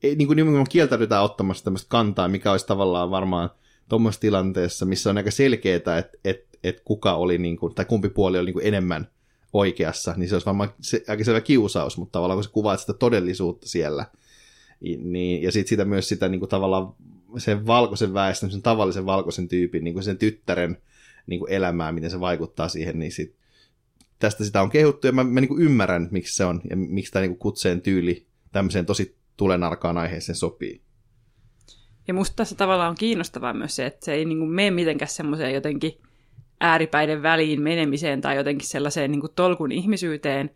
ei, 0.02 0.16
niin 0.16 0.26
kuin 0.26 0.36
nimenomaan 0.36 0.66
kieltäydytään 0.70 1.24
ottamassa 1.24 1.64
tämmöistä 1.64 1.88
kantaa, 1.88 2.28
mikä 2.28 2.52
olisi 2.52 2.66
tavallaan 2.66 3.10
varmaan 3.10 3.50
tuommoisessa 3.88 4.20
tilanteessa, 4.20 4.86
missä 4.86 5.10
on 5.10 5.16
aika 5.16 5.30
selkeää, 5.30 5.76
että, 5.76 6.04
että, 6.24 6.58
että 6.64 6.82
kuka 6.84 7.14
oli, 7.14 7.38
niin 7.38 7.56
kuin, 7.56 7.74
tai 7.74 7.84
kumpi 7.84 8.08
puoli 8.08 8.38
oli 8.38 8.46
niin 8.46 8.54
kuin 8.54 8.66
enemmän 8.66 9.08
oikeassa, 9.52 10.14
niin 10.16 10.28
se 10.28 10.34
olisi 10.34 10.46
varmaan 10.46 10.74
se, 10.80 11.02
aika 11.08 11.24
selvä 11.24 11.40
kiusaus, 11.40 11.98
mutta 11.98 12.12
tavallaan 12.12 12.36
kun 12.36 12.44
sä 12.44 12.50
kuvaat 12.50 12.80
sitä 12.80 12.92
todellisuutta 12.92 13.68
siellä, 13.68 14.06
niin, 14.98 15.42
ja 15.42 15.52
sitten 15.52 15.68
sitä 15.68 15.84
myös 15.84 16.08
sitä 16.08 16.28
niin 16.28 16.38
kuin 16.38 16.48
tavallaan 16.48 16.94
sen 17.38 17.66
valkoisen 17.66 18.14
väestön, 18.14 18.50
sen 18.50 18.62
tavallisen 18.62 19.06
valkoisen 19.06 19.48
tyypin, 19.48 19.84
niin 19.84 19.94
kuin 19.94 20.04
sen 20.04 20.18
tyttären 20.18 20.78
niin 21.26 21.40
kuin 21.40 21.52
elämää, 21.52 21.92
miten 21.92 22.10
se 22.10 22.20
vaikuttaa 22.20 22.68
siihen, 22.68 22.98
niin 22.98 23.12
sit, 23.12 23.34
tästä 24.18 24.44
sitä 24.44 24.62
on 24.62 24.70
kehuttu, 24.70 25.06
ja 25.06 25.12
mä, 25.12 25.24
mä 25.24 25.40
niin 25.40 25.48
kuin 25.48 25.62
ymmärrän, 25.62 26.08
miksi 26.10 26.36
se 26.36 26.44
on, 26.44 26.60
ja 26.70 26.76
miksi 26.76 27.12
tämä 27.12 27.26
niin 27.26 27.38
kutseen 27.38 27.80
tyyli 27.80 28.26
tämmöiseen 28.52 28.86
tosi 28.86 29.16
tulenarkaan 29.36 29.98
aiheeseen 29.98 30.36
sopii. 30.36 30.80
Ja 32.08 32.14
musta 32.14 32.36
tässä 32.36 32.54
tavallaan 32.54 32.90
on 32.90 32.96
kiinnostavaa 32.96 33.54
myös 33.54 33.76
se, 33.76 33.86
että 33.86 34.04
se 34.04 34.12
ei 34.12 34.24
niin 34.24 34.38
kuin 34.38 34.50
mene 34.50 34.70
mitenkään 34.70 35.08
semmoiseen 35.08 35.54
jotenkin 35.54 36.00
ääripäiden 36.60 37.22
väliin 37.22 37.62
menemiseen 37.62 38.20
tai 38.20 38.36
jotenkin 38.36 38.68
sellaiseen 38.68 39.10
niin 39.10 39.20
kuin 39.20 39.32
tolkun 39.36 39.72
ihmisyyteen, 39.72 40.50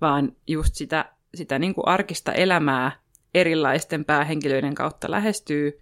vaan 0.00 0.32
just 0.46 0.74
sitä, 0.74 1.12
sitä 1.34 1.58
niin 1.58 1.74
kuin 1.74 1.88
arkista 1.88 2.32
elämää 2.32 2.92
erilaisten 3.34 4.04
päähenkilöiden 4.04 4.74
kautta 4.74 5.10
lähestyy. 5.10 5.80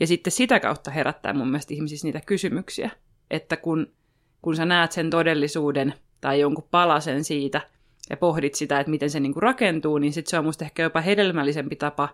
Ja 0.00 0.06
sitten 0.06 0.32
sitä 0.32 0.60
kautta 0.60 0.90
herättää 0.90 1.32
mun 1.32 1.48
mielestä 1.48 1.74
ihmisissä 1.74 2.06
niitä 2.06 2.20
kysymyksiä, 2.26 2.90
että 3.30 3.56
kun, 3.56 3.92
kun 4.42 4.56
sä 4.56 4.64
näet 4.64 4.92
sen 4.92 5.10
todellisuuden 5.10 5.94
tai 6.20 6.40
jonkun 6.40 6.68
palasen 6.70 7.24
siitä 7.24 7.60
ja 8.10 8.16
pohdit 8.16 8.54
sitä, 8.54 8.80
että 8.80 8.90
miten 8.90 9.10
se 9.10 9.20
niin 9.20 9.32
kuin 9.32 9.42
rakentuu, 9.42 9.98
niin 9.98 10.12
sitten 10.12 10.30
se 10.30 10.38
on 10.38 10.44
musta 10.44 10.64
ehkä 10.64 10.82
jopa 10.82 11.00
hedelmällisempi 11.00 11.76
tapa 11.76 12.08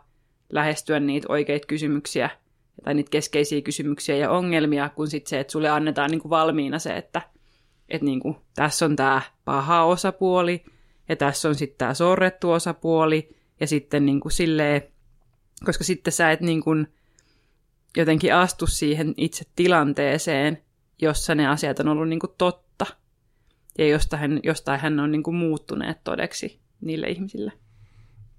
lähestyä 0.53 1.01
niitä 1.01 1.27
oikeita 1.31 1.67
kysymyksiä 1.67 2.31
tai 2.85 2.95
niitä 2.95 3.11
keskeisiä 3.11 3.61
kysymyksiä 3.61 4.17
ja 4.17 4.31
ongelmia, 4.31 4.89
kun 4.89 5.09
sitten 5.09 5.31
se, 5.31 5.41
että 5.41 5.51
sulle 5.53 5.69
annetaan 5.69 6.11
niin 6.11 6.21
kuin 6.21 6.31
valmiina 6.31 6.79
se, 6.79 6.97
että, 6.97 7.23
että 7.89 8.05
niin 8.05 8.21
kuin, 8.21 8.37
tässä 8.55 8.85
on 8.85 8.97
tämä 8.97 9.23
paha 9.45 9.85
osapuoli 9.85 10.65
ja 11.09 11.17
tässä 11.17 11.49
on 11.49 11.55
sitten 11.55 11.79
tämä 11.79 11.95
sorrettu 11.95 12.51
osapuoli 12.51 13.37
ja 13.61 13.67
sitten 13.67 14.07
niin 14.07 14.21
kuin 14.21 14.33
silleen, 14.33 14.83
koska 15.65 15.85
sitten 15.85 16.13
sä 16.13 16.31
et 16.31 16.41
niin 16.41 16.63
kuin 16.63 16.87
jotenkin 17.97 18.35
astu 18.35 18.67
siihen 18.67 19.15
itse 19.17 19.45
tilanteeseen, 19.57 20.63
jossa 21.03 21.35
ne 21.35 21.47
asiat 21.47 21.81
on 21.81 21.89
ollut 21.89 22.09
niin 22.09 22.21
kuin 22.21 22.33
totta 22.39 22.87
ja 23.79 23.89
jostain, 23.89 24.41
jostain 24.43 24.81
hän 24.81 25.01
on 25.01 25.13
niin 25.13 25.23
kuin 25.23 25.37
muuttuneet 25.37 26.05
todeksi 26.05 26.61
niille 26.81 27.07
ihmisille. 27.07 27.53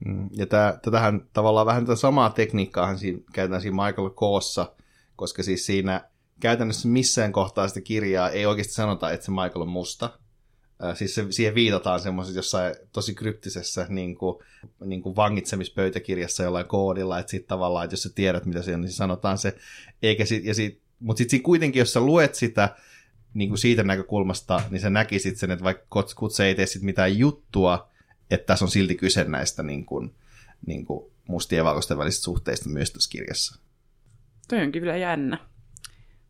Mm, 0.06 0.30
ja 0.32 0.46
tää, 0.46 0.80
tätähän 0.82 1.28
tavallaan 1.34 1.66
vähän 1.66 1.86
tätä 1.86 1.96
samaa 1.96 2.30
tekniikkaa 2.30 2.98
siinä, 2.98 3.20
käytetään 3.34 3.62
siinä 3.62 3.86
Michael 3.86 4.10
Koossa, 4.10 4.74
koska 5.16 5.44
siis 5.44 5.66
siinä 5.66 6.10
käytännössä 6.40 6.88
missään 6.88 7.32
kohtaa 7.32 7.68
sitä 7.68 7.82
kirjaa 7.82 8.30
ei 8.30 8.46
oikeasti 8.46 8.74
sanota, 8.74 9.12
että 9.12 9.26
se 9.26 9.32
Michael 9.32 9.62
on 9.62 9.68
musta. 9.68 10.20
Siis 10.94 11.16
se, 11.16 11.26
siihen 11.30 11.56
viitataan 11.56 12.00
semmoisessa 12.00 12.40
jossain 12.40 12.76
tosi 12.92 13.16
kryptisessä 13.16 13.86
niin 13.90 14.16
kuin, 14.16 14.44
niin 14.86 15.02
kuin 15.02 15.16
vangitsemispöytäkirjassa 15.16 16.44
jollain 16.44 16.68
koodilla, 16.68 17.20
että 17.20 17.30
sitten 17.30 17.48
tavallaan, 17.48 17.84
että 17.84 17.94
jos 17.94 18.04
sä 18.04 18.10
tiedät, 18.16 18.46
mitä 18.46 18.62
se 18.62 18.74
on, 18.74 18.82
niin 18.82 18.92
sanotaan 18.92 19.38
se. 19.38 19.56
Eikä 20.02 20.26
sit, 20.26 20.46
ja 20.46 20.54
sit, 20.54 20.82
mutta 21.00 21.18
sitten 21.18 21.42
kuitenkin, 21.42 21.80
jos 21.80 21.94
sä 21.94 22.00
luet 22.00 22.36
sitä 22.36 22.76
niin 23.34 23.50
kuin 23.50 23.60
siitä 23.60 23.84
näkökulmasta, 23.84 24.62
niin 24.70 24.82
sä 24.82 24.90
näkisit 24.90 25.38
sen, 25.38 25.52
että 25.52 25.64
vaikka 25.64 26.04
kutse 26.16 26.46
ei 26.46 26.56
tee 26.56 26.66
sit 26.66 26.82
mitään 26.82 27.18
juttua, 27.18 27.93
että 28.34 28.46
tässä 28.46 28.66
on 28.66 28.72
silti 28.72 28.96
kyse 28.96 29.24
näistä 29.24 29.64
niin 29.64 29.86
kuin, 29.86 30.16
niin 30.66 30.86
kuin 30.86 31.12
mustien 31.28 31.58
ja 31.58 31.64
valkoisten 31.64 31.98
välisistä 31.98 32.24
suhteista 32.24 32.70
myös 32.70 32.92
tässä 32.92 33.10
kirjassa. 33.12 33.60
Toi 34.48 34.62
onkin 34.62 34.82
kyllä 34.82 34.98
jännä. 34.98 35.38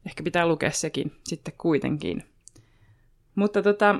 Ehkä 0.06 0.24
pitää 0.24 0.47
lukea 0.47 0.72
sekin 0.72 1.16
sitten 1.24 1.54
kuitenkin. 1.58 2.24
Mutta 3.36 3.64
tota, 3.64 3.99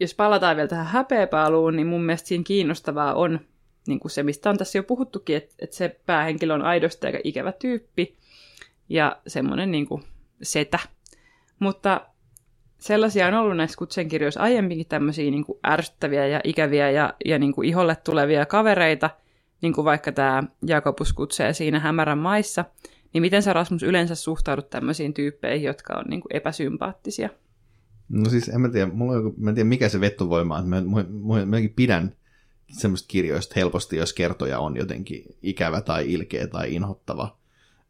jos 0.00 0.14
palataan 0.14 0.56
vielä 0.56 0.68
tähän 0.68 0.86
häpeäpaaluun, 0.86 1.76
niin 1.76 1.86
mun 1.86 2.04
mielestä 2.04 2.28
siinä 2.28 2.44
kiinnostavaa 2.44 3.14
on 3.14 3.40
niin 3.86 4.00
kuin 4.00 4.10
se, 4.10 4.22
mistä 4.22 4.50
on 4.50 4.58
tässä 4.58 4.78
jo 4.78 4.82
puhuttukin, 4.82 5.36
että, 5.36 5.54
että 5.58 5.76
se 5.76 6.00
päähenkilö 6.06 6.54
on 6.54 6.62
aidosti 6.62 7.06
aika 7.06 7.18
ikävä 7.24 7.52
tyyppi 7.52 8.16
ja 8.88 9.20
semmoinen 9.26 9.70
niin 9.70 9.86
kuin 9.86 10.02
setä. 10.42 10.78
Mutta 11.58 12.06
sellaisia 12.86 13.26
on 13.26 13.34
ollut 13.34 13.56
näissä 13.56 13.78
kutsenkirjoissa 13.78 14.40
aiemminkin 14.40 14.86
tämmöisiä 14.86 15.30
niin 15.30 15.44
kuin 15.44 15.58
ärsyttäviä 15.66 16.26
ja 16.26 16.40
ikäviä 16.44 16.90
ja, 16.90 17.14
ja 17.24 17.38
niin 17.38 17.52
kuin 17.52 17.68
iholle 17.68 17.96
tulevia 17.96 18.46
kavereita, 18.46 19.10
niin 19.62 19.72
kuin 19.72 19.84
vaikka 19.84 20.12
tämä 20.12 20.42
Jakobus 20.66 21.12
kutsee 21.12 21.52
siinä 21.52 21.78
hämärän 21.78 22.18
maissa, 22.18 22.64
niin 23.12 23.22
miten 23.22 23.42
sä 23.42 23.52
Rasmus 23.52 23.82
yleensä 23.82 24.14
suhtaudut 24.14 24.70
tämmöisiin 24.70 25.14
tyyppeihin, 25.14 25.66
jotka 25.66 25.94
on 25.94 26.04
niin 26.08 26.20
kuin 26.20 26.36
epäsympaattisia? 26.36 27.28
No 28.08 28.30
siis 28.30 28.48
en 28.48 28.60
mä 28.60 28.68
tiedä, 28.68 28.90
mulla 28.92 29.12
on, 29.12 29.34
mä 29.36 29.50
en 29.50 29.54
tiedä 29.54 29.68
mikä 29.68 29.88
se 29.88 30.00
vettovoima 30.00 30.56
on. 30.56 30.68
Mä, 30.68 30.80
mä, 30.80 31.04
mä, 31.08 31.46
mä 31.46 31.56
pidän 31.76 32.12
semmoista 32.68 33.08
kirjoista 33.08 33.52
helposti, 33.56 33.96
jos 33.96 34.12
kertoja 34.12 34.58
on 34.58 34.76
jotenkin 34.76 35.24
ikävä 35.42 35.80
tai 35.80 36.12
ilkeä 36.12 36.46
tai 36.46 36.74
inhottava. 36.74 37.36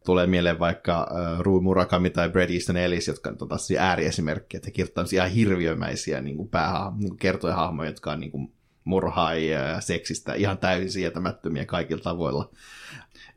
Tulee 0.07 0.27
mieleen 0.27 0.59
vaikka 0.59 1.07
uh, 1.11 1.39
Rui 1.39 1.61
Murakami 1.61 2.09
tai 2.09 2.29
Bret 2.29 2.51
Easton 2.51 2.77
Ellis, 2.77 3.07
jotka 3.07 3.29
on 3.41 3.47
taas 3.47 3.69
ääriesimerkkejä, 3.79 4.57
että 4.57 4.67
he 4.67 4.71
kirjoittavat 4.71 5.13
ihan 5.13 5.29
hirviömäisiä 5.29 6.21
niin 6.21 6.37
kuin 6.37 6.49
pääha, 6.49 6.93
niin 6.97 7.09
kuin 7.09 7.17
kertojahahmoja, 7.17 7.89
jotka 7.89 8.11
on 8.11 8.19
niin 8.19 8.31
kuin 8.31 8.53
murhaajia 8.83 9.59
ja 9.59 9.81
seksistä 9.81 10.33
ihan 10.33 10.57
täysin 10.57 10.91
sietämättömiä 10.91 11.65
kaikilla 11.65 12.03
tavoilla. 12.03 12.51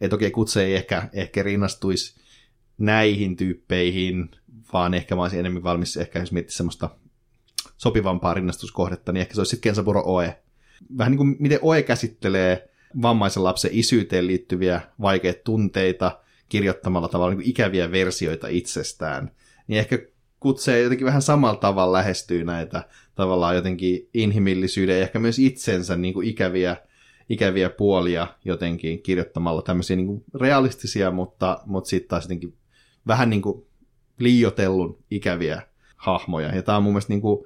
Et 0.01 0.13
okei, 0.13 0.31
kutse 0.31 0.65
ei 0.65 0.75
ehkä, 0.75 1.09
ehkä 1.13 1.43
rinnastuisi 1.43 2.21
näihin 2.79 3.37
tyyppeihin, 3.37 4.31
vaan 4.73 4.95
ehkä 4.95 5.17
mä 5.17 5.23
olisin 5.23 5.41
enemmän 5.41 5.63
valmis 5.63 5.97
ehkä 5.97 6.19
jos 6.19 6.33
miettiä 6.33 6.57
semmoista 6.57 6.91
sopivampaa 7.77 8.35
rinnastuskohdetta, 8.35 9.13
niin 9.13 9.21
ehkä 9.21 9.35
se 9.35 9.41
olisi 9.41 9.51
sitten 9.51 9.71
Kensaburo 9.71 10.03
Oe. 10.07 10.43
Vähän 10.99 11.11
niin 11.11 11.17
kuin 11.17 11.37
miten 11.39 11.59
Oe 11.63 11.83
käsittelee 11.83 12.71
vammaisen 13.03 13.45
lapsen 13.45 13.71
isyyteen 13.75 14.27
liittyviä 14.27 14.81
vaikeita 15.01 15.41
tunteita 15.45 16.21
kirjoittamalla 16.51 17.09
tavalla 17.09 17.35
niin 17.35 17.49
ikäviä 17.49 17.93
versioita 17.93 18.49
itsestään. 18.49 19.31
Niin 19.67 19.79
ehkä 19.79 19.99
kutsee 20.41 20.83
jotenkin 20.83 21.07
vähän 21.07 21.23
samalla 21.23 21.57
tavalla 21.57 21.99
lähestyy 21.99 22.45
näitä 22.45 22.83
tavallaan 23.15 23.57
jotenkin 23.57 24.09
inhimillisyyden 24.15 24.97
ja 24.97 25.03
ehkä 25.03 25.19
myös 25.19 25.39
itsensä 25.39 25.97
niin 25.97 26.15
kuin 26.15 26.29
ikäviä, 26.29 26.77
ikäviä 27.29 27.71
puolia 27.71 28.27
jotenkin 28.45 29.03
kirjoittamalla 29.03 29.63
tämmöisiä 29.63 29.97
niin 29.97 30.07
kuin 30.07 30.25
realistisia, 30.35 31.11
mutta, 31.11 31.61
mutta 31.67 31.91
sitten 31.91 32.09
taas 32.09 32.25
jotenkin 32.25 32.55
vähän 33.07 33.31
niin 33.31 33.43
kuin 33.43 33.67
liiotellun 34.19 34.99
ikäviä 35.11 35.63
hahmoja. 35.97 36.55
Ja 36.55 36.63
tämä 36.63 36.77
on 36.77 36.83
mun 36.83 36.93
mielestä 36.93 37.13
niin 37.13 37.21
kuin, 37.21 37.45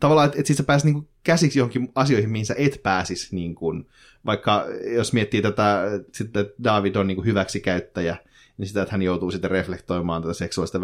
tavallaan, 0.00 0.26
että, 0.26 0.38
että 0.38 0.46
siis 0.46 0.56
sä 0.56 0.64
pääsit 0.64 0.92
niin 0.92 1.08
käsiksi 1.22 1.58
johonkin 1.58 1.88
asioihin, 1.94 2.30
mihin 2.30 2.46
sä 2.46 2.54
et 2.58 2.80
pääsisi, 2.82 3.34
niin 3.34 3.54
kuin, 3.54 3.86
vaikka 4.26 4.66
jos 4.94 5.12
miettii 5.12 5.42
tätä, 5.42 5.82
että 6.20 6.44
David 6.64 6.96
on 6.96 7.06
niin 7.06 7.16
kuin 7.16 7.26
hyväksikäyttäjä, 7.26 8.16
niin 8.58 8.66
sitä, 8.66 8.82
että 8.82 8.92
hän 8.92 9.02
joutuu 9.02 9.30
sitten 9.30 9.50
reflektoimaan 9.50 10.22
tätä 10.22 10.34
seksuaalista 10.34 10.80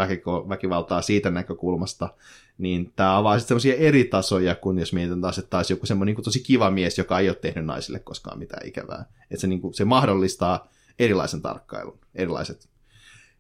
väkivaltaa 0.49 1.03
siitä 1.03 1.31
näkökulmasta, 1.31 2.15
niin 2.59 2.93
tämä 2.97 3.17
avaa 3.17 3.39
sitten 3.39 3.49
sellaisia 3.49 3.89
eri 3.89 4.05
tasoja, 4.05 4.55
kun 4.55 4.79
jos 4.79 4.93
mietitään 4.93 5.21
taas, 5.21 5.39
että 5.39 5.51
taas 5.51 5.71
joku 5.71 5.87
semmoinen 5.87 6.15
niin 6.15 6.25
tosi 6.25 6.41
kiva 6.41 6.71
mies, 6.71 6.99
joka 6.99 7.19
ei 7.19 7.29
ole 7.29 7.37
tehnyt 7.37 7.65
naisille 7.65 7.99
koskaan 7.99 8.39
mitään 8.39 8.67
ikävää. 8.67 9.05
Että 9.31 9.41
se, 9.41 9.47
niin 9.47 9.61
kuin, 9.61 9.75
se 9.75 9.85
mahdollistaa 9.85 10.69
erilaisen 10.99 11.43
tarkkailun, 11.43 11.99
erilaiset 12.15 12.69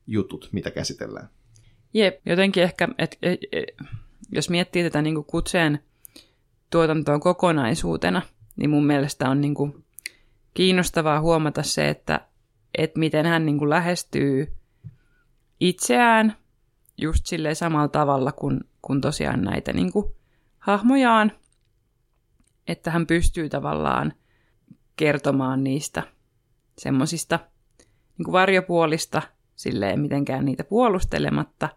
jutut, 0.06 0.48
mitä 0.52 0.70
käsitellään. 0.70 1.28
Jep, 1.94 2.20
jotenkin 2.26 2.62
ehkä, 2.62 2.88
et, 2.98 3.18
et, 3.22 3.40
et, 3.52 3.66
jos 4.32 4.50
miettii 4.50 4.82
tätä 4.82 5.02
niin 5.02 5.24
kutseen 5.24 5.78
tuotantoa 6.70 7.18
kokonaisuutena, 7.18 8.22
niin 8.56 8.70
mun 8.70 8.86
mielestä 8.86 9.30
on 9.30 9.40
niin 9.40 9.54
kuin 9.54 9.84
kiinnostavaa 10.54 11.20
huomata 11.20 11.62
se, 11.62 11.88
että, 11.88 12.20
että 12.78 12.98
miten 12.98 13.26
hän 13.26 13.46
niin 13.46 13.58
kuin 13.58 13.70
lähestyy 13.70 14.52
itseään 15.60 16.36
just 16.98 17.26
silleen 17.26 17.56
samalla 17.56 17.88
tavalla 17.88 18.32
kuin, 18.32 18.60
kuin 18.82 19.00
tosiaan 19.00 19.44
näitä 19.44 19.72
niin 19.72 19.92
kuin 19.92 20.14
hahmojaan, 20.58 21.32
että 22.68 22.90
hän 22.90 23.06
pystyy 23.06 23.48
tavallaan 23.48 24.12
kertomaan 24.96 25.64
niistä 25.64 26.02
semmoisista 26.78 27.38
niin 28.18 28.32
varjopuolista 28.32 29.22
silleen 29.56 30.00
mitenkään 30.00 30.44
niitä 30.44 30.64
puolustelematta 30.64 31.68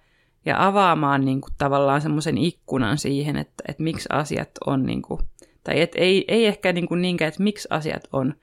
ja 0.45 0.67
avaamaan 0.67 1.25
niin 1.25 1.41
kuin, 1.41 1.53
tavallaan 1.57 2.01
semmoisen 2.01 2.37
ikkunan 2.37 2.97
siihen, 2.97 3.37
että, 3.37 3.63
että 3.67 3.83
miksi 3.83 4.09
asiat 4.11 4.49
on, 4.65 4.85
niin 4.85 5.01
kuin, 5.01 5.19
tai 5.63 5.81
et, 5.81 5.91
ei, 5.95 6.25
ei 6.27 6.45
ehkä 6.45 6.73
niin 6.73 6.87
kuin 6.87 7.01
niinkään, 7.01 7.29
että 7.29 7.43
miksi 7.43 7.67
asiat 7.71 8.03
on, 8.13 8.35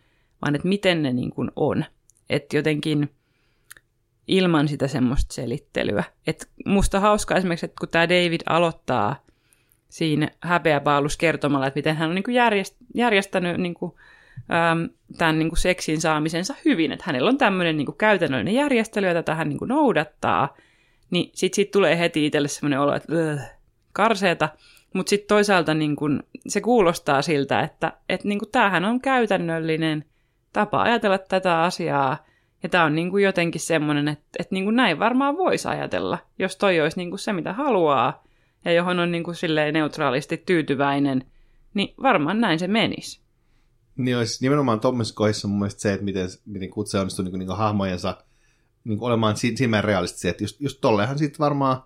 vaan 0.42 0.54
että 0.54 0.68
miten 0.68 1.02
ne 1.02 1.12
niin 1.12 1.30
kuin 1.30 1.50
on. 1.56 1.84
Että 2.30 2.56
jotenkin 2.56 3.10
ilman 4.28 4.68
sitä 4.68 4.88
semmoista 4.88 5.34
selittelyä. 5.34 6.04
Et 6.26 6.50
musta 6.66 7.00
hauska 7.00 7.36
esimerkiksi, 7.36 7.66
että 7.66 7.80
kun 7.80 7.88
tämä 7.88 8.08
David 8.08 8.40
aloittaa 8.46 9.16
siinä 9.88 10.28
häpeäpaalus 10.40 11.16
kertomalla, 11.16 11.66
että 11.66 11.78
miten 11.78 11.96
hän 11.96 12.08
on 12.08 12.14
niin 12.14 12.22
kuin 12.22 12.34
järjest, 12.34 12.76
järjestänyt 12.94 13.56
niin 13.56 13.74
kuin 13.74 13.92
äm, 14.36 14.88
tämän 15.18 15.38
niin 15.38 15.48
kuin 15.48 15.58
seksin 15.58 16.00
saamisensa 16.00 16.54
hyvin, 16.64 16.92
että 16.92 17.04
hänellä 17.06 17.28
on 17.28 17.38
tämmöinen 17.38 17.76
niin 17.76 17.86
kuin 17.86 17.98
käytännöllinen 17.98 18.54
järjestely, 18.54 19.06
jota 19.06 19.22
tähän 19.22 19.48
niin 19.48 19.58
kuin 19.58 19.68
noudattaa, 19.68 20.56
niin 21.12 21.30
sitten 21.34 21.56
siitä 21.56 21.72
tulee 21.72 21.98
heti 21.98 22.26
itselle 22.26 22.48
semmoinen 22.48 22.80
olo, 22.80 22.94
että 22.94 23.12
karseeta, 23.92 24.48
mutta 24.94 25.10
sitten 25.10 25.28
toisaalta 25.28 25.74
niin 25.74 25.96
kuin, 25.96 26.22
se 26.48 26.60
kuulostaa 26.60 27.22
siltä, 27.22 27.60
että, 27.60 27.92
että 28.08 28.28
niin 28.28 28.38
kuin, 28.38 28.50
tämähän 28.50 28.84
on 28.84 29.00
käytännöllinen 29.00 30.04
tapa 30.52 30.82
ajatella 30.82 31.18
tätä 31.18 31.62
asiaa, 31.62 32.24
ja 32.62 32.68
tämä 32.68 32.84
on 32.84 32.94
niin 32.94 33.10
kuin 33.10 33.24
jotenkin 33.24 33.60
semmoinen, 33.60 34.08
että, 34.08 34.24
että 34.38 34.54
niin 34.54 34.64
kuin 34.64 34.76
näin 34.76 34.98
varmaan 34.98 35.36
voisi 35.36 35.68
ajatella, 35.68 36.18
jos 36.38 36.56
toi 36.56 36.80
olisi 36.80 36.96
niin 36.96 37.10
kuin 37.10 37.18
se, 37.18 37.32
mitä 37.32 37.52
haluaa, 37.52 38.24
ja 38.64 38.72
johon 38.72 38.98
on 38.98 39.12
niin 39.12 39.24
kuin 39.24 39.34
silleen 39.34 39.74
neutraalisti 39.74 40.36
tyytyväinen, 40.36 41.24
niin 41.74 41.94
varmaan 42.02 42.40
näin 42.40 42.58
se 42.58 42.68
menisi. 42.68 43.20
Niin 43.96 44.16
olisi 44.16 44.44
nimenomaan 44.44 44.80
tuommoisessa 44.80 45.16
kohdissa 45.16 45.48
mun 45.48 45.58
mielestä 45.58 45.80
se, 45.80 45.92
että 45.92 46.04
miten, 46.04 46.28
miten 46.46 46.70
kutse 46.70 46.98
onnistuu 46.98 47.24
niin, 47.24 47.38
niin 47.38 47.56
hahmojensa 47.56 48.24
niin 48.84 48.98
olemaan 49.00 49.36
siinä 49.36 49.80
realistisia, 49.80 50.30
että 50.30 50.44
just, 50.44 50.60
just 50.60 50.80
tollehan 50.80 51.18
sitten 51.18 51.38
varmaan 51.38 51.82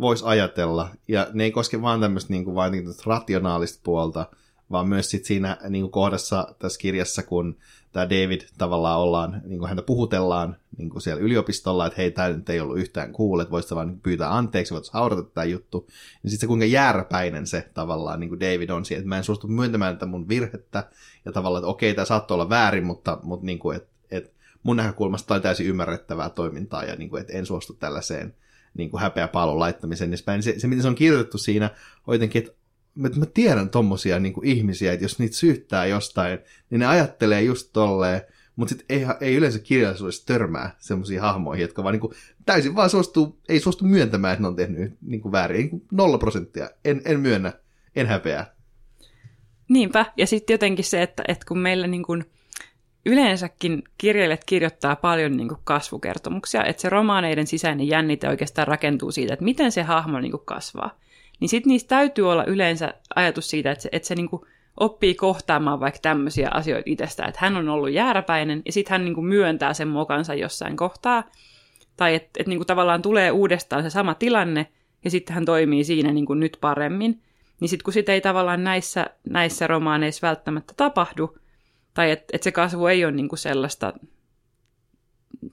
voisi 0.00 0.24
ajatella, 0.26 0.88
ja 1.08 1.26
ne 1.32 1.44
ei 1.44 1.50
koske 1.50 1.82
vaan 1.82 2.00
tämmöistä 2.00 2.32
niin 2.32 2.44
kuin 2.44 2.54
vain 2.54 2.72
niin 2.72 2.84
rationaalista 3.06 3.80
puolta, 3.84 4.26
vaan 4.70 4.88
myös 4.88 5.10
sit 5.10 5.24
siinä 5.24 5.56
niin 5.68 5.82
kuin 5.82 5.92
kohdassa 5.92 6.54
tässä 6.58 6.78
kirjassa, 6.78 7.22
kun 7.22 7.56
tämä 7.92 8.08
David 8.08 8.40
tavallaan 8.58 9.00
ollaan, 9.00 9.42
niin 9.44 9.58
kuin 9.58 9.68
häntä 9.68 9.82
puhutellaan 9.82 10.56
niin 10.78 10.90
kuin 10.90 11.02
siellä 11.02 11.22
yliopistolla, 11.22 11.86
että 11.86 11.96
hei, 11.96 12.10
tämä 12.10 12.28
nyt 12.28 12.50
ei 12.50 12.60
ollut 12.60 12.78
yhtään 12.78 13.12
cool, 13.12 13.40
että 13.40 13.50
voisit 13.50 13.70
vaan 13.70 14.00
pyytää 14.02 14.36
anteeksi, 14.36 14.74
voit 14.74 14.88
haudata 14.92 15.22
tämä 15.22 15.44
juttu. 15.44 15.86
Ja 16.24 16.30
sitten 16.30 16.40
se 16.40 16.46
kuinka 16.46 16.66
järpäinen 16.66 17.46
se 17.46 17.70
tavallaan 17.74 18.20
niin 18.20 18.28
kuin 18.28 18.40
David 18.40 18.70
on 18.70 18.84
siihen, 18.84 19.00
että 19.00 19.08
mä 19.08 19.16
en 19.16 19.24
suostu 19.24 19.48
myöntämään 19.48 19.96
tätä 19.96 20.06
mun 20.06 20.28
virhettä, 20.28 20.90
ja 21.24 21.32
tavallaan, 21.32 21.60
että 21.60 21.70
okei, 21.70 21.94
tämä 21.94 22.04
saattoi 22.04 22.34
olla 22.34 22.48
väärin, 22.48 22.84
mutta, 22.84 23.18
mutta 23.22 23.46
niin 23.46 23.58
kuin, 23.58 23.76
että 23.76 23.93
mun 24.64 24.76
näkökulmasta 24.76 25.34
on 25.34 25.42
täysin 25.42 25.66
ymmärrettävää 25.66 26.30
toimintaa, 26.30 26.84
ja 26.84 26.96
niin 26.96 27.10
kuin, 27.10 27.20
että 27.20 27.32
en 27.32 27.46
suostu 27.46 27.74
tällaiseen 27.74 28.34
niin 28.74 28.90
kuin 28.90 29.00
häpeä 29.00 29.28
pallon 29.28 29.58
laittamiseen. 29.58 30.10
Niin 30.10 30.42
se, 30.42 30.54
se, 30.58 30.66
miten 30.66 30.82
se 30.82 30.88
on 30.88 30.94
kirjoitettu 30.94 31.38
siinä, 31.38 31.70
on 32.06 32.14
jotenkin, 32.14 32.42
että 32.42 32.56
mä, 32.94 33.08
mä 33.16 33.26
tiedän 33.26 33.70
tommosia 33.70 34.20
niin 34.20 34.32
kuin 34.32 34.46
ihmisiä, 34.46 34.92
että 34.92 35.04
jos 35.04 35.18
niitä 35.18 35.36
syyttää 35.36 35.86
jostain, 35.86 36.38
niin 36.70 36.78
ne 36.78 36.86
ajattelee 36.86 37.42
just 37.42 37.70
tolleen, 37.72 38.20
mutta 38.56 38.74
sitten 38.74 38.96
ei, 38.96 39.06
ei 39.20 39.34
yleensä 39.34 39.58
kirjallisuudessa 39.58 40.26
törmää 40.26 40.76
semmoisiin 40.78 41.20
hahmoihin, 41.20 41.62
jotka 41.62 41.82
vaan 41.82 41.92
niin 41.92 42.00
kuin, 42.00 42.14
täysin 42.46 42.74
vaan 42.74 42.90
suostuu, 42.90 43.38
ei 43.48 43.60
suostu 43.60 43.84
myöntämään, 43.84 44.32
että 44.32 44.42
ne 44.42 44.48
on 44.48 44.56
tehnyt 44.56 44.96
niin 45.02 45.20
kuin 45.20 45.32
väärin. 45.32 45.58
Niin 45.58 45.70
kuin 45.70 45.82
nolla 45.92 46.18
prosenttia. 46.18 46.70
En, 46.84 47.02
en 47.04 47.20
myönnä, 47.20 47.52
en 47.96 48.06
häpeä. 48.06 48.46
Niinpä, 49.68 50.06
ja 50.16 50.26
sitten 50.26 50.54
jotenkin 50.54 50.84
se, 50.84 51.02
että, 51.02 51.22
että 51.28 51.46
kun 51.48 51.58
meillä 51.58 51.86
niin 51.86 52.02
kuin 52.02 52.24
yleensäkin 53.06 53.82
kirjailijat 53.98 54.44
kirjoittaa 54.46 54.96
paljon 54.96 55.36
niin 55.36 55.48
kuin 55.48 55.60
kasvukertomuksia, 55.64 56.64
että 56.64 56.82
se 56.82 56.88
romaaneiden 56.88 57.46
sisäinen 57.46 57.88
jännite 57.88 58.28
oikeastaan 58.28 58.68
rakentuu 58.68 59.12
siitä, 59.12 59.32
että 59.32 59.44
miten 59.44 59.72
se 59.72 59.82
hahmo 59.82 60.20
niin 60.20 60.30
kuin 60.30 60.42
kasvaa. 60.44 60.98
Niin 61.40 61.48
sitten 61.48 61.70
niistä 61.70 61.88
täytyy 61.88 62.30
olla 62.30 62.44
yleensä 62.44 62.94
ajatus 63.14 63.50
siitä, 63.50 63.70
että 63.70 63.82
se, 63.82 63.88
että 63.92 64.08
se 64.08 64.14
niin 64.14 64.28
kuin 64.28 64.42
oppii 64.80 65.14
kohtaamaan 65.14 65.80
vaikka 65.80 66.00
tämmöisiä 66.02 66.48
asioita 66.54 66.82
itsestä, 66.86 67.24
että 67.24 67.40
hän 67.40 67.56
on 67.56 67.68
ollut 67.68 67.90
jääräpäinen 67.90 68.62
ja 68.66 68.72
sitten 68.72 68.92
hän 68.92 69.04
niin 69.04 69.14
kuin 69.14 69.26
myöntää 69.26 69.74
sen 69.74 69.88
mokansa 69.88 70.34
jossain 70.34 70.76
kohtaa, 70.76 71.24
tai 71.96 72.14
että 72.14 72.30
et 72.38 72.46
niin 72.46 72.66
tavallaan 72.66 73.02
tulee 73.02 73.30
uudestaan 73.30 73.82
se 73.82 73.90
sama 73.90 74.14
tilanne 74.14 74.66
ja 75.04 75.10
sitten 75.10 75.34
hän 75.34 75.44
toimii 75.44 75.84
siinä 75.84 76.12
niin 76.12 76.26
kuin 76.26 76.40
nyt 76.40 76.58
paremmin, 76.60 77.22
niin 77.60 77.68
sitten 77.68 77.84
kun 77.84 77.92
sitä 77.92 78.12
ei 78.12 78.20
tavallaan 78.20 78.64
näissä, 78.64 79.06
näissä 79.30 79.66
romaaneissa 79.66 80.26
välttämättä 80.26 80.74
tapahdu, 80.76 81.36
tai 81.94 82.10
että 82.10 82.24
et 82.32 82.42
se 82.42 82.52
kasvu 82.52 82.86
ei 82.86 83.04
ole 83.04 83.12
niinku 83.12 83.36
sellaista, 83.36 83.92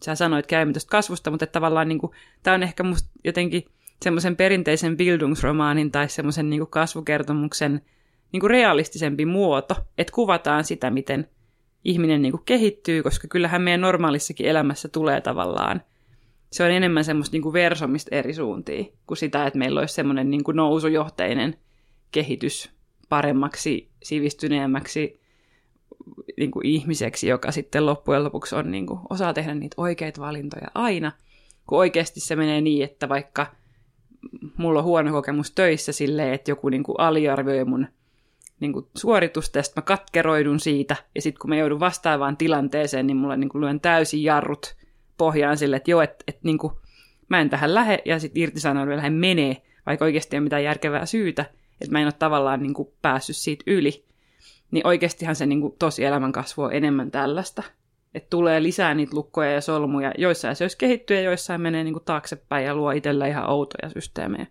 sä 0.04 0.16
sanoit 0.16 0.48
käymme 0.48 0.74
tuosta 0.74 0.90
kasvusta, 0.90 1.32
mutta 1.32 1.44
että 1.44 1.54
tavallaan 1.54 1.88
niinku, 1.88 2.14
tämä 2.44 2.56
on 2.56 2.64
ehkä 2.64 2.84
musta 2.84 3.10
jotenkin 3.24 3.66
semmoisen 4.04 4.36
perinteisen 4.36 4.98
Bildungsromaanin 4.98 5.92
tai 5.92 6.10
semmoisen 6.10 6.50
niinku 6.50 6.66
kasvukertomuksen 6.66 7.82
niinku 8.32 8.48
realistisempi 8.48 9.26
muoto, 9.26 9.76
että 9.98 10.14
kuvataan 10.14 10.64
sitä, 10.64 10.90
miten 10.90 11.28
ihminen 11.84 12.22
niinku 12.22 12.42
kehittyy, 12.46 13.04
koska 13.04 13.28
kyllähän 13.28 13.62
meidän 13.62 13.82
normaalissakin 13.82 14.46
elämässä 14.46 14.88
tulee 14.88 15.22
tavallaan 15.22 15.82
se 16.52 16.64
on 16.64 16.72
enemmän 16.72 17.06
semmoista 17.06 17.34
niinku 17.34 17.54
versomista 17.54 18.16
eri 18.16 18.34
suuntiin 18.34 18.94
kuin 19.08 19.18
sitä, 19.18 19.48
että 19.48 19.60
meillä 19.60 19.80
olisi 19.80 19.94
semmoinen 19.94 20.32
niinku 20.32 20.52
nousujohteinen 20.52 21.56
kehitys 22.12 22.70
paremmaksi, 23.10 23.90
sivistyneemmäksi, 24.04 25.21
niin 26.38 26.52
kuin 26.52 26.66
ihmiseksi, 26.66 27.28
joka 27.28 27.52
sitten 27.52 27.86
loppujen 27.86 28.24
lopuksi 28.24 28.56
on, 28.56 28.72
niin 28.72 28.86
kuin, 28.86 29.00
osaa 29.10 29.34
tehdä 29.34 29.56
niitä 29.56 29.76
oikeita 29.78 30.22
valintoja 30.22 30.68
aina, 30.76 31.12
kun 31.68 31.78
oikeasti 31.78 32.20
se 32.20 32.36
menee 32.36 32.62
niin, 32.62 32.84
että 32.84 33.10
vaikka 33.10 33.48
mulla 34.58 34.80
on 34.80 34.86
huono 34.86 35.12
kokemus 35.12 35.52
töissä 35.52 35.92
silleen, 35.92 36.34
että 36.34 36.52
joku 36.52 36.70
niin 36.70 36.84
kuin 36.84 37.00
aliarvioi 37.00 37.66
mun 37.66 37.88
niin 38.60 38.74
kuin 38.74 38.88
suoritusta, 38.98 39.60
ja 39.60 39.64
mä 39.76 39.82
katkeroidun 39.82 40.60
siitä, 40.60 40.96
ja 41.16 41.22
sitten 41.22 41.40
kun 41.40 41.50
mä 41.50 41.56
joudun 41.56 41.80
vastaavaan 41.80 42.38
tilanteeseen, 42.38 43.08
niin 43.08 43.18
mulla 43.18 43.38
niin 43.38 43.50
kuin 43.50 43.62
lyön 43.62 43.80
täysin 43.80 44.24
jarrut 44.24 44.76
pohjaan 45.18 45.58
sille, 45.58 45.76
että 45.76 45.92
joo, 45.92 46.02
että, 46.02 46.24
että 46.28 46.42
niin 46.44 46.58
mä 47.30 47.42
en 47.42 47.50
tähän 47.50 47.74
lähe, 47.74 48.02
ja 48.06 48.20
sitten 48.20 48.44
irtisanoudun 48.44 48.96
lähde 48.96 49.10
menee, 49.10 49.62
vaikka 49.86 50.06
oikeasti 50.06 50.36
ei 50.36 50.38
ole 50.38 50.44
mitään 50.44 50.64
järkevää 50.64 51.06
syytä, 51.06 51.46
että 51.82 51.92
mä 51.92 52.00
en 52.00 52.06
ole 52.06 52.14
tavallaan 52.20 52.62
niin 52.62 52.74
kuin 52.74 52.90
päässyt 53.02 53.36
siitä 53.36 53.64
yli 53.68 54.06
niin 54.72 54.88
oikeastihan 54.88 55.36
se 55.36 55.46
niin 55.46 55.62
kuin, 55.62 55.74
elämän 56.02 56.32
kasvu 56.32 56.62
on 56.62 56.74
enemmän 56.74 57.12
tällaista. 57.12 57.64
Että 58.14 58.30
tulee 58.30 58.64
lisää 58.64 58.94
niitä 58.94 59.16
lukkoja 59.16 59.52
ja 59.52 59.62
solmuja, 59.62 60.14
joissain 60.18 60.52
asioissa 60.52 60.78
kehittyy 60.78 61.18
ja 61.18 61.24
joissain 61.24 61.62
menee 61.62 61.84
niin 61.84 61.96
taaksepäin 62.06 62.66
ja 62.66 62.76
luo 62.76 62.92
itsellä 62.92 63.28
ihan 63.28 63.50
outoja 63.50 63.90
systeemejä. 63.90 64.48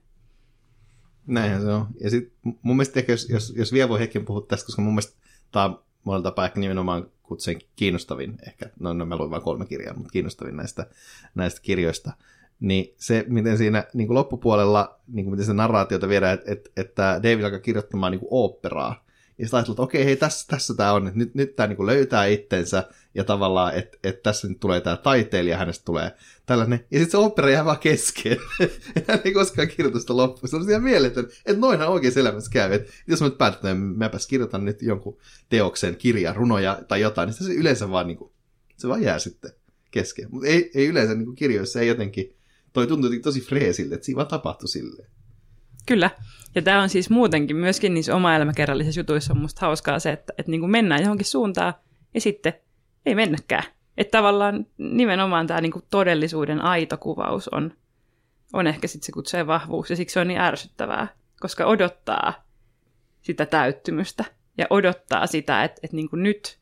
Näinhän 1.27 1.63
se 1.63 1.69
on. 1.69 1.87
Ja 2.01 2.11
sitten 2.11 2.55
mun 2.63 2.77
mielestä 2.77 3.01
ehkä, 3.01 3.13
jos, 3.13 3.29
jos, 3.29 3.53
jos 3.57 3.73
vielä 3.73 3.89
voi 3.89 4.01
hetken 4.01 4.25
puhua 4.25 4.47
tästä, 4.49 4.67
koska 4.67 4.83
mun 4.83 4.93
mielestä 4.93 5.17
tämä 5.53 5.65
on 5.65 5.83
monella 6.05 6.23
tapaa 6.23 6.45
ehkä 6.45 6.61
nimenomaan 6.61 7.07
kutsen 7.23 7.59
kiinnostavin, 7.77 8.39
ehkä, 8.47 8.71
no, 8.81 8.93
no 8.93 9.07
mä 9.07 9.17
luin 9.17 9.31
vain 9.31 9.43
kolme 9.43 9.67
kirjaa, 9.67 9.95
mutta 9.95 10.11
kiinnostavin 10.11 10.57
näistä, 10.57 10.87
näistä 11.35 11.61
kirjoista, 11.61 12.13
niin 12.61 12.95
se, 12.97 13.25
miten 13.29 13.59
siinä 13.59 13.85
niin 13.95 14.07
kuin 14.07 14.15
loppupuolella, 14.15 15.01
niin 15.09 15.25
kuin 15.25 15.31
miten 15.31 15.47
se 15.47 15.53
narraatiota 15.53 16.09
viedään, 16.09 16.35
että, 16.35 16.53
että, 16.53 16.71
että 16.77 17.21
David 17.23 17.45
alkaa 17.45 17.61
kirjoittamaan 17.61 18.13
niin 18.13 18.21
kuin 18.21 18.29
oopperaa, 18.31 19.05
ja 19.41 19.47
sitten 19.47 19.59
ajatellaan, 19.59 19.75
että 19.75 19.83
okei, 19.83 20.05
hei, 20.05 20.17
tässä, 20.17 20.47
tässä 20.49 20.75
tämä 20.75 20.93
on, 20.93 21.13
nyt, 21.15 21.35
nyt 21.35 21.57
tämä 21.57 21.67
niinku 21.67 21.87
löytää 21.87 22.27
itsensä, 22.27 22.89
ja 23.15 23.25
tavallaan, 23.25 23.75
että, 23.75 23.99
että 24.05 24.23
tässä 24.23 24.49
nyt 24.49 24.61
tulee 24.61 24.81
tämä 24.81 24.97
taiteilija, 24.97 25.57
hänestä 25.57 25.85
tulee 25.85 26.13
tällainen, 26.47 26.87
ja 26.91 26.99
sitten 26.99 27.11
se 27.11 27.17
opera 27.17 27.51
jää 27.51 27.65
vaan 27.65 27.79
kesken. 27.79 28.37
Hän 29.09 29.21
ei 29.25 29.33
koskaan 29.33 29.69
kirjoita 29.69 30.01
sitä 30.01 30.17
loppuun. 30.17 30.49
Se 30.49 30.57
on 30.57 30.71
ihan 30.71 30.83
mieletön, 30.83 31.29
että 31.47 31.61
noinhan 31.61 31.89
oikein 31.89 32.19
elämässä 32.19 32.51
käy. 32.51 32.73
Että 32.73 32.93
jos 33.07 33.21
mä 33.21 33.27
nyt 33.27 33.39
päätän, 33.39 33.57
että 33.57 33.75
mäpäs 33.75 34.27
kirjoitan 34.27 34.65
nyt 34.65 34.83
jonkun 34.83 35.19
teoksen, 35.49 35.97
kirja, 35.97 36.33
runoja 36.33 36.83
tai 36.89 37.01
jotain, 37.01 37.27
niin 37.27 37.35
se 37.35 37.55
yleensä 37.55 37.91
vaan, 37.91 38.07
niinku, 38.07 38.33
se 38.77 38.89
vaan 38.89 39.03
jää 39.03 39.19
sitten 39.19 39.51
kesken. 39.91 40.29
Mutta 40.31 40.49
ei, 40.49 40.71
ei 40.75 40.87
yleensä 40.87 41.15
niinku 41.15 41.33
kirjoissa 41.33 41.81
ei 41.81 41.89
jotenkin, 41.89 42.37
toi 42.73 42.87
tuntuu 42.87 43.11
tosi 43.23 43.41
freesiltä, 43.41 43.95
että 43.95 44.05
siinä 44.05 44.17
vaan 44.17 44.29
tapahtui 44.29 44.69
silleen. 44.69 45.11
Kyllä. 45.91 46.11
Ja 46.55 46.63
tämä 46.63 46.83
on 46.83 46.89
siis 46.89 47.11
muutenkin 47.11 47.57
myöskin 47.57 47.95
niissä 47.95 48.17
oma-elämäkerrallisissa 48.17 49.01
jutuissa 49.01 49.33
on 49.33 49.41
musta 49.41 49.67
hauskaa 49.67 49.99
se, 49.99 50.11
että, 50.11 50.33
että 50.39 50.51
niin 50.51 50.61
kuin 50.61 50.71
mennään 50.71 51.03
johonkin 51.03 51.27
suuntaan 51.27 51.75
ja 52.15 52.21
sitten 52.21 52.53
ei 53.07 53.15
mennäkään. 53.15 53.63
Että 53.97 54.19
tavallaan 54.19 54.67
nimenomaan 54.79 55.47
tämä 55.47 55.61
niin 55.61 55.73
kuin 55.73 55.85
todellisuuden 55.91 56.61
aito 56.61 56.97
kuvaus 56.97 57.49
on, 57.49 57.73
on 58.53 58.67
ehkä 58.67 58.89
sitten 58.89 59.07
se 59.07 59.13
kutsee 59.13 59.47
vahvuus 59.47 59.91
ja 59.91 59.97
siksi 59.97 60.15
se 60.15 60.21
on 60.21 60.29
niin 60.29 60.41
ärsyttävää, 60.41 61.09
koska 61.41 61.67
odottaa 61.67 62.45
sitä 63.23 63.47
täyttymystä 63.47 64.25
ja 64.59 64.67
odottaa 64.71 65.27
sitä, 65.27 65.65
että, 65.65 65.81
että 65.83 65.97
niin 65.97 66.11
kuin 66.11 66.23
nyt 66.23 66.59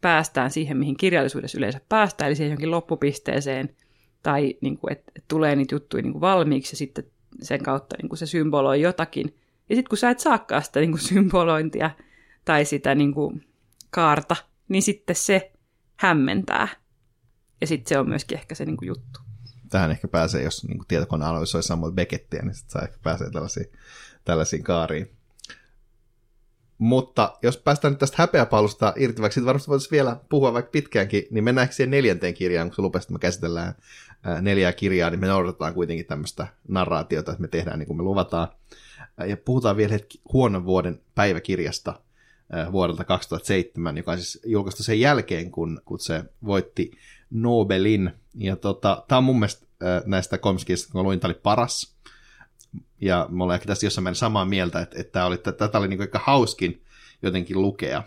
päästään 0.00 0.50
siihen, 0.50 0.76
mihin 0.76 0.96
kirjallisuudessa 0.96 1.58
yleensä 1.58 1.80
päästään, 1.88 2.28
eli 2.28 2.36
siihen 2.36 2.50
johonkin 2.50 2.70
loppupisteeseen, 2.70 3.76
tai 4.22 4.54
niin 4.60 4.78
kuin, 4.78 4.92
että, 4.92 5.12
tulee 5.28 5.56
niitä 5.56 5.74
juttuja 5.74 6.02
niin 6.02 6.12
kuin 6.12 6.20
valmiiksi 6.20 6.72
ja 6.72 6.78
sitten 6.78 7.04
sen 7.42 7.62
kautta 7.62 7.96
niin 8.02 8.08
kuin 8.08 8.18
se 8.18 8.26
symboloi 8.26 8.80
jotakin. 8.80 9.36
Ja 9.68 9.76
sitten 9.76 9.88
kun 9.88 9.98
sä 9.98 10.10
et 10.10 10.20
saakaan 10.20 10.62
sitä 10.62 10.80
niin 10.80 10.90
kuin 10.90 11.00
symbolointia 11.00 11.90
tai 12.44 12.64
sitä 12.64 12.94
niin 12.94 13.14
kuin 13.14 13.46
kaarta, 13.90 14.36
niin 14.68 14.82
sitten 14.82 15.16
se 15.16 15.52
hämmentää. 15.96 16.68
Ja 17.60 17.66
sitten 17.66 17.88
se 17.88 17.98
on 17.98 18.08
myöskin 18.08 18.38
ehkä 18.38 18.54
se 18.54 18.64
niin 18.64 18.76
kuin 18.76 18.86
juttu. 18.86 19.20
Tähän 19.70 19.90
ehkä 19.90 20.08
pääsee, 20.08 20.42
jos 20.42 20.64
niin 20.64 20.80
tietokone 20.88 21.24
analysoi 21.24 21.62
Samuel 21.62 21.92
Beckettiä, 21.92 22.42
niin 22.42 22.54
sitten 22.54 22.72
saa 22.72 22.82
ehkä 22.82 22.98
pääsee 23.02 23.30
tällaisiin, 23.30 23.72
tällaisiin 24.24 24.62
kaariin. 24.62 25.19
Mutta 26.80 27.38
jos 27.42 27.56
päästään 27.56 27.92
nyt 27.92 27.98
tästä 27.98 28.16
häpeäpaalusta 28.18 28.92
irti, 28.96 29.22
vaikka 29.22 29.34
siitä 29.34 29.46
varmasti 29.46 29.68
voitaisiin 29.68 29.90
vielä 29.90 30.16
puhua 30.28 30.52
vaikka 30.52 30.70
pitkäänkin, 30.70 31.24
niin 31.30 31.44
mennäänkö 31.44 31.74
siihen 31.74 31.90
neljänteen 31.90 32.34
kirjaan, 32.34 32.68
kun 32.68 32.76
se 32.76 32.82
lupesi, 32.82 33.04
että 33.04 33.12
me 33.12 33.18
käsitellään 33.18 33.74
neljää 34.40 34.72
kirjaa, 34.72 35.10
niin 35.10 35.20
me 35.20 35.26
noudatetaan 35.26 35.74
kuitenkin 35.74 36.06
tämmöistä 36.06 36.46
narraatiota, 36.68 37.32
että 37.32 37.42
me 37.42 37.48
tehdään 37.48 37.78
niin 37.78 37.86
kuin 37.86 37.96
me 37.96 38.02
luvataan. 38.02 38.48
Ja 39.26 39.36
puhutaan 39.36 39.76
vielä 39.76 39.92
hetki 39.92 40.20
huonon 40.32 40.64
vuoden 40.64 41.00
päiväkirjasta 41.14 42.00
vuodelta 42.72 43.04
2007, 43.04 43.96
joka 43.96 44.12
on 44.12 44.18
siis 44.18 44.40
julkaistu 44.46 44.82
sen 44.82 45.00
jälkeen, 45.00 45.50
kun, 45.50 45.80
kun 45.84 46.00
se 46.00 46.24
voitti 46.44 46.90
Nobelin. 47.30 48.10
Ja 48.34 48.56
tota, 48.56 49.04
tämä 49.08 49.16
on 49.18 49.24
mun 49.24 49.38
mielestä 49.38 49.66
näistä 50.06 50.38
komiskista, 50.38 50.92
kun 50.92 51.04
luin, 51.04 51.20
tämä 51.20 51.28
oli 51.28 51.40
paras. 51.42 51.96
Ja 53.00 53.26
me 53.30 53.42
ollaan 53.42 53.54
ehkä 53.54 53.66
tässä 53.66 53.86
jossain 53.86 54.02
määrin 54.02 54.16
samaa 54.16 54.44
mieltä, 54.44 54.80
että, 54.80 55.00
että 55.00 55.12
tämä 55.12 55.26
oli, 55.26 55.38
tätä 55.38 55.78
oli 55.78 55.88
niin 55.88 56.00
aika 56.00 56.20
hauskin 56.24 56.82
jotenkin 57.22 57.62
lukea. 57.62 58.02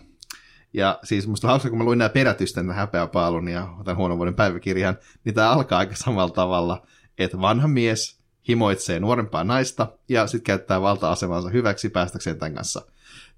Ja 0.73 0.99
siis 1.03 1.27
musta 1.27 1.47
hauska, 1.47 1.69
kun 1.69 1.77
mä 1.77 1.83
luin 1.83 1.97
nämä 1.99 2.09
perätysten 2.09 2.71
häpeäpaalun 2.71 3.47
ja 3.47 3.75
tämän 3.85 3.97
huonon 3.97 4.17
vuoden 4.17 4.35
päiväkirjan, 4.35 4.97
niin 5.23 5.35
tämä 5.35 5.51
alkaa 5.51 5.79
aika 5.79 5.95
samalla 5.95 6.33
tavalla, 6.33 6.87
että 7.17 7.41
vanha 7.41 7.67
mies 7.67 8.19
himoitsee 8.47 8.99
nuorempaa 8.99 9.43
naista 9.43 9.87
ja 10.09 10.27
sitten 10.27 10.43
käyttää 10.43 10.81
valta-asemansa 10.81 11.49
hyväksi 11.49 11.89
päästäkseen 11.89 12.39
tämän 12.39 12.53
kanssa 12.53 12.85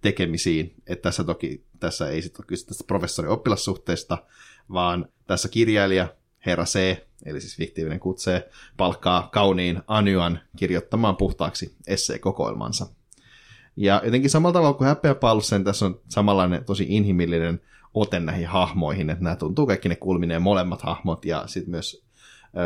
tekemisiin. 0.02 0.76
Että 0.88 1.04
tässä 1.04 1.24
toki 1.24 1.66
tässä 1.80 2.10
ei 2.10 2.22
sitten 2.22 2.42
ole 2.42 2.48
kyse 2.48 2.66
tästä 2.66 2.84
professori-oppilassuhteesta, 2.88 4.18
vaan 4.74 5.08
tässä 5.28 5.50
kirjailija 5.50 6.08
herra 6.46 6.66
C, 6.66 7.05
eli 7.26 7.42
siis 7.42 7.58
fiktiivinen 7.58 8.00
kutsee, 8.00 8.50
palkkaa 8.78 9.30
kauniin 9.32 9.82
Anyan 9.88 10.40
kirjoittamaan 10.58 11.18
puhtaaksi 11.18 11.76
esseekokoelmansa. 11.88 12.88
Ja 13.76 14.02
jotenkin 14.06 14.30
samalla 14.30 14.54
tavalla 14.54 14.78
kuin 14.78 14.88
häpeäpaalussa, 14.88 15.58
niin 15.58 15.66
tässä 15.66 15.86
on 15.86 16.00
samanlainen 16.10 16.66
tosi 16.66 16.86
inhimillinen 16.90 17.62
ote 17.94 18.20
näihin 18.20 18.48
hahmoihin, 18.48 19.10
että 19.10 19.24
nämä 19.24 19.36
tuntuu 19.36 19.68
kaikki 19.68 19.90
ne 19.90 19.96
kulmineen 19.96 20.42
molemmat 20.42 20.82
hahmot, 20.82 21.26
ja 21.26 21.44
sitten 21.48 21.72
myös 21.72 22.06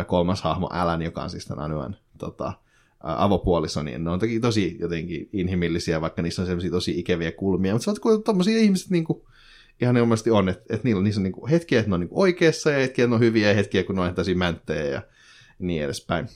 kolmas 0.08 0.41
hahmo 0.41 0.68
Alan, 0.72 1.02
joka 1.02 1.24
on 1.24 1.30
siis 1.30 1.45
tämän 1.45 1.66
Anyan 1.66 1.95
tota, 2.18 2.54
avopuoliso, 3.04 3.84
niin 3.84 4.04
ne 4.04 4.10
on 4.10 4.20
toki 4.20 4.39
tosi 4.39 4.78
jotenkin 4.80 5.30
inhimillisiä, 5.34 6.02
vaikka 6.02 6.22
niissä 6.22 6.41
on 6.41 6.45
sellaisia 6.45 6.72
tosi 6.72 7.00
ikäviä 7.00 7.32
kulmia, 7.32 7.74
mutta 7.74 7.84
se 7.84 8.10
on 8.10 8.24
tommosia 8.24 8.58
ihmiset 8.58 8.89
niin 8.89 9.04
kuin, 9.04 9.22
ihan 9.82 9.98
ilmeisesti 9.98 10.32
on, 10.32 10.50
että, 10.50 10.64
että 10.70 10.88
niillä, 10.88 11.04
niissä 11.04 11.20
on 11.20 11.24
niin 11.24 11.48
hetkiä, 11.50 11.80
että 11.80 11.90
ne 11.90 11.94
on 11.94 12.00
niin 12.00 12.10
kuin 12.10 12.20
oikeassa, 12.20 12.72
ja 12.72 12.80
hetkiä, 12.80 13.06
että 13.06 13.10
ne 13.10 13.16
on 13.16 13.22
hyviä, 13.22 13.48
ja 13.48 13.56
hetkiä, 13.56 13.84
kun 13.84 13.96
ne 13.96 14.02
on 14.02 14.16
täysin 14.16 14.38
mänttejä, 14.38 14.86
ja 14.86 15.02
niin 15.60 15.84
edespäin. 15.84 16.28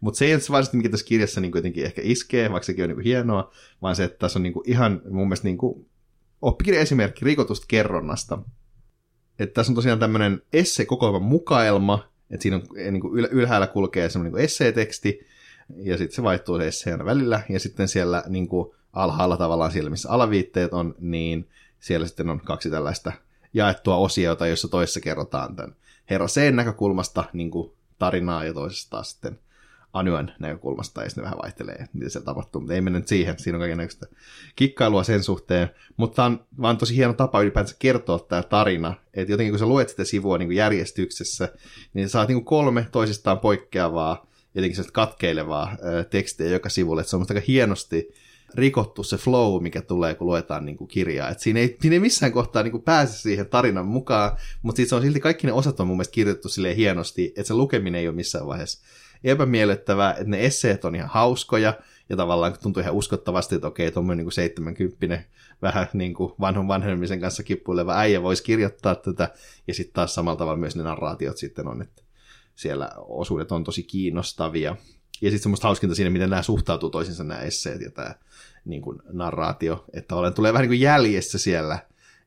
Mutta 0.00 0.18
se 0.18 0.24
ei 0.24 0.32
ole 0.32 0.38
varsinaisesti, 0.40 0.76
mikä 0.76 0.88
tässä 0.88 1.06
kirjassa 1.06 1.40
niin 1.40 1.52
jotenkin 1.54 1.84
ehkä 1.84 2.02
iskee, 2.04 2.50
vaikka 2.50 2.66
sekin 2.66 2.84
on 2.84 2.90
niin 2.90 3.00
hienoa, 3.00 3.52
vaan 3.82 3.96
se, 3.96 4.04
että 4.04 4.18
tässä 4.18 4.38
on 4.38 4.42
niin 4.42 4.52
kuin 4.52 4.70
ihan 4.70 5.02
mun 5.10 5.28
mielestä 5.28 5.48
niin 5.48 5.58
kuin 5.58 5.86
oppikirja 6.42 6.80
esimerkki 6.80 7.24
rikotusta 7.24 7.66
kerronnasta. 7.68 8.38
Että 9.38 9.54
tässä 9.54 9.70
on 9.70 9.74
tosiaan 9.74 9.98
tämmöinen 9.98 10.42
esse-kokoelman 10.52 11.22
mukaelma, 11.22 12.12
että 12.30 12.42
siinä 12.42 12.56
on 12.56 12.62
niin 12.90 13.00
kuin 13.00 13.18
ylhäällä 13.30 13.66
kulkee 13.66 14.08
semmoinen 14.10 14.32
niin 14.32 14.44
esseeteksti, 14.44 15.20
ja 15.76 15.98
sitten 15.98 16.16
se 16.16 16.22
vaihtuu 16.22 16.58
se 16.58 16.66
esseen 16.66 17.04
välillä, 17.04 17.42
ja 17.48 17.60
sitten 17.60 17.88
siellä 17.88 18.22
niin 18.28 18.48
kuin 18.48 18.70
alhaalla 18.92 19.36
tavallaan 19.36 19.72
siellä, 19.72 19.90
missä 19.90 20.10
alaviitteet 20.10 20.72
on, 20.72 20.94
niin 20.98 21.48
siellä 21.80 22.06
sitten 22.06 22.30
on 22.30 22.40
kaksi 22.40 22.70
tällaista 22.70 23.12
jaettua 23.54 23.96
osiota, 23.96 24.46
jossa 24.46 24.68
toisessa 24.68 25.00
kerrotaan 25.00 25.56
tämän 25.56 25.76
herra 26.10 26.26
C 26.26 26.50
näkökulmasta 26.50 27.24
niin 27.32 27.50
kuin 27.50 27.72
tarinaa 27.98 28.44
ja 28.44 28.54
toisessa 28.54 28.90
taas 28.90 29.10
sitten 29.10 29.38
Anyan 29.92 30.32
näkökulmasta, 30.38 31.02
ja 31.02 31.08
sitten 31.08 31.24
vähän 31.24 31.38
vaihtelee, 31.42 31.88
mitä 31.92 32.10
se 32.10 32.20
tapahtuu. 32.20 32.60
Mutta 32.60 32.74
ei 32.74 32.80
mennä 32.80 32.98
nyt 32.98 33.08
siihen, 33.08 33.38
siinä 33.38 33.56
on 33.56 33.60
kaikenlaista 33.60 34.06
kikkailua 34.56 35.04
sen 35.04 35.22
suhteen. 35.22 35.70
Mutta 35.96 36.24
on 36.24 36.44
vaan 36.60 36.76
tosi 36.78 36.96
hieno 36.96 37.12
tapa 37.12 37.40
ylipäänsä 37.40 37.76
kertoa 37.78 38.18
tämä 38.18 38.42
tarina. 38.42 38.94
Että 39.14 39.32
jotenkin 39.32 39.52
kun 39.52 39.58
sä 39.58 39.66
luet 39.66 39.88
sitä 39.88 40.04
sivua 40.04 40.38
niin 40.38 40.48
kuin 40.48 40.56
järjestyksessä, 40.56 41.48
niin 41.94 42.08
sä 42.08 42.12
saat 42.12 42.28
niin 42.28 42.36
kuin 42.36 42.44
kolme 42.44 42.86
toisistaan 42.92 43.38
poikkeavaa, 43.38 44.26
jotenkin 44.54 44.84
katkeilevaa 44.92 45.76
tekstiä 46.10 46.46
joka 46.46 46.68
sivulle. 46.68 47.00
Että 47.00 47.10
se 47.10 47.16
on 47.16 47.26
aika 47.30 47.42
hienosti 47.46 48.14
rikottu 48.54 49.02
se 49.02 49.16
flow, 49.16 49.62
mikä 49.62 49.82
tulee, 49.82 50.14
kun 50.14 50.26
luetaan 50.26 50.66
niin 50.66 50.76
kuin 50.76 50.88
kirjaa. 50.88 51.28
Et 51.28 51.40
siinä, 51.40 51.60
ei, 51.60 51.76
siinä 51.80 51.94
ei 51.94 52.00
missään 52.00 52.32
kohtaa 52.32 52.62
niin 52.62 52.72
kuin 52.72 52.82
pääse 52.82 53.18
siihen 53.18 53.48
tarinan 53.48 53.86
mukaan, 53.86 54.36
mutta 54.62 54.82
se 54.86 54.94
on 54.94 55.02
silti 55.02 55.20
kaikki 55.20 55.46
ne 55.46 55.52
osat 55.52 55.80
on 55.80 55.86
mun 55.86 55.96
mielestä 55.96 56.12
kirjoitettu 56.12 56.48
silleen 56.48 56.76
hienosti, 56.76 57.26
että 57.26 57.44
se 57.48 57.54
lukeminen 57.54 58.00
ei 58.00 58.08
ole 58.08 58.16
missään 58.16 58.46
vaiheessa 58.46 58.80
epämiellyttävää, 59.24 60.12
että 60.12 60.24
ne 60.24 60.44
esseet 60.44 60.84
on 60.84 60.94
ihan 60.94 61.08
hauskoja, 61.08 61.74
ja 62.08 62.16
tavallaan 62.16 62.56
tuntuu 62.62 62.80
ihan 62.80 62.94
uskottavasti, 62.94 63.54
että 63.54 63.66
okei, 63.66 63.92
tuommoinen 63.92 64.24
niin 64.24 64.32
70 64.32 65.24
vähän 65.62 65.86
niin 65.92 66.14
kuin 66.14 66.32
vanhan 66.40 66.68
vanhemmisen 66.68 67.20
kanssa 67.20 67.42
kippuileva 67.42 67.98
äijä 67.98 68.22
voisi 68.22 68.42
kirjoittaa 68.42 68.94
tätä, 68.94 69.28
ja 69.66 69.74
sitten 69.74 69.94
taas 69.94 70.14
samalla 70.14 70.38
tavalla 70.38 70.58
myös 70.58 70.76
ne 70.76 70.82
narraatiot 70.82 71.36
sitten 71.36 71.68
on, 71.68 71.82
että 71.82 72.02
siellä 72.54 72.90
osuudet 72.96 73.52
on 73.52 73.64
tosi 73.64 73.82
kiinnostavia. 73.82 74.76
Ja 75.20 75.30
sitten 75.30 75.42
semmoista 75.42 75.66
hauskinta 75.66 75.94
siinä, 75.94 76.10
miten 76.10 76.30
nämä 76.30 76.42
suhtautuu 76.42 76.90
toisinsa 76.90 77.24
nämä 77.24 77.40
esseet 77.40 77.80
ja 77.80 77.90
tämä 77.90 78.14
niin 78.64 78.82
kuin 78.82 78.98
narraatio, 79.12 79.84
että 79.92 80.14
olen, 80.14 80.34
tulee 80.34 80.52
vähän 80.52 80.62
niin 80.62 80.70
kuin 80.70 80.80
jäljessä 80.80 81.38
siellä, 81.38 81.78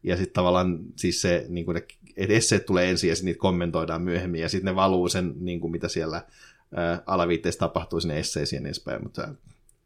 ja 0.03 0.17
sitten 0.17 0.33
tavallaan 0.33 0.79
siis 0.95 1.21
se, 1.21 1.45
niin 1.49 1.65
kuin 1.65 1.75
ne, 1.75 1.85
että 2.17 2.35
esseet 2.35 2.65
tulee 2.65 2.89
ensin 2.89 3.09
ja 3.09 3.15
sitten 3.15 3.25
niitä 3.25 3.39
kommentoidaan 3.39 4.01
myöhemmin, 4.01 4.41
ja 4.41 4.49
sitten 4.49 4.65
ne 4.65 4.75
valuu 4.75 5.09
sen, 5.09 5.33
niin 5.39 5.59
kuin 5.59 5.71
mitä 5.71 5.87
siellä 5.87 6.25
alaviitteessä 7.05 7.59
tapahtuu 7.59 7.99
sinne 7.99 8.19
esseisiin 8.19 8.57
ja 8.57 8.61
niin 8.61 8.67
edespäin, 8.67 9.03
mutta 9.03 9.27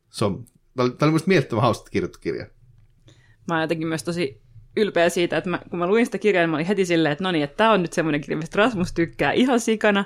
se 0.10 0.26
on, 0.26 0.46
tämä 0.76 0.86
oli, 0.86 0.92
tämä 0.92 1.12
oli 1.12 1.20
mielettömän 1.26 1.62
hauska 1.62 1.90
kirjoittu 1.90 2.20
kirja. 2.20 2.46
Mä 3.48 3.56
oon 3.56 3.62
jotenkin 3.62 3.88
myös 3.88 4.04
tosi 4.04 4.42
ylpeä 4.78 5.10
siitä, 5.10 5.38
että 5.38 5.50
mä, 5.50 5.62
kun 5.70 5.80
mä 5.80 5.88
luin 5.88 6.06
sitä 6.06 6.18
kirjaa, 6.18 6.42
niin 6.42 6.50
mä 6.50 6.56
olin 6.56 6.66
heti 6.66 6.86
silleen, 6.86 7.12
että 7.12 7.24
no 7.24 7.32
niin, 7.32 7.44
että 7.44 7.58
tämä 7.58 7.72
on 7.72 7.82
nyt 7.82 7.94
semmoinen 7.94 8.22
kirja, 8.22 8.38
mistä 8.38 8.58
Rasmus 8.58 8.94
tykkää 8.94 9.32
ihan 9.32 9.60
sikana. 9.60 10.06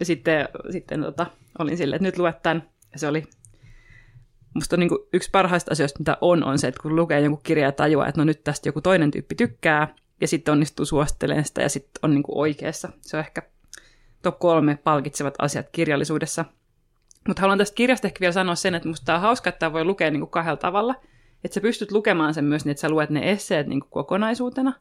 Ja 0.00 0.06
sitten, 0.06 0.48
sitten 0.70 1.02
tota, 1.02 1.26
olin 1.58 1.76
silleen, 1.76 1.96
että 1.96 2.08
nyt 2.08 2.18
luet 2.18 2.42
tämän. 2.42 2.68
Ja 2.92 2.98
se 2.98 3.08
oli, 3.08 3.24
musta 4.54 4.76
niin 4.76 4.90
yksi 5.12 5.30
parhaista 5.30 5.72
asioista, 5.72 5.98
mitä 5.98 6.18
on, 6.20 6.44
on 6.44 6.58
se, 6.58 6.68
että 6.68 6.82
kun 6.82 6.96
lukee 6.96 7.20
jonkun 7.20 7.42
kirjaa 7.42 7.68
ja 7.68 7.72
tajuaa, 7.72 8.08
että 8.08 8.20
no 8.20 8.24
nyt 8.24 8.44
tästä 8.44 8.68
joku 8.68 8.80
toinen 8.80 9.10
tyyppi 9.10 9.34
tykkää, 9.34 9.94
ja 10.20 10.28
sitten 10.28 10.52
onnistuu 10.52 10.84
suosittelemaan 10.84 11.44
sitä, 11.44 11.62
ja 11.62 11.68
sitten 11.68 12.00
on 12.02 12.14
niin 12.14 12.24
oikeassa. 12.28 12.88
Se 13.00 13.16
on 13.16 13.20
ehkä 13.20 13.42
top 14.22 14.38
kolme 14.38 14.78
palkitsevat 14.84 15.34
asiat 15.38 15.66
kirjallisuudessa. 15.72 16.44
Mutta 17.28 17.40
haluan 17.42 17.58
tästä 17.58 17.74
kirjasta 17.74 18.06
ehkä 18.06 18.20
vielä 18.20 18.32
sanoa 18.32 18.54
sen, 18.54 18.74
että 18.74 18.88
musta 18.88 19.14
on 19.14 19.20
hauska, 19.20 19.48
että 19.48 19.58
tämä 19.58 19.72
voi 19.72 19.84
lukea 19.84 20.10
niin 20.10 20.20
kuin 20.20 20.30
kahdella 20.30 20.56
tavalla. 20.56 20.94
Että 21.44 21.54
sä 21.54 21.60
pystyt 21.60 21.92
lukemaan 21.92 22.34
sen 22.34 22.44
myös 22.44 22.64
niin, 22.64 22.70
että 22.70 22.80
sä 22.80 22.88
luet 22.88 23.10
ne 23.10 23.30
esseet 23.30 23.66
niin 23.66 23.80
kuin 23.80 23.90
kokonaisuutena, 23.90 24.72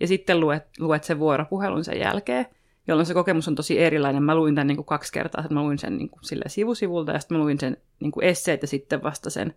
ja 0.00 0.06
sitten 0.06 0.40
luet, 0.40 0.62
luet 0.78 1.04
sen 1.04 1.18
vuoropuhelun 1.18 1.84
sen 1.84 1.98
jälkeen, 1.98 2.46
jolloin 2.88 3.06
se 3.06 3.14
kokemus 3.14 3.48
on 3.48 3.54
tosi 3.54 3.78
erilainen. 3.78 4.22
Mä 4.22 4.34
luin 4.34 4.54
tämän 4.54 4.66
niin 4.66 4.76
kuin 4.76 4.86
kaksi 4.86 5.12
kertaa, 5.12 5.40
että 5.40 5.54
mä 5.54 5.62
luin 5.62 5.78
sen 5.78 5.98
niin 5.98 6.08
kuin 6.08 6.24
sille 6.24 6.44
sivusivulta, 6.46 7.12
ja 7.12 7.18
sitten 7.18 7.38
mä 7.38 7.44
luin 7.44 7.60
sen 7.60 7.76
niin 8.00 8.12
kuin 8.12 8.24
esseet, 8.24 8.62
ja 8.62 8.68
sitten 8.68 9.02
vasta 9.02 9.30
sen, 9.30 9.54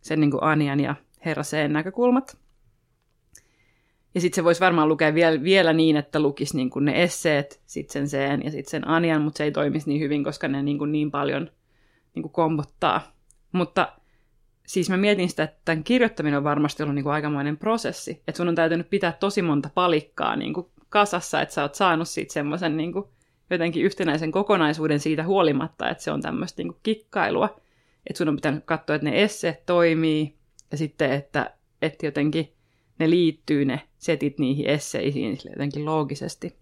sen 0.00 0.20
niin 0.20 0.30
kuin 0.30 0.42
Anian 0.42 0.80
ja 0.80 0.94
Herra 1.24 1.42
näkökulmat. 1.68 2.36
Ja 4.14 4.20
sitten 4.20 4.36
se 4.36 4.44
voisi 4.44 4.60
varmaan 4.60 4.88
lukea 4.88 5.14
vielä, 5.14 5.42
vielä 5.42 5.72
niin, 5.72 5.96
että 5.96 6.20
lukisi 6.20 6.56
niin 6.56 6.70
kuin 6.70 6.84
ne 6.84 7.02
esseet, 7.02 7.62
sitten 7.66 7.92
sen 7.92 8.08
seen 8.08 8.44
ja 8.44 8.50
sitten 8.50 8.70
sen 8.70 8.88
anjan, 8.88 9.22
mutta 9.22 9.38
se 9.38 9.44
ei 9.44 9.52
toimisi 9.52 9.88
niin 9.88 10.00
hyvin, 10.00 10.24
koska 10.24 10.48
ne 10.48 10.62
niin, 10.62 10.78
kuin 10.78 10.92
niin 10.92 11.10
paljon 11.10 11.50
niin 12.14 12.22
kuin 12.22 12.32
kombottaa. 12.32 13.12
Mutta 13.52 13.92
siis 14.66 14.90
mä 14.90 14.96
mietin 14.96 15.28
sitä, 15.28 15.42
että 15.42 15.60
tämän 15.64 15.84
kirjoittaminen 15.84 16.38
on 16.38 16.44
varmasti 16.44 16.82
ollut 16.82 16.94
niin 16.94 17.02
kuin 17.02 17.12
aikamoinen 17.12 17.56
prosessi. 17.56 18.22
Että 18.28 18.36
sun 18.36 18.48
on 18.48 18.54
täytynyt 18.54 18.90
pitää 18.90 19.12
tosi 19.12 19.42
monta 19.42 19.70
palikkaa 19.74 20.36
niin 20.36 20.54
kuin 20.54 20.66
kasassa, 20.92 21.40
että 21.40 21.54
sä 21.54 21.62
oot 21.62 21.74
saanut 21.74 22.08
siitä 22.08 22.32
semmoisen 22.32 22.76
niin 22.76 22.92
jotenkin 23.50 23.84
yhtenäisen 23.84 24.32
kokonaisuuden 24.32 25.00
siitä 25.00 25.24
huolimatta, 25.24 25.90
että 25.90 26.04
se 26.04 26.10
on 26.10 26.22
tämmöistä 26.22 26.62
niin 26.62 26.76
kikkailua. 26.82 27.60
Että 28.06 28.18
sun 28.18 28.28
on 28.28 28.36
pitänyt 28.36 28.64
katsoa, 28.64 28.96
että 28.96 29.10
ne 29.10 29.22
esseet 29.22 29.66
toimii 29.66 30.36
ja 30.70 30.78
sitten, 30.78 31.12
että, 31.12 31.54
että 31.82 32.06
jotenkin 32.06 32.52
ne 32.98 33.10
liittyy 33.10 33.64
ne 33.64 33.80
setit 33.98 34.38
niihin 34.38 34.66
esseisiin 34.66 35.38
jotenkin 35.50 35.84
loogisesti. 35.84 36.56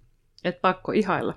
Et 0.45 0.61
pakko 0.61 0.93
ihailla. 0.93 1.35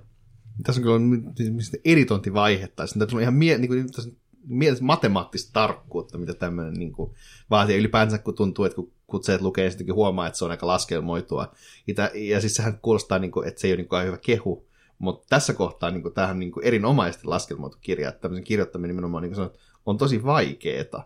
Tässä 0.63 0.81
on 0.81 1.09
kyllä 1.37 1.79
editointivaihetta. 1.85 2.83
Tässä 2.99 3.15
on 3.15 3.21
ihan 3.21 3.33
mie- 3.33 3.57
niin 3.57 3.67
kuin, 3.67 3.91
tässä 3.91 4.11
mielessä 4.47 4.83
matemaattista 4.83 5.53
tarkkuutta, 5.53 6.17
mitä 6.17 6.33
tämmöinen 6.33 6.73
niin 6.73 6.91
kuin, 6.91 7.13
vaatii. 7.49 7.77
Ylipäänsä 7.77 8.17
kun 8.17 8.35
tuntuu, 8.35 8.65
että 8.65 8.75
kun 8.75 8.92
kutseet 9.07 9.41
lukee, 9.41 9.69
sittenkin 9.69 9.95
huomaa, 9.95 10.27
että 10.27 10.39
se 10.39 10.45
on 10.45 10.51
aika 10.51 10.67
laskelmoitua. 10.67 11.51
Ja, 11.87 12.09
ja 12.13 12.41
siis 12.41 12.55
sehän 12.55 12.79
kuulostaa, 12.81 13.19
niin 13.19 13.31
kuin, 13.31 13.47
että 13.47 13.61
se 13.61 13.67
ei 13.67 13.73
ole 13.73 13.85
niin 13.91 14.07
hyvä 14.07 14.17
kehu. 14.17 14.67
Mutta 14.99 15.25
tässä 15.29 15.53
kohtaa 15.53 15.91
niin 15.91 16.01
kuin, 16.01 16.13
tämähän 16.13 16.35
on 16.35 16.39
niin 16.39 16.51
kuin, 16.51 16.65
erinomaisesti 16.65 17.27
laskelmoitu 17.27 17.77
kirja. 17.81 18.09
Että 18.09 18.21
tämmöisen 18.21 18.43
kirjoittaminen 18.43 18.95
nimenomaan 18.95 19.21
niin 19.21 19.29
kuin 19.29 19.35
sanot, 19.35 19.59
on 19.85 19.97
tosi 19.97 20.23
vaikeeta. 20.23 21.03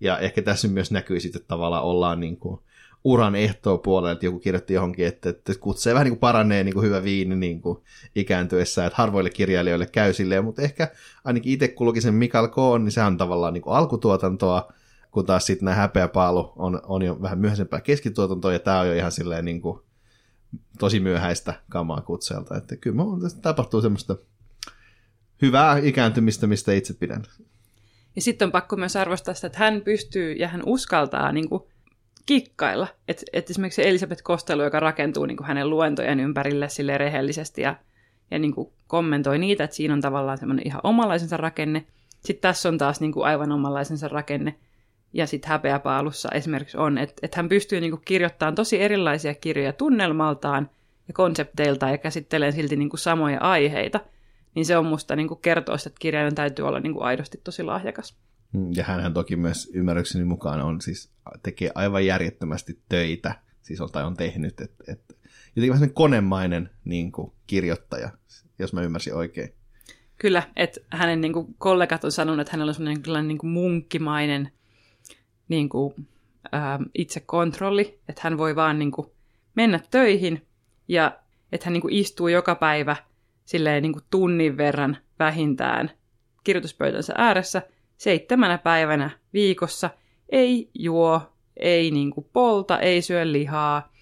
Ja 0.00 0.18
ehkä 0.18 0.42
tässä 0.42 0.68
myös 0.68 0.90
näkyy 0.90 1.20
sitten, 1.20 1.40
että 1.40 1.48
tavallaan 1.48 1.84
ollaan 1.84 2.20
niin 2.20 2.36
kuin, 2.36 2.60
uran 3.04 3.34
ehtoa 3.34 3.78
puolella, 3.78 4.12
että 4.12 4.26
joku 4.26 4.38
kirjoitti 4.38 4.74
johonkin, 4.74 5.06
että, 5.06 5.28
että 5.28 5.52
kutsee 5.60 5.94
vähän 5.94 6.04
niin 6.04 6.12
kuin 6.12 6.20
paranee 6.20 6.64
niin 6.64 6.74
kuin 6.74 6.86
hyvä 6.86 7.02
viini 7.02 7.36
niin 7.36 7.60
kuin 7.60 7.78
ikääntyessä, 8.14 8.86
että 8.86 8.96
harvoille 8.96 9.30
kirjailijoille 9.30 9.86
käy 9.86 10.12
silleen, 10.12 10.44
mutta 10.44 10.62
ehkä 10.62 10.88
ainakin 11.24 11.52
itse 11.52 11.68
kulki 11.68 12.00
sen 12.00 12.14
Mikael 12.14 12.48
Koon, 12.48 12.84
niin 12.84 12.92
se 12.92 13.02
on 13.02 13.16
tavallaan 13.16 13.54
niin 13.54 13.62
kuin 13.62 13.76
alkutuotantoa, 13.76 14.72
kun 15.14 15.26
taas 15.26 15.46
sitten 15.46 15.64
nämä 15.64 15.76
häpeäpaalu 15.76 16.52
on, 16.56 16.80
on 16.84 17.02
jo 17.02 17.22
vähän 17.22 17.38
myöhäisempää 17.38 17.80
keskituotantoa, 17.80 18.52
ja 18.52 18.58
tämä 18.58 18.80
on 18.80 18.86
jo 18.86 18.94
ihan 18.94 19.12
silleen 19.12 19.44
niin 19.44 19.60
kuin 19.60 19.80
tosi 20.78 21.00
myöhäistä 21.00 21.54
kamaa 21.70 22.00
kutselta, 22.00 22.56
että 22.56 22.76
kyllä 22.76 23.02
tästä 23.22 23.40
tapahtuu 23.40 23.80
semmoista 23.80 24.16
hyvää 25.42 25.78
ikääntymistä, 25.78 26.46
mistä 26.46 26.72
itse 26.72 26.94
pidän. 26.94 27.22
Ja 28.16 28.22
sitten 28.22 28.46
on 28.46 28.52
pakko 28.52 28.76
myös 28.76 28.96
arvostaa 28.96 29.34
sitä, 29.34 29.46
että 29.46 29.58
hän 29.58 29.80
pystyy 29.80 30.32
ja 30.32 30.48
hän 30.48 30.62
uskaltaa 30.66 31.32
niin 31.32 31.48
kuin 31.48 31.62
kikkailla. 32.26 32.86
Että 33.08 33.22
et 33.32 33.50
esimerkiksi 33.50 33.88
Elisabeth 33.88 34.22
Kostelu, 34.22 34.62
joka 34.62 34.80
rakentuu 34.80 35.26
niin 35.26 35.36
kuin 35.36 35.46
hänen 35.46 35.70
luentojen 35.70 36.20
ympärille 36.20 36.68
sille 36.68 36.98
rehellisesti 36.98 37.62
ja, 37.62 37.76
ja 38.30 38.38
niin 38.38 38.54
kuin 38.54 38.72
kommentoi 38.86 39.38
niitä, 39.38 39.64
että 39.64 39.76
siinä 39.76 39.94
on 39.94 40.00
tavallaan 40.00 40.38
semmoinen 40.38 40.66
ihan 40.66 40.80
omanlaisensa 40.84 41.36
rakenne. 41.36 41.86
Sitten 42.20 42.42
tässä 42.42 42.68
on 42.68 42.78
taas 42.78 43.00
niin 43.00 43.12
kuin 43.12 43.26
aivan 43.26 43.52
omanlaisensa 43.52 44.08
rakenne. 44.08 44.54
Ja 45.14 45.26
sitten 45.26 45.50
häpeäpaalussa 45.50 46.28
esimerkiksi 46.28 46.76
on, 46.76 46.98
että, 46.98 47.14
että 47.22 47.36
hän 47.36 47.48
pystyy 47.48 47.80
niin 47.80 47.90
kuin 47.90 48.02
kirjoittamaan 48.04 48.54
tosi 48.54 48.82
erilaisia 48.82 49.34
kirjoja 49.34 49.72
tunnelmaltaan 49.72 50.70
ja 51.08 51.14
konsepteiltaan 51.14 51.92
ja 51.92 51.98
käsittelee 51.98 52.52
silti 52.52 52.76
niin 52.76 52.90
kuin 52.90 53.00
samoja 53.00 53.40
aiheita. 53.40 54.00
Niin 54.54 54.66
se 54.66 54.76
on 54.76 54.86
musta 54.86 55.16
niin 55.16 55.28
kuin 55.28 55.40
kertoo, 55.40 55.74
että 55.74 55.98
kirjailijan 55.98 56.34
täytyy 56.34 56.66
olla 56.68 56.80
niin 56.80 56.92
kuin 56.92 57.04
aidosti 57.04 57.40
tosi 57.44 57.62
lahjakas. 57.62 58.16
Mm, 58.52 58.70
ja 58.76 58.84
hän 58.84 59.14
toki 59.14 59.36
myös 59.36 59.70
ymmärrykseni 59.74 60.24
mukaan 60.24 60.60
on 60.60 60.80
siis, 60.80 61.10
tekee 61.42 61.70
aivan 61.74 62.06
järjettömästi 62.06 62.78
töitä, 62.88 63.34
siis 63.62 63.80
on, 63.80 63.92
tai 63.92 64.04
on 64.04 64.16
tehnyt, 64.16 64.60
että 64.60 64.84
et, 64.92 65.00
jotenkin 65.56 65.72
vähän 65.72 65.90
konemainen 65.90 66.70
niin 66.84 67.12
kuin, 67.12 67.32
kirjoittaja, 67.46 68.10
jos 68.58 68.72
mä 68.72 68.82
ymmärsin 68.82 69.14
oikein. 69.14 69.54
Kyllä, 70.18 70.42
että 70.56 70.80
hänen 70.90 71.20
niin 71.20 71.32
kuin, 71.32 71.54
kollegat 71.58 72.04
on 72.04 72.12
sanonut, 72.12 72.40
että 72.40 72.52
hänellä 72.52 72.70
on 72.70 72.74
sellainen 72.74 73.28
niin 73.28 73.38
kuin, 73.38 73.50
munkkimainen 73.50 74.52
niin 75.48 75.68
kuin, 75.68 75.94
ää, 76.52 76.80
itsekontrolli, 76.94 77.98
että 78.08 78.20
hän 78.24 78.38
voi 78.38 78.56
vaan 78.56 78.78
niin 78.78 78.90
kuin, 78.90 79.06
mennä 79.54 79.80
töihin 79.90 80.46
ja 80.88 81.18
että 81.52 81.66
hän 81.66 81.72
niin 81.72 81.82
kuin, 81.82 81.94
istuu 81.94 82.28
joka 82.28 82.54
päivä 82.54 82.96
silleen 83.44 83.82
niin 83.82 83.92
kuin, 83.92 84.04
tunnin 84.10 84.56
verran 84.56 84.96
vähintään 85.18 85.90
kirjoituspöytänsä 86.44 87.12
ääressä– 87.16 87.62
seitsemänä 87.96 88.58
päivänä 88.58 89.10
viikossa, 89.32 89.90
ei 90.28 90.70
juo, 90.74 91.20
ei 91.56 91.90
niin 91.90 92.10
kuin 92.10 92.26
polta, 92.32 92.78
ei 92.78 93.02
syö 93.02 93.32
lihaa. 93.32 93.92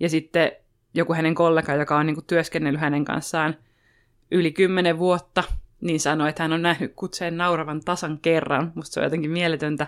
Ja 0.00 0.08
sitten 0.08 0.52
joku 0.94 1.14
hänen 1.14 1.34
kollega, 1.34 1.74
joka 1.74 1.96
on 1.96 2.06
niin 2.06 2.14
kuin 2.14 2.26
työskennellyt 2.26 2.80
hänen 2.80 3.04
kanssaan 3.04 3.56
yli 4.30 4.52
kymmenen 4.52 4.98
vuotta, 4.98 5.44
niin 5.80 6.00
sanoi, 6.00 6.28
että 6.28 6.42
hän 6.42 6.52
on 6.52 6.62
nähnyt 6.62 6.92
kutseen 6.96 7.36
nauravan 7.36 7.80
tasan 7.80 8.18
kerran. 8.18 8.72
Musta 8.74 8.94
se 8.94 9.00
on 9.00 9.04
jotenkin 9.04 9.30
mieletöntä. 9.30 9.86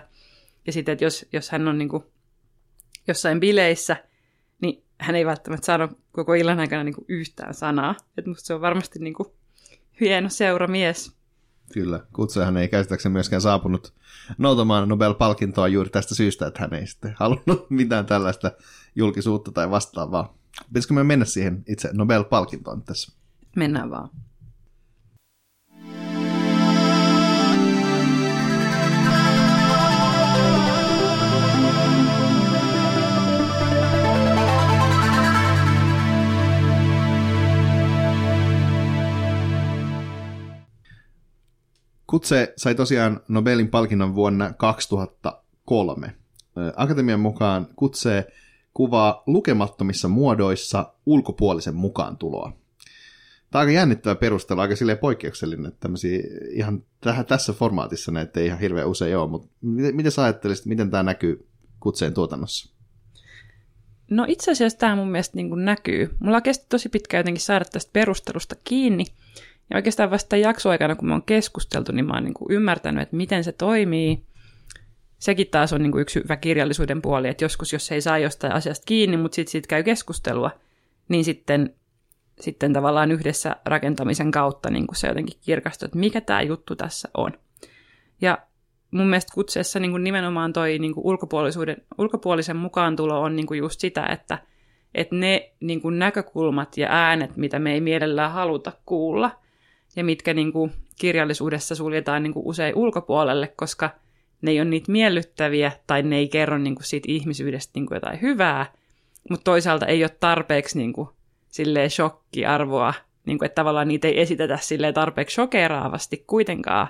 Ja 0.67 0.73
sitten, 0.73 0.93
että 0.93 1.05
jos, 1.05 1.25
jos 1.33 1.49
hän 1.49 1.67
on 1.67 1.77
niin 1.77 1.89
kuin 1.89 2.03
jossain 3.07 3.39
bileissä, 3.39 3.97
niin 4.61 4.83
hän 4.99 5.15
ei 5.15 5.25
välttämättä 5.25 5.65
sano 5.65 5.89
koko 6.11 6.33
illan 6.33 6.59
aikana 6.59 6.83
niin 6.83 6.95
kuin 6.95 7.05
yhtään 7.07 7.53
sanaa. 7.53 7.95
Että 8.17 8.29
musta 8.29 8.47
se 8.47 8.53
on 8.53 8.61
varmasti 8.61 8.99
niin 8.99 9.13
kuin 9.13 9.29
hieno 9.99 10.29
seuramies. 10.29 11.11
Kyllä, 11.73 11.99
kutsujahan 12.13 12.57
ei 12.57 12.67
käsittääkseni 12.67 13.13
myöskään 13.13 13.41
saapunut 13.41 13.93
noutamaan 14.37 14.89
Nobel-palkintoa 14.89 15.67
juuri 15.67 15.89
tästä 15.89 16.15
syystä, 16.15 16.47
että 16.47 16.59
hän 16.61 16.73
ei 16.73 16.87
sitten 16.87 17.15
halunnut 17.19 17.69
mitään 17.79 18.05
tällaista 18.05 18.51
julkisuutta 18.95 19.51
tai 19.51 19.69
vastaavaa. 19.69 20.37
Pitäisikö 20.67 20.93
me 20.93 21.03
mennä 21.03 21.25
siihen 21.25 21.63
itse 21.67 21.89
Nobel-palkintoon 21.93 22.83
tässä? 22.83 23.11
Mennään 23.55 23.91
vaan. 23.91 24.09
Kutse 42.09 42.53
sai 42.57 42.75
tosiaan 42.75 43.19
Nobelin 43.27 43.67
palkinnon 43.67 44.15
vuonna 44.15 44.53
2003. 44.53 46.15
Akatemian 46.75 47.19
mukaan 47.19 47.67
Kutse 47.75 48.27
kuvaa 48.73 49.23
lukemattomissa 49.27 50.07
muodoissa 50.07 50.93
ulkopuolisen 51.05 51.75
mukaan 51.75 52.17
tuloa. 52.17 52.51
Tämä 53.51 53.61
on 53.61 53.67
aika 53.67 53.71
jännittävä 53.71 54.15
perustelu, 54.15 54.59
aika 54.59 54.75
silleen 54.75 54.97
poikkeuksellinen, 54.97 55.65
että 55.65 55.89
ihan 56.51 56.83
tähän, 57.01 57.25
tässä 57.25 57.53
formaatissa 57.53 58.11
näitä 58.11 58.39
ei 58.39 58.45
ihan 58.45 58.59
hirveän 58.59 58.87
usein 58.87 59.17
ole, 59.17 59.29
mutta 59.29 59.47
miten, 59.61 59.95
miten 59.95 60.11
sä 60.11 60.23
ajattelisit, 60.23 60.65
miten 60.65 60.91
tämä 60.91 61.03
näkyy 61.03 61.47
kutseen 61.79 62.13
tuotannossa? 62.13 62.73
No 64.09 64.25
itse 64.27 64.51
asiassa 64.51 64.79
tämä 64.79 64.95
mun 64.95 65.11
mielestä 65.11 65.35
niin 65.37 65.49
kuin 65.49 65.65
näkyy. 65.65 66.09
Mulla 66.19 66.41
kesti 66.41 66.65
tosi 66.69 66.89
pitkään 66.89 67.19
jotenkin 67.19 67.41
saada 67.41 67.65
tästä 67.65 67.89
perustelusta 67.93 68.55
kiinni, 68.63 69.05
ja 69.69 69.77
oikeastaan 69.77 70.11
vasta 70.11 70.37
jaksoaikana, 70.37 70.95
kun 70.95 71.07
me 71.07 71.13
on 71.13 71.23
keskusteltu, 71.23 71.91
niin 71.91 72.05
mä 72.05 72.13
oon 72.13 72.23
niin 72.23 72.33
kuin 72.33 72.51
ymmärtänyt, 72.51 73.01
että 73.01 73.15
miten 73.15 73.43
se 73.43 73.51
toimii. 73.51 74.23
Sekin 75.19 75.47
taas 75.47 75.73
on 75.73 75.81
niin 75.81 75.91
kuin 75.91 76.01
yksi 76.01 76.19
hyvä 76.19 76.35
kirjallisuuden 76.37 77.01
puoli, 77.01 77.27
että 77.27 77.43
joskus 77.43 77.73
jos 77.73 77.91
ei 77.91 78.01
saa 78.01 78.17
jostain 78.17 78.53
asiasta 78.53 78.85
kiinni, 78.85 79.17
mutta 79.17 79.35
sitten 79.35 79.51
siitä 79.51 79.67
käy 79.67 79.83
keskustelua, 79.83 80.51
niin 81.09 81.23
sitten, 81.23 81.75
sitten 82.41 82.73
tavallaan 82.73 83.11
yhdessä 83.11 83.55
rakentamisen 83.65 84.31
kautta 84.31 84.69
niin 84.69 84.87
kuin 84.87 84.95
se 84.95 85.07
jotenkin 85.07 85.39
kirkastuu, 85.41 85.85
että 85.85 85.97
mikä 85.97 86.21
tämä 86.21 86.41
juttu 86.41 86.75
tässä 86.75 87.09
on. 87.17 87.31
Ja 88.21 88.37
mun 88.91 89.07
mielestä 89.07 89.33
kutseessa 89.33 89.79
niin 89.79 89.91
kuin 89.91 90.03
nimenomaan 90.03 90.53
toi 90.53 90.79
niin 90.79 90.93
kuin 90.93 91.05
ulkopuolisuuden, 91.05 91.77
ulkopuolisen 91.97 92.57
mukaantulo 92.57 93.21
on 93.21 93.35
niin 93.35 93.47
kuin 93.47 93.57
just 93.57 93.79
sitä, 93.79 94.05
että, 94.05 94.37
että 94.95 95.15
ne 95.15 95.51
niin 95.59 95.81
kuin 95.81 95.99
näkökulmat 95.99 96.77
ja 96.77 96.87
äänet, 96.91 97.37
mitä 97.37 97.59
me 97.59 97.73
ei 97.73 97.81
mielellään 97.81 98.31
haluta 98.31 98.71
kuulla– 98.85 99.31
ja 99.95 100.03
mitkä 100.03 100.33
niin 100.33 100.53
kuin 100.53 100.71
kirjallisuudessa 100.99 101.75
suljetaan 101.75 102.23
niin 102.23 102.33
kuin 102.33 102.45
usein 102.45 102.75
ulkopuolelle, 102.75 103.47
koska 103.47 103.89
ne 104.41 104.51
ei 104.51 104.61
ole 104.61 104.69
niitä 104.69 104.91
miellyttäviä 104.91 105.71
tai 105.87 106.03
ne 106.03 106.17
ei 106.17 106.27
kerro 106.27 106.57
niin 106.57 106.75
kuin 106.75 106.85
siitä 106.85 107.05
ihmisyydestä 107.11 107.71
niin 107.75 107.85
kuin 107.85 107.95
jotain 107.95 108.21
hyvää, 108.21 108.73
mutta 109.29 109.43
toisaalta 109.43 109.85
ei 109.85 110.03
ole 110.03 110.17
tarpeeksi 110.19 110.77
niin 110.77 110.93
kuin, 110.93 111.09
silleen 111.49 111.89
shokkiarvoa, 111.89 112.93
niin 113.25 113.37
kuin, 113.37 113.45
että 113.45 113.55
tavallaan 113.55 113.87
niitä 113.87 114.07
ei 114.07 114.21
esitetä 114.21 114.57
silleen 114.57 114.93
tarpeeksi 114.93 115.33
shokeraavasti 115.33 116.23
kuitenkaan, 116.27 116.87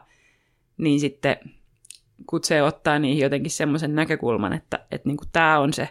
niin 0.77 0.99
sitten 0.99 1.37
kutse 2.27 2.63
ottaa 2.63 2.99
niihin 2.99 3.23
jotenkin 3.23 3.51
semmoisen 3.51 3.95
näkökulman, 3.95 4.53
että, 4.53 4.85
että 4.91 5.09
niin 5.09 5.17
kuin 5.17 5.29
tämä 5.31 5.59
on 5.59 5.73
se 5.73 5.89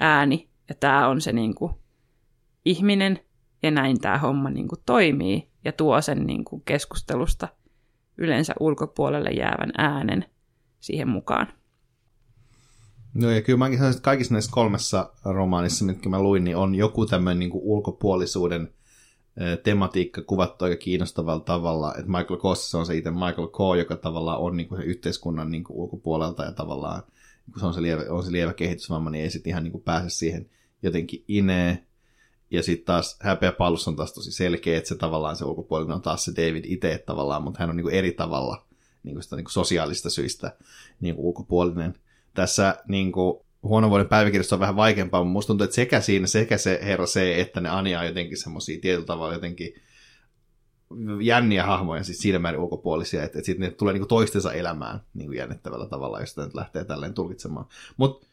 ääni 0.00 0.48
ja 0.68 0.74
tämä 0.74 1.08
on 1.08 1.20
se 1.20 1.32
niin 1.32 1.54
kuin 1.54 1.72
ihminen 2.64 3.18
ja 3.62 3.70
näin 3.70 4.00
tämä 4.00 4.18
homma 4.18 4.50
niin 4.50 4.68
kuin 4.68 4.80
toimii 4.86 5.51
ja 5.64 5.72
tuo 5.72 6.00
sen 6.00 6.26
niin 6.26 6.44
kuin 6.44 6.62
keskustelusta 6.64 7.48
yleensä 8.18 8.54
ulkopuolelle 8.60 9.30
jäävän 9.30 9.72
äänen 9.78 10.24
siihen 10.80 11.08
mukaan. 11.08 11.46
No 13.14 13.30
ja 13.30 13.42
kyllä 13.42 13.58
mäkin 13.58 13.78
sanoisin, 13.78 13.98
että 13.98 14.04
kaikissa 14.04 14.34
näissä 14.34 14.52
kolmessa 14.52 15.12
romaanissa, 15.24 15.84
mitkä 15.84 16.08
mä 16.08 16.22
luin, 16.22 16.44
niin 16.44 16.56
on 16.56 16.74
joku 16.74 17.06
tämmöinen 17.06 17.38
niin 17.38 17.50
kuin 17.50 17.64
ulkopuolisuuden 17.64 18.72
tematiikka 19.62 20.22
kuvattu 20.22 20.64
aika 20.64 20.76
kiinnostavalla 20.76 21.44
tavalla, 21.44 21.94
että 21.94 22.10
Michael 22.10 22.40
Kossa 22.40 22.78
on 22.78 22.86
se 22.86 22.96
itse 22.96 23.10
Michael 23.10 23.46
K, 23.46 23.78
joka 23.78 23.96
tavallaan 23.96 24.38
on 24.38 24.56
niin 24.56 24.68
kuin 24.68 24.80
se 24.80 24.84
yhteiskunnan 24.84 25.50
niin 25.50 25.64
kuin 25.64 25.76
ulkopuolelta 25.76 26.44
ja 26.44 26.52
tavallaan 26.52 27.02
kun 27.52 27.60
se 27.60 27.66
on 27.66 27.74
se 27.74 27.82
lievä, 27.82 28.02
on 28.08 28.24
se 28.24 28.32
lievä 28.32 28.52
kehitysvamma, 28.52 29.10
niin 29.10 29.24
ei 29.24 29.30
sitten 29.30 29.50
ihan 29.50 29.62
niin 29.62 29.72
kuin 29.72 29.84
pääse 29.84 30.10
siihen 30.10 30.50
jotenkin 30.82 31.24
ineen. 31.28 31.86
Ja 32.52 32.62
sitten 32.62 32.86
taas 32.86 33.16
häpeä 33.20 33.52
palus 33.52 33.88
on 33.88 33.96
taas 33.96 34.12
tosi 34.12 34.32
selkeä, 34.32 34.78
että 34.78 34.88
se 34.88 34.94
tavallaan 34.94 35.36
se 35.36 35.44
ulkopuolinen 35.44 35.94
on 35.94 36.02
taas 36.02 36.24
se 36.24 36.32
David 36.36 36.64
itse 36.66 37.02
tavallaan, 37.06 37.42
mutta 37.42 37.60
hän 37.60 37.70
on 37.70 37.76
niinku 37.76 37.90
eri 37.90 38.12
tavalla 38.12 38.66
niinku 39.02 39.22
sitä 39.22 39.36
niinku 39.36 39.50
sosiaalista 39.50 40.10
syistä 40.10 40.56
niinku 41.00 41.28
ulkopuolinen. 41.28 41.94
Tässä 42.34 42.76
niinku 42.88 43.46
huonon 43.62 43.90
vuoden 43.90 44.08
päiväkirjassa 44.08 44.56
on 44.56 44.60
vähän 44.60 44.76
vaikeampaa, 44.76 45.20
mutta 45.20 45.32
musta 45.32 45.46
tuntuu, 45.46 45.64
että 45.64 45.74
sekä 45.74 46.00
siinä, 46.00 46.26
sekä 46.26 46.58
se 46.58 46.80
herra 46.82 47.06
se, 47.06 47.40
että 47.40 47.60
ne 47.60 47.68
Anja 47.68 48.00
on 48.00 48.06
jotenkin 48.06 48.38
semmoisia 48.38 48.80
tietyllä 48.80 49.06
tavalla 49.06 49.34
jotenkin 49.34 49.74
jänniä 51.20 51.66
hahmoja, 51.66 52.04
siis 52.04 52.18
siinä 52.18 52.38
määrin 52.38 52.60
ulkopuolisia, 52.60 53.22
että, 53.22 53.38
että 53.38 53.46
sitten 53.46 53.68
ne 53.68 53.74
tulee 53.74 53.92
niinku 53.92 54.06
toistensa 54.06 54.52
elämään 54.52 55.00
niinku 55.14 55.32
jännittävällä 55.32 55.86
tavalla, 55.86 56.20
jos 56.20 56.30
sitä 56.30 56.44
nyt 56.44 56.54
lähtee 56.54 56.84
tälleen 56.84 57.14
tulkitsemaan. 57.14 57.66
Mutta 57.96 58.26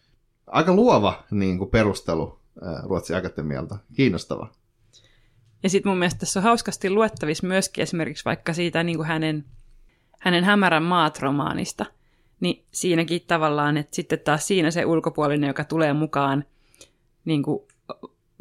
aika 0.48 0.74
luova 0.74 1.24
niinku 1.32 1.66
perustelu 1.66 2.39
Ruotsin 2.84 3.16
Akatemialta. 3.16 3.78
Kiinnostava. 3.94 4.52
Ja 5.64 5.70
sitten 5.70 5.90
mun 5.90 6.00
mielestä 6.00 6.20
tässä 6.20 6.40
on 6.40 6.44
hauskasti 6.44 6.90
luettavissa 6.90 7.48
myöskin 7.48 7.82
esimerkiksi 7.82 8.26
vaikka 8.26 8.54
siitä 8.54 8.84
niin 8.84 8.98
kuin 8.98 9.08
hänen, 9.08 9.46
hänen 10.20 10.44
Hämärän 10.44 10.84
maat-romaanista. 10.84 11.86
Niin 12.40 12.66
siinäkin 12.72 13.22
tavallaan, 13.28 13.78
että 13.78 13.96
sitten 13.96 14.20
taas 14.20 14.48
siinä 14.48 14.72
se 14.72 14.86
ulkopuolinen, 14.86 15.48
joka 15.48 15.64
tulee 15.64 15.94
mukaan 15.94 16.46
niin 17.26 17.44
kuin 17.44 17.60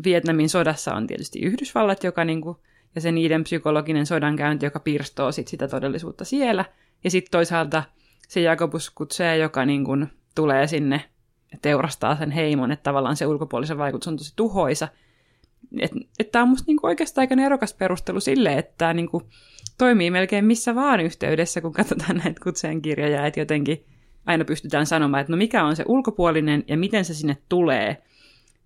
Vietnamin 0.04 0.48
sodassa 0.48 0.94
on 0.94 1.06
tietysti 1.06 1.40
Yhdysvallat, 1.40 2.04
joka 2.04 2.24
niin 2.24 2.40
kuin, 2.40 2.58
ja 2.94 3.00
se 3.00 3.12
niiden 3.12 3.44
psykologinen 3.44 4.06
sodankäynti, 4.06 4.66
joka 4.66 4.80
pirstoo 4.80 5.32
sit 5.32 5.48
sitä 5.48 5.68
todellisuutta 5.68 6.24
siellä. 6.24 6.64
Ja 7.04 7.10
sitten 7.10 7.30
toisaalta 7.30 7.82
se 8.28 8.40
Jakobus 8.40 8.90
Kutsee, 8.90 9.36
joka 9.36 9.66
niin 9.66 9.84
kuin 9.84 10.06
tulee 10.34 10.66
sinne 10.66 11.04
teurastaa 11.62 12.16
sen 12.16 12.30
heimon, 12.30 12.72
että 12.72 12.82
tavallaan 12.82 13.16
se 13.16 13.26
ulkopuolisen 13.26 13.78
vaikutus 13.78 14.08
on 14.08 14.16
tosi 14.16 14.32
tuhoisa. 14.36 14.88
Että 15.80 16.00
et 16.18 16.30
tämä 16.32 16.42
on 16.42 16.48
musta 16.48 16.64
niinku 16.66 16.86
oikeastaan 16.86 17.22
aika 17.22 17.36
nerokas 17.36 17.74
perustelu 17.74 18.20
sille, 18.20 18.58
että 18.58 18.74
tämä 18.78 18.94
niinku 18.94 19.22
toimii 19.78 20.10
melkein 20.10 20.44
missä 20.44 20.74
vaan 20.74 21.00
yhteydessä, 21.00 21.60
kun 21.60 21.72
katsotaan 21.72 22.16
näitä 22.16 22.40
kutseen 22.44 22.82
kirjoja, 22.82 23.26
että 23.26 23.40
jotenkin 23.40 23.84
aina 24.26 24.44
pystytään 24.44 24.86
sanomaan, 24.86 25.20
että 25.20 25.32
no 25.32 25.36
mikä 25.36 25.64
on 25.64 25.76
se 25.76 25.84
ulkopuolinen 25.88 26.64
ja 26.68 26.76
miten 26.76 27.04
se 27.04 27.14
sinne 27.14 27.36
tulee 27.48 28.02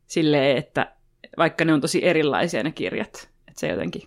silleen, 0.06 0.56
että 0.56 0.92
vaikka 1.38 1.64
ne 1.64 1.72
on 1.72 1.80
tosi 1.80 2.04
erilaisia 2.04 2.62
ne 2.62 2.72
kirjat, 2.72 3.30
että 3.48 3.60
se 3.60 3.68
jotenkin, 3.68 4.02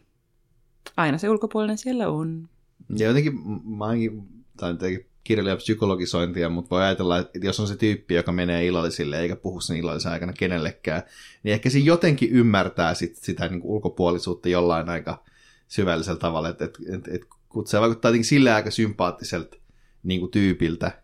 aina 0.98 1.18
se 1.18 1.30
ulkopuolinen 1.30 1.78
siellä 1.78 2.10
on. 2.10 2.50
Ja 2.98 3.08
jotenkin 3.08 3.34
mä 3.66 3.86
oonkin, 3.86 4.28
tai 4.58 4.72
jotenkin 4.72 5.06
kirjailijan 5.26 5.58
psykologisointia, 5.58 6.50
mutta 6.50 6.70
voi 6.70 6.84
ajatella, 6.84 7.20
että 7.20 7.40
jos 7.44 7.60
on 7.60 7.68
se 7.68 7.76
tyyppi, 7.76 8.14
joka 8.14 8.32
menee 8.32 8.66
illallisille 8.66 9.20
eikä 9.20 9.36
puhu 9.36 9.62
sen 9.62 9.78
illallisen 9.78 10.12
aikana 10.12 10.34
kenellekään, 10.34 11.04
niin 11.44 11.54
ehkä 11.54 11.70
se 11.70 11.80
jotenkin 11.80 12.30
ymmärtää 12.30 12.94
sit, 12.94 13.16
sitä 13.16 13.48
niin 13.48 13.62
kuin 13.62 13.72
ulkopuolisuutta 13.72 14.50
jollain 14.50 14.90
aika 14.90 15.24
syvällisellä 15.68 16.20
tavalla, 16.20 16.50
että, 16.50 16.66
että, 16.66 16.80
että, 16.96 17.12
että 17.14 17.28
kun 17.50 17.68
se 17.68 17.80
vaikuttaa 17.80 18.10
jotenkin 18.10 18.26
sille 18.26 18.52
aika 18.52 18.72
sympaattiselta 18.72 19.58
niin 20.04 20.20
kuin 20.20 20.32
tyypiltä, 20.32 21.02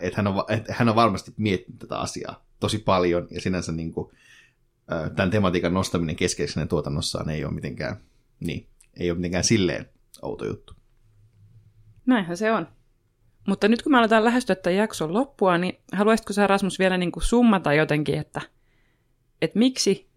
että 0.00 0.16
hän, 0.16 0.26
on, 0.26 0.44
että 0.48 0.74
hän 0.78 0.88
on 0.88 0.94
varmasti 0.94 1.32
miettinyt 1.36 1.78
tätä 1.78 1.98
asiaa 1.98 2.46
tosi 2.60 2.78
paljon, 2.78 3.28
ja 3.30 3.40
sinänsä 3.40 3.72
niin 3.72 3.92
kuin, 3.92 4.12
tämän 5.16 5.30
tematiikan 5.30 5.74
nostaminen 5.74 6.16
keskeisenä 6.16 6.66
tuotannossaan 6.66 7.30
ei 7.30 7.44
ole 7.44 7.54
mitenkään, 7.54 7.96
niin, 8.40 8.66
ei 8.96 9.10
ole 9.10 9.18
mitenkään 9.18 9.44
silleen 9.44 9.90
outo 10.22 10.46
juttu. 10.46 10.74
Näinhän 12.06 12.36
se 12.36 12.52
on. 12.52 12.68
Mutta 13.46 13.68
nyt 13.68 13.82
kun 13.82 13.92
me 13.92 13.98
aletaan 13.98 14.24
lähestyä 14.24 14.56
tämän 14.56 14.76
jakson 14.76 15.14
loppua, 15.14 15.58
niin 15.58 15.78
haluaisitko 15.92 16.32
sä 16.32 16.46
Rasmus 16.46 16.78
vielä 16.78 16.96
niin 16.96 17.12
kuin 17.12 17.22
summata 17.22 17.72
jotenkin, 17.72 18.18
että, 18.18 18.40
että 19.42 19.58
miksi 19.58 20.08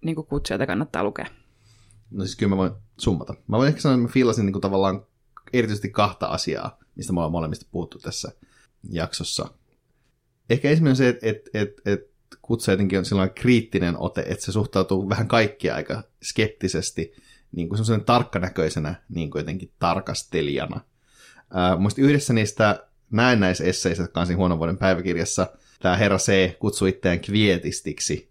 niin 0.00 0.14
kuin 0.16 0.26
kutsuja 0.26 0.66
kannattaa 0.66 1.04
lukea? 1.04 1.26
No 2.10 2.24
siis 2.24 2.36
kyllä 2.36 2.50
mä 2.50 2.56
voin 2.56 2.72
summata. 2.98 3.34
Mä 3.48 3.56
voin 3.56 3.68
ehkä 3.68 3.80
sanoa, 3.80 3.94
että 3.94 4.06
mä 4.06 4.12
fiilasin 4.12 4.46
niin 4.46 4.52
kuin 4.52 4.60
tavallaan 4.60 5.06
erityisesti 5.52 5.90
kahta 5.90 6.26
asiaa, 6.26 6.78
mistä 6.94 7.12
me 7.12 7.18
ollaan 7.18 7.32
molemmista 7.32 7.66
puhuttu 7.70 7.98
tässä 7.98 8.32
jaksossa. 8.90 9.50
Ehkä 10.50 10.70
ensimmäinen 10.70 10.96
se, 10.96 11.08
että, 11.08 11.26
että, 11.26 11.50
että, 11.54 11.82
että 11.84 12.36
kutsu 12.42 12.70
jotenkin 12.70 12.98
on 12.98 13.04
sellainen 13.04 13.34
kriittinen 13.34 13.98
ote, 13.98 14.20
että 14.20 14.44
se 14.44 14.52
suhtautuu 14.52 15.08
vähän 15.08 15.28
kaikkia 15.28 15.74
aika 15.74 16.02
skeptisesti, 16.22 17.12
niin 17.52 17.68
kuin 17.68 17.78
semmoisen 17.78 18.04
tarkkanäköisenä 18.04 18.94
niin 19.08 19.30
kuin 19.30 19.40
jotenkin 19.40 19.72
tarkastelijana– 19.78 20.80
Äh, 21.54 21.78
yhdessä 21.98 22.32
niistä 22.32 22.86
näennäisesseistä, 23.10 24.08
siinä 24.24 24.36
huonon 24.36 24.58
vuoden 24.58 24.78
päiväkirjassa, 24.78 25.46
tämä 25.80 25.96
herra 25.96 26.18
C 26.18 26.58
kutsui 26.58 26.88
itseään 26.88 27.20
kvietistiksi. 27.20 28.30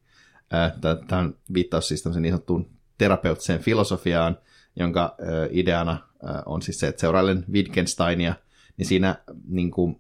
Äh, 0.54 0.74
tämä 1.08 1.22
on 1.22 1.38
viittaus 1.54 1.88
siis 1.88 2.04
tämmöiseen 2.04 2.22
niin 2.22 2.34
sanottuun 2.34 2.70
terapeuttiseen 2.98 3.60
filosofiaan, 3.60 4.38
jonka 4.76 5.16
äh, 5.22 5.50
ideana 5.52 5.92
äh, 5.92 6.42
on 6.46 6.62
siis 6.62 6.80
se, 6.80 6.88
että 6.88 7.00
seurailen 7.00 7.46
Wittgensteinia, 7.52 8.36
niin 8.78 8.86
siinä 8.86 9.16
niin 9.48 9.72
kuin, 9.72 10.00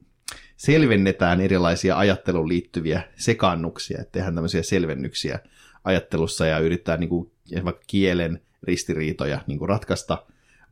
selvennetään 0.57 1.41
erilaisia 1.41 1.97
ajatteluun 1.97 2.47
liittyviä 2.47 3.03
sekaannuksia, 3.15 3.97
että 4.01 4.11
tehdään 4.11 4.35
tämmöisiä 4.35 4.63
selvennyksiä 4.63 5.39
ajattelussa 5.83 6.45
ja 6.45 6.59
yrittää 6.59 6.97
niin 6.97 7.09
kuin, 7.09 7.31
vaikka 7.65 7.83
kielen 7.87 8.41
ristiriitoja 8.63 9.41
niin 9.47 9.59
kuin 9.59 9.69
ratkaista, 9.69 10.25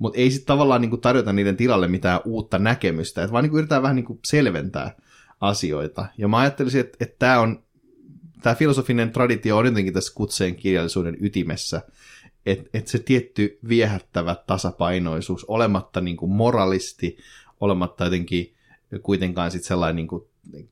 mutta 0.04 0.20
ei 0.20 0.32
sitten 0.32 0.48
tavallaan 0.48 0.82
niin 0.82 0.90
kuin 0.90 1.02
tarjota 1.02 1.34
niiden 1.34 1.58
tilalle 1.58 1.88
mitään 1.88 2.20
uutta 2.26 2.60
näkemystä, 2.60 3.24
että 3.24 3.32
vaan 3.32 3.44
niin 3.44 3.50
kuin 3.50 3.58
yritetään 3.58 3.82
vähän 3.82 3.96
niin 3.96 4.06
kuin 4.06 4.20
selventää 4.26 4.96
asioita. 5.42 6.06
Ja 6.18 6.28
mä 6.28 6.38
ajattelisin, 6.38 6.82
että, 6.82 6.98
että 7.00 7.16
tämä 7.20 7.40
on 7.40 7.64
tämä 8.42 8.56
filosofinen 8.56 9.12
traditio 9.12 9.58
on 9.58 9.66
jotenkin 9.66 9.94
tässä 9.94 10.14
kutseen 10.16 10.56
kirjallisuuden 10.56 11.18
ytimessä, 11.20 11.82
että 12.46 12.70
et 12.74 12.88
se 12.88 13.00
tietty 13.00 13.60
viehättävä 13.68 14.36
tasapainoisuus, 14.48 15.46
olematta 15.46 16.02
niin 16.02 16.18
kuin 16.18 16.32
moralisti, 16.32 17.18
olematta 17.60 18.04
jotenkin 18.04 18.54
kuitenkaan 19.04 19.52
sit 19.52 19.64
sellainen 19.64 19.96
niin 19.96 20.08
kuin 20.08 20.24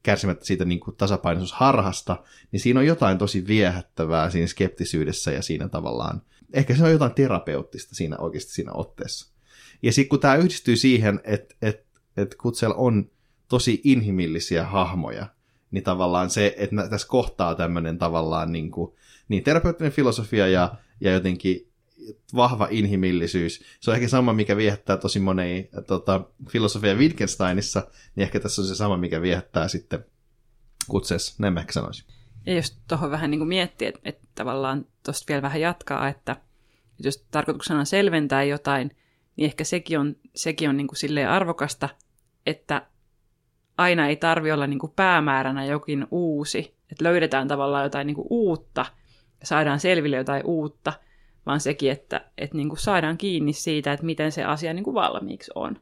kärsimättä 0.03 0.45
siitä 0.45 0.65
niin 0.65 0.79
kuin 0.79 0.95
tasapainoisuusharhasta, 0.95 2.23
niin 2.51 2.59
siinä 2.59 2.79
on 2.79 2.86
jotain 2.86 3.17
tosi 3.17 3.47
viehättävää 3.47 4.29
siinä 4.29 4.47
skeptisyydessä 4.47 5.32
ja 5.32 5.41
siinä 5.41 5.69
tavallaan, 5.69 6.21
ehkä 6.54 6.76
se 6.76 6.84
on 6.84 6.91
jotain 6.91 7.14
terapeuttista 7.14 7.95
siinä 7.95 8.18
oikeasti 8.18 8.52
siinä 8.52 8.72
otteessa. 8.74 9.34
Ja 9.82 9.93
sitten 9.93 10.10
kun 10.10 10.20
tämä 10.20 10.36
yhdistyy 10.36 10.76
siihen, 10.76 11.22
että 11.24 11.56
et, 11.62 11.86
et 12.18 12.36
Kutsel 12.36 12.74
on 12.76 13.12
tosi 13.47 13.82
inhimillisiä 13.84 14.66
hahmoja, 14.66 15.28
niin 15.72 15.84
tavallaan 15.84 16.30
se, 16.30 16.56
että 16.58 16.89
tässä 16.89 17.08
kohtaa 17.08 17.56
tämmöinen 17.56 17.97
tavallaan 17.97 18.52
niin, 18.52 18.72
kuin, 18.72 18.95
niin 19.28 19.43
terapeuttinen 19.43 19.91
filosofia 19.91 20.47
ja, 20.47 20.76
ja 21.02 21.12
jotenkin 21.12 21.72
vahva 22.36 22.68
inhimillisyys. 22.72 23.64
Se 23.80 23.91
on 23.91 23.95
ehkä 23.95 24.08
sama, 24.08 24.34
mikä 24.34 24.58
viehättää 24.58 24.97
tosi 24.97 25.20
monei 25.20 25.70
tota, 25.88 26.22
filosofia 26.49 26.95
Wittgensteinissa, 26.95 27.88
niin 28.16 28.24
ehkä 28.24 28.39
tässä 28.39 28.62
on 28.62 28.68
se 28.68 28.76
sama, 28.76 28.97
mikä 28.97 29.22
viehättää 29.22 29.68
sitten 29.68 30.06
kutseessa, 30.88 31.36
näin 31.39 31.54
mä 31.54 31.60
ehkä 31.60 31.74
sanoisin. 31.74 32.06
Ja 32.45 32.54
jos 32.54 32.78
tuohon 32.88 33.12
vähän 33.12 33.32
niin 33.32 33.39
kuin 33.39 33.47
miettii, 33.47 33.88
että, 33.88 34.02
että 34.04 34.28
tavallaan 34.36 34.86
tuosta 35.04 35.26
vielä 35.28 35.41
vähän 35.41 35.62
jatkaa, 35.62 36.08
että, 36.08 36.36
jos 37.04 37.28
tarkoituksena 37.32 37.80
on 37.80 37.86
selventää 37.86 38.43
jotain, 38.43 38.91
niin 39.36 39.45
ehkä 39.45 39.64
sekin 39.64 39.99
on, 39.99 40.16
sekin 40.36 40.70
on 40.70 40.78
niin 40.78 40.88
kuin 40.88 40.97
silleen 40.97 41.30
arvokasta, 41.30 41.89
että 42.45 42.88
aina 43.78 44.08
ei 44.08 44.16
tarvi 44.16 44.52
olla 44.52 44.68
niin 44.68 44.80
kuin 44.80 44.93
päämääränä 44.95 45.66
jokin 45.66 46.08
uusi, 46.12 46.76
että 46.91 47.04
löydetään 47.04 47.47
tavallaan 47.47 47.84
jotain 47.84 48.08
niin 48.08 48.16
kuin 48.16 48.28
uutta 48.30 48.86
ja 49.39 49.45
saadaan 49.45 49.80
selville 49.80 50.18
jotain 50.18 50.45
uutta, 50.45 50.93
vaan 51.45 51.60
sekin, 51.60 51.91
että, 51.91 52.32
että 52.38 52.58
niin 52.58 52.70
kuin 52.70 52.80
saadaan 52.80 53.18
kiinni 53.18 53.54
siitä, 53.54 53.93
että 53.93 54.06
miten 54.06 54.32
se 54.32 54.43
asia 54.43 54.74
niin 54.74 54.84
kuin 54.84 54.93
valmiiksi 54.93 55.52
on. 55.56 55.80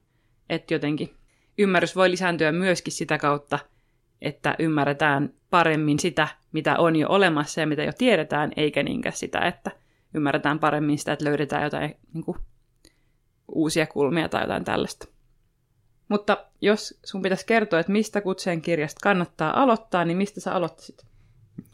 Että 0.49 0.73
jotenkin 0.73 1.15
ymmärrys 1.57 1.95
voi 1.95 2.11
lisääntyä 2.11 2.51
myöskin 2.51 2.93
sitä 2.93 3.17
kautta, 3.17 3.59
että 4.21 4.55
ymmärretään 4.59 5.33
paremmin 5.49 5.99
sitä, 5.99 6.27
mitä 6.51 6.77
on 6.77 6.95
jo 6.95 7.09
olemassa 7.09 7.61
ja 7.61 7.67
mitä 7.67 7.83
jo 7.83 7.91
tiedetään, 7.97 8.51
eikä 8.55 8.83
niinkään 8.83 9.15
sitä, 9.15 9.39
että 9.39 9.71
ymmärretään 10.13 10.59
paremmin 10.59 10.97
sitä, 10.97 11.13
että 11.13 11.25
löydetään 11.25 11.63
jotain 11.63 11.95
niin 12.13 12.23
kuin, 12.23 12.37
uusia 13.47 13.87
kulmia 13.87 14.29
tai 14.29 14.43
jotain 14.43 14.63
tällaista. 14.63 15.07
Mutta 16.09 16.45
jos 16.61 16.99
sun 17.05 17.21
pitäisi 17.21 17.45
kertoa, 17.45 17.79
että 17.79 17.91
mistä 17.91 18.21
kutseen 18.21 18.61
kirjasta 18.61 18.99
kannattaa 19.03 19.61
aloittaa, 19.63 20.05
niin 20.05 20.17
mistä 20.17 20.41
sä 20.41 20.53
aloittaisit? 20.53 21.05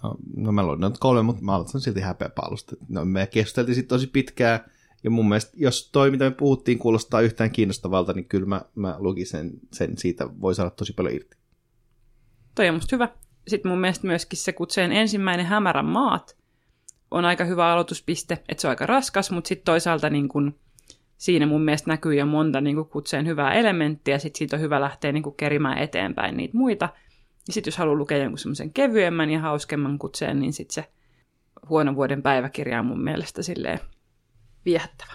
No, 0.03 0.15
no 0.35 0.51
mä 0.51 0.63
luin 0.63 0.79
nyt 0.79 0.97
kolme, 0.97 1.21
mutta 1.21 1.41
mä 1.41 1.55
aloitan 1.55 1.81
silti 1.81 2.01
häpeäpaalusta. 2.01 2.75
No, 2.89 3.05
me 3.05 3.27
keskusteltiin 3.27 3.75
sitten 3.75 3.89
tosi 3.89 4.07
pitkään, 4.07 4.59
ja 5.03 5.09
mun 5.09 5.29
mielestä, 5.29 5.51
jos 5.55 5.89
toi, 5.91 6.11
mitä 6.11 6.23
me 6.23 6.31
puhuttiin, 6.31 6.79
kuulostaa 6.79 7.21
yhtään 7.21 7.51
kiinnostavalta, 7.51 8.13
niin 8.13 8.25
kyllä 8.25 8.45
mä, 8.45 8.61
mä 8.75 8.95
lukin 8.99 9.27
sen, 9.27 9.51
sen, 9.73 9.97
siitä 9.97 10.29
voi 10.41 10.55
saada 10.55 10.69
tosi 10.69 10.93
paljon 10.93 11.15
irti. 11.15 11.37
Toi 12.55 12.69
on 12.69 12.75
musta 12.75 12.95
hyvä. 12.95 13.09
Sitten 13.47 13.71
mun 13.71 13.79
mielestä 13.79 14.07
myöskin 14.07 14.39
se 14.39 14.53
kutseen 14.53 14.91
ensimmäinen 14.91 15.45
hämärän 15.45 15.85
maat 15.85 16.37
on 17.11 17.25
aika 17.25 17.43
hyvä 17.43 17.71
aloituspiste, 17.71 18.33
että 18.49 18.61
se 18.61 18.67
on 18.67 18.69
aika 18.69 18.85
raskas, 18.85 19.31
mutta 19.31 19.47
sitten 19.47 19.65
toisaalta 19.65 20.09
niin 20.09 20.29
kun 20.29 20.59
siinä 21.17 21.45
mun 21.45 21.61
mielestä 21.61 21.91
näkyy 21.91 22.15
jo 22.15 22.25
monta 22.25 22.61
niin 22.61 22.75
kuin 22.75 22.89
kutseen 22.89 23.25
hyvää 23.25 23.53
elementtiä, 23.53 24.19
sitten 24.19 24.37
siitä 24.37 24.55
on 24.55 24.61
hyvä 24.61 24.81
lähteä 24.81 25.11
niin 25.11 25.23
kuin 25.23 25.35
kerimään 25.35 25.77
eteenpäin 25.77 26.37
niitä 26.37 26.57
muita. 26.57 26.89
Ja 27.47 27.53
sitten 27.53 27.71
jos 27.71 27.77
haluaa 27.77 27.97
lukea 27.97 28.17
jonkun 28.17 28.37
semmoisen 28.37 28.73
kevyemmän 28.73 29.29
ja 29.29 29.39
hauskemman 29.39 29.99
kutseen, 29.99 30.39
niin 30.39 30.53
sitten 30.53 30.73
se 30.73 30.91
huono 31.69 31.95
vuoden 31.95 32.23
päiväkirja 32.23 32.79
on 32.79 32.85
mun 32.85 33.03
mielestä 33.03 33.43
silleen 33.43 33.79
viehättävä. 34.65 35.13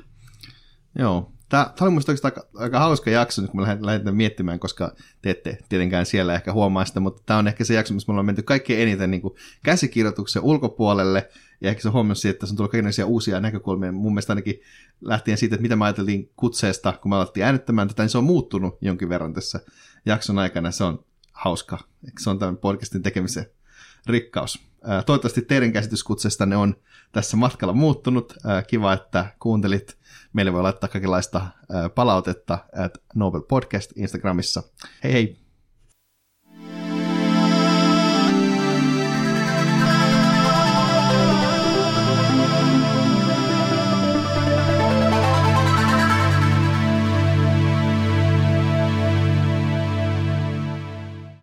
Joo, 0.99 1.33
Tämä, 1.51 1.73
oli 1.81 1.91
minusta 1.91 2.13
aika, 2.25 2.47
aika 2.55 2.79
hauska 2.79 3.11
jakso, 3.11 3.43
kun 3.43 3.61
mä 3.61 3.79
lähdin 3.81 4.15
miettimään, 4.15 4.59
koska 4.59 4.95
te 5.23 5.31
ette 5.31 5.59
tietenkään 5.69 6.07
siellä 6.07 6.35
ehkä 6.35 6.53
huomaa 6.53 6.85
sitä, 6.85 7.01
mutta 7.01 7.23
tämä 7.27 7.39
on 7.39 7.49
ehkä 7.49 7.65
se 7.65 7.75
jakso, 7.75 7.95
missä 7.95 8.09
me 8.09 8.13
ollaan 8.13 8.27
menty 8.27 8.43
kaikkein 8.43 8.81
eniten 8.81 9.11
niin 9.11 9.21
kuin 9.21 9.35
käsikirjoituksen 9.65 10.43
ulkopuolelle, 10.43 11.31
ja 11.61 11.71
ehkä 11.71 11.83
se 11.83 11.89
huomioon 11.89 12.17
siitä, 12.17 12.31
että 12.31 12.41
tässä 12.41 12.53
on 12.53 12.57
tullut 12.57 12.71
kaikenlaisia 12.71 13.07
uusia 13.07 13.41
näkökulmia. 13.41 13.93
Mun 13.93 14.13
mielestä 14.13 14.33
ainakin 14.33 14.61
lähtien 15.01 15.39
siitä, 15.39 15.55
että 15.55 15.63
mitä 15.63 15.77
mä 15.77 15.85
ajateltiin 15.85 16.31
kutseesta, 16.37 16.93
kun 17.03 17.11
me 17.11 17.17
alettiin 17.17 17.47
äänittämään 17.47 17.89
tätä, 17.89 18.03
niin 18.03 18.11
se 18.11 18.19
on 18.19 18.25
muuttunut 18.25 18.79
jonkin 18.81 19.09
verran 19.09 19.35
tässä 19.35 19.61
jakson 20.07 20.39
aikana. 20.39 20.71
Se 20.71 20.85
on 20.85 21.05
hauska. 21.33 21.79
Se 22.21 22.31
on 22.31 22.39
tämän 22.39 22.57
podcastin 22.57 23.03
tekemisen 23.03 23.47
rikkaus. 24.07 24.70
Toivottavasti 25.07 25.43
teidän 25.43 25.73
käsitys 25.73 26.05
kutsestanne 26.05 26.57
on 26.57 26.77
tässä 27.13 27.37
matkalla 27.37 27.75
muuttunut. 27.75 28.35
Kiva, 28.67 28.93
että 28.93 29.27
kuuntelit. 29.39 29.99
Meille 30.33 30.53
voi 30.53 30.63
laittaa 30.63 30.89
kaikenlaista 30.89 31.47
palautetta 31.95 32.59
at 32.85 32.99
Nobel 33.15 33.41
Podcast 33.41 33.93
Instagramissa. 33.97 34.63
Hei 35.05 35.13
hei! 35.13 35.40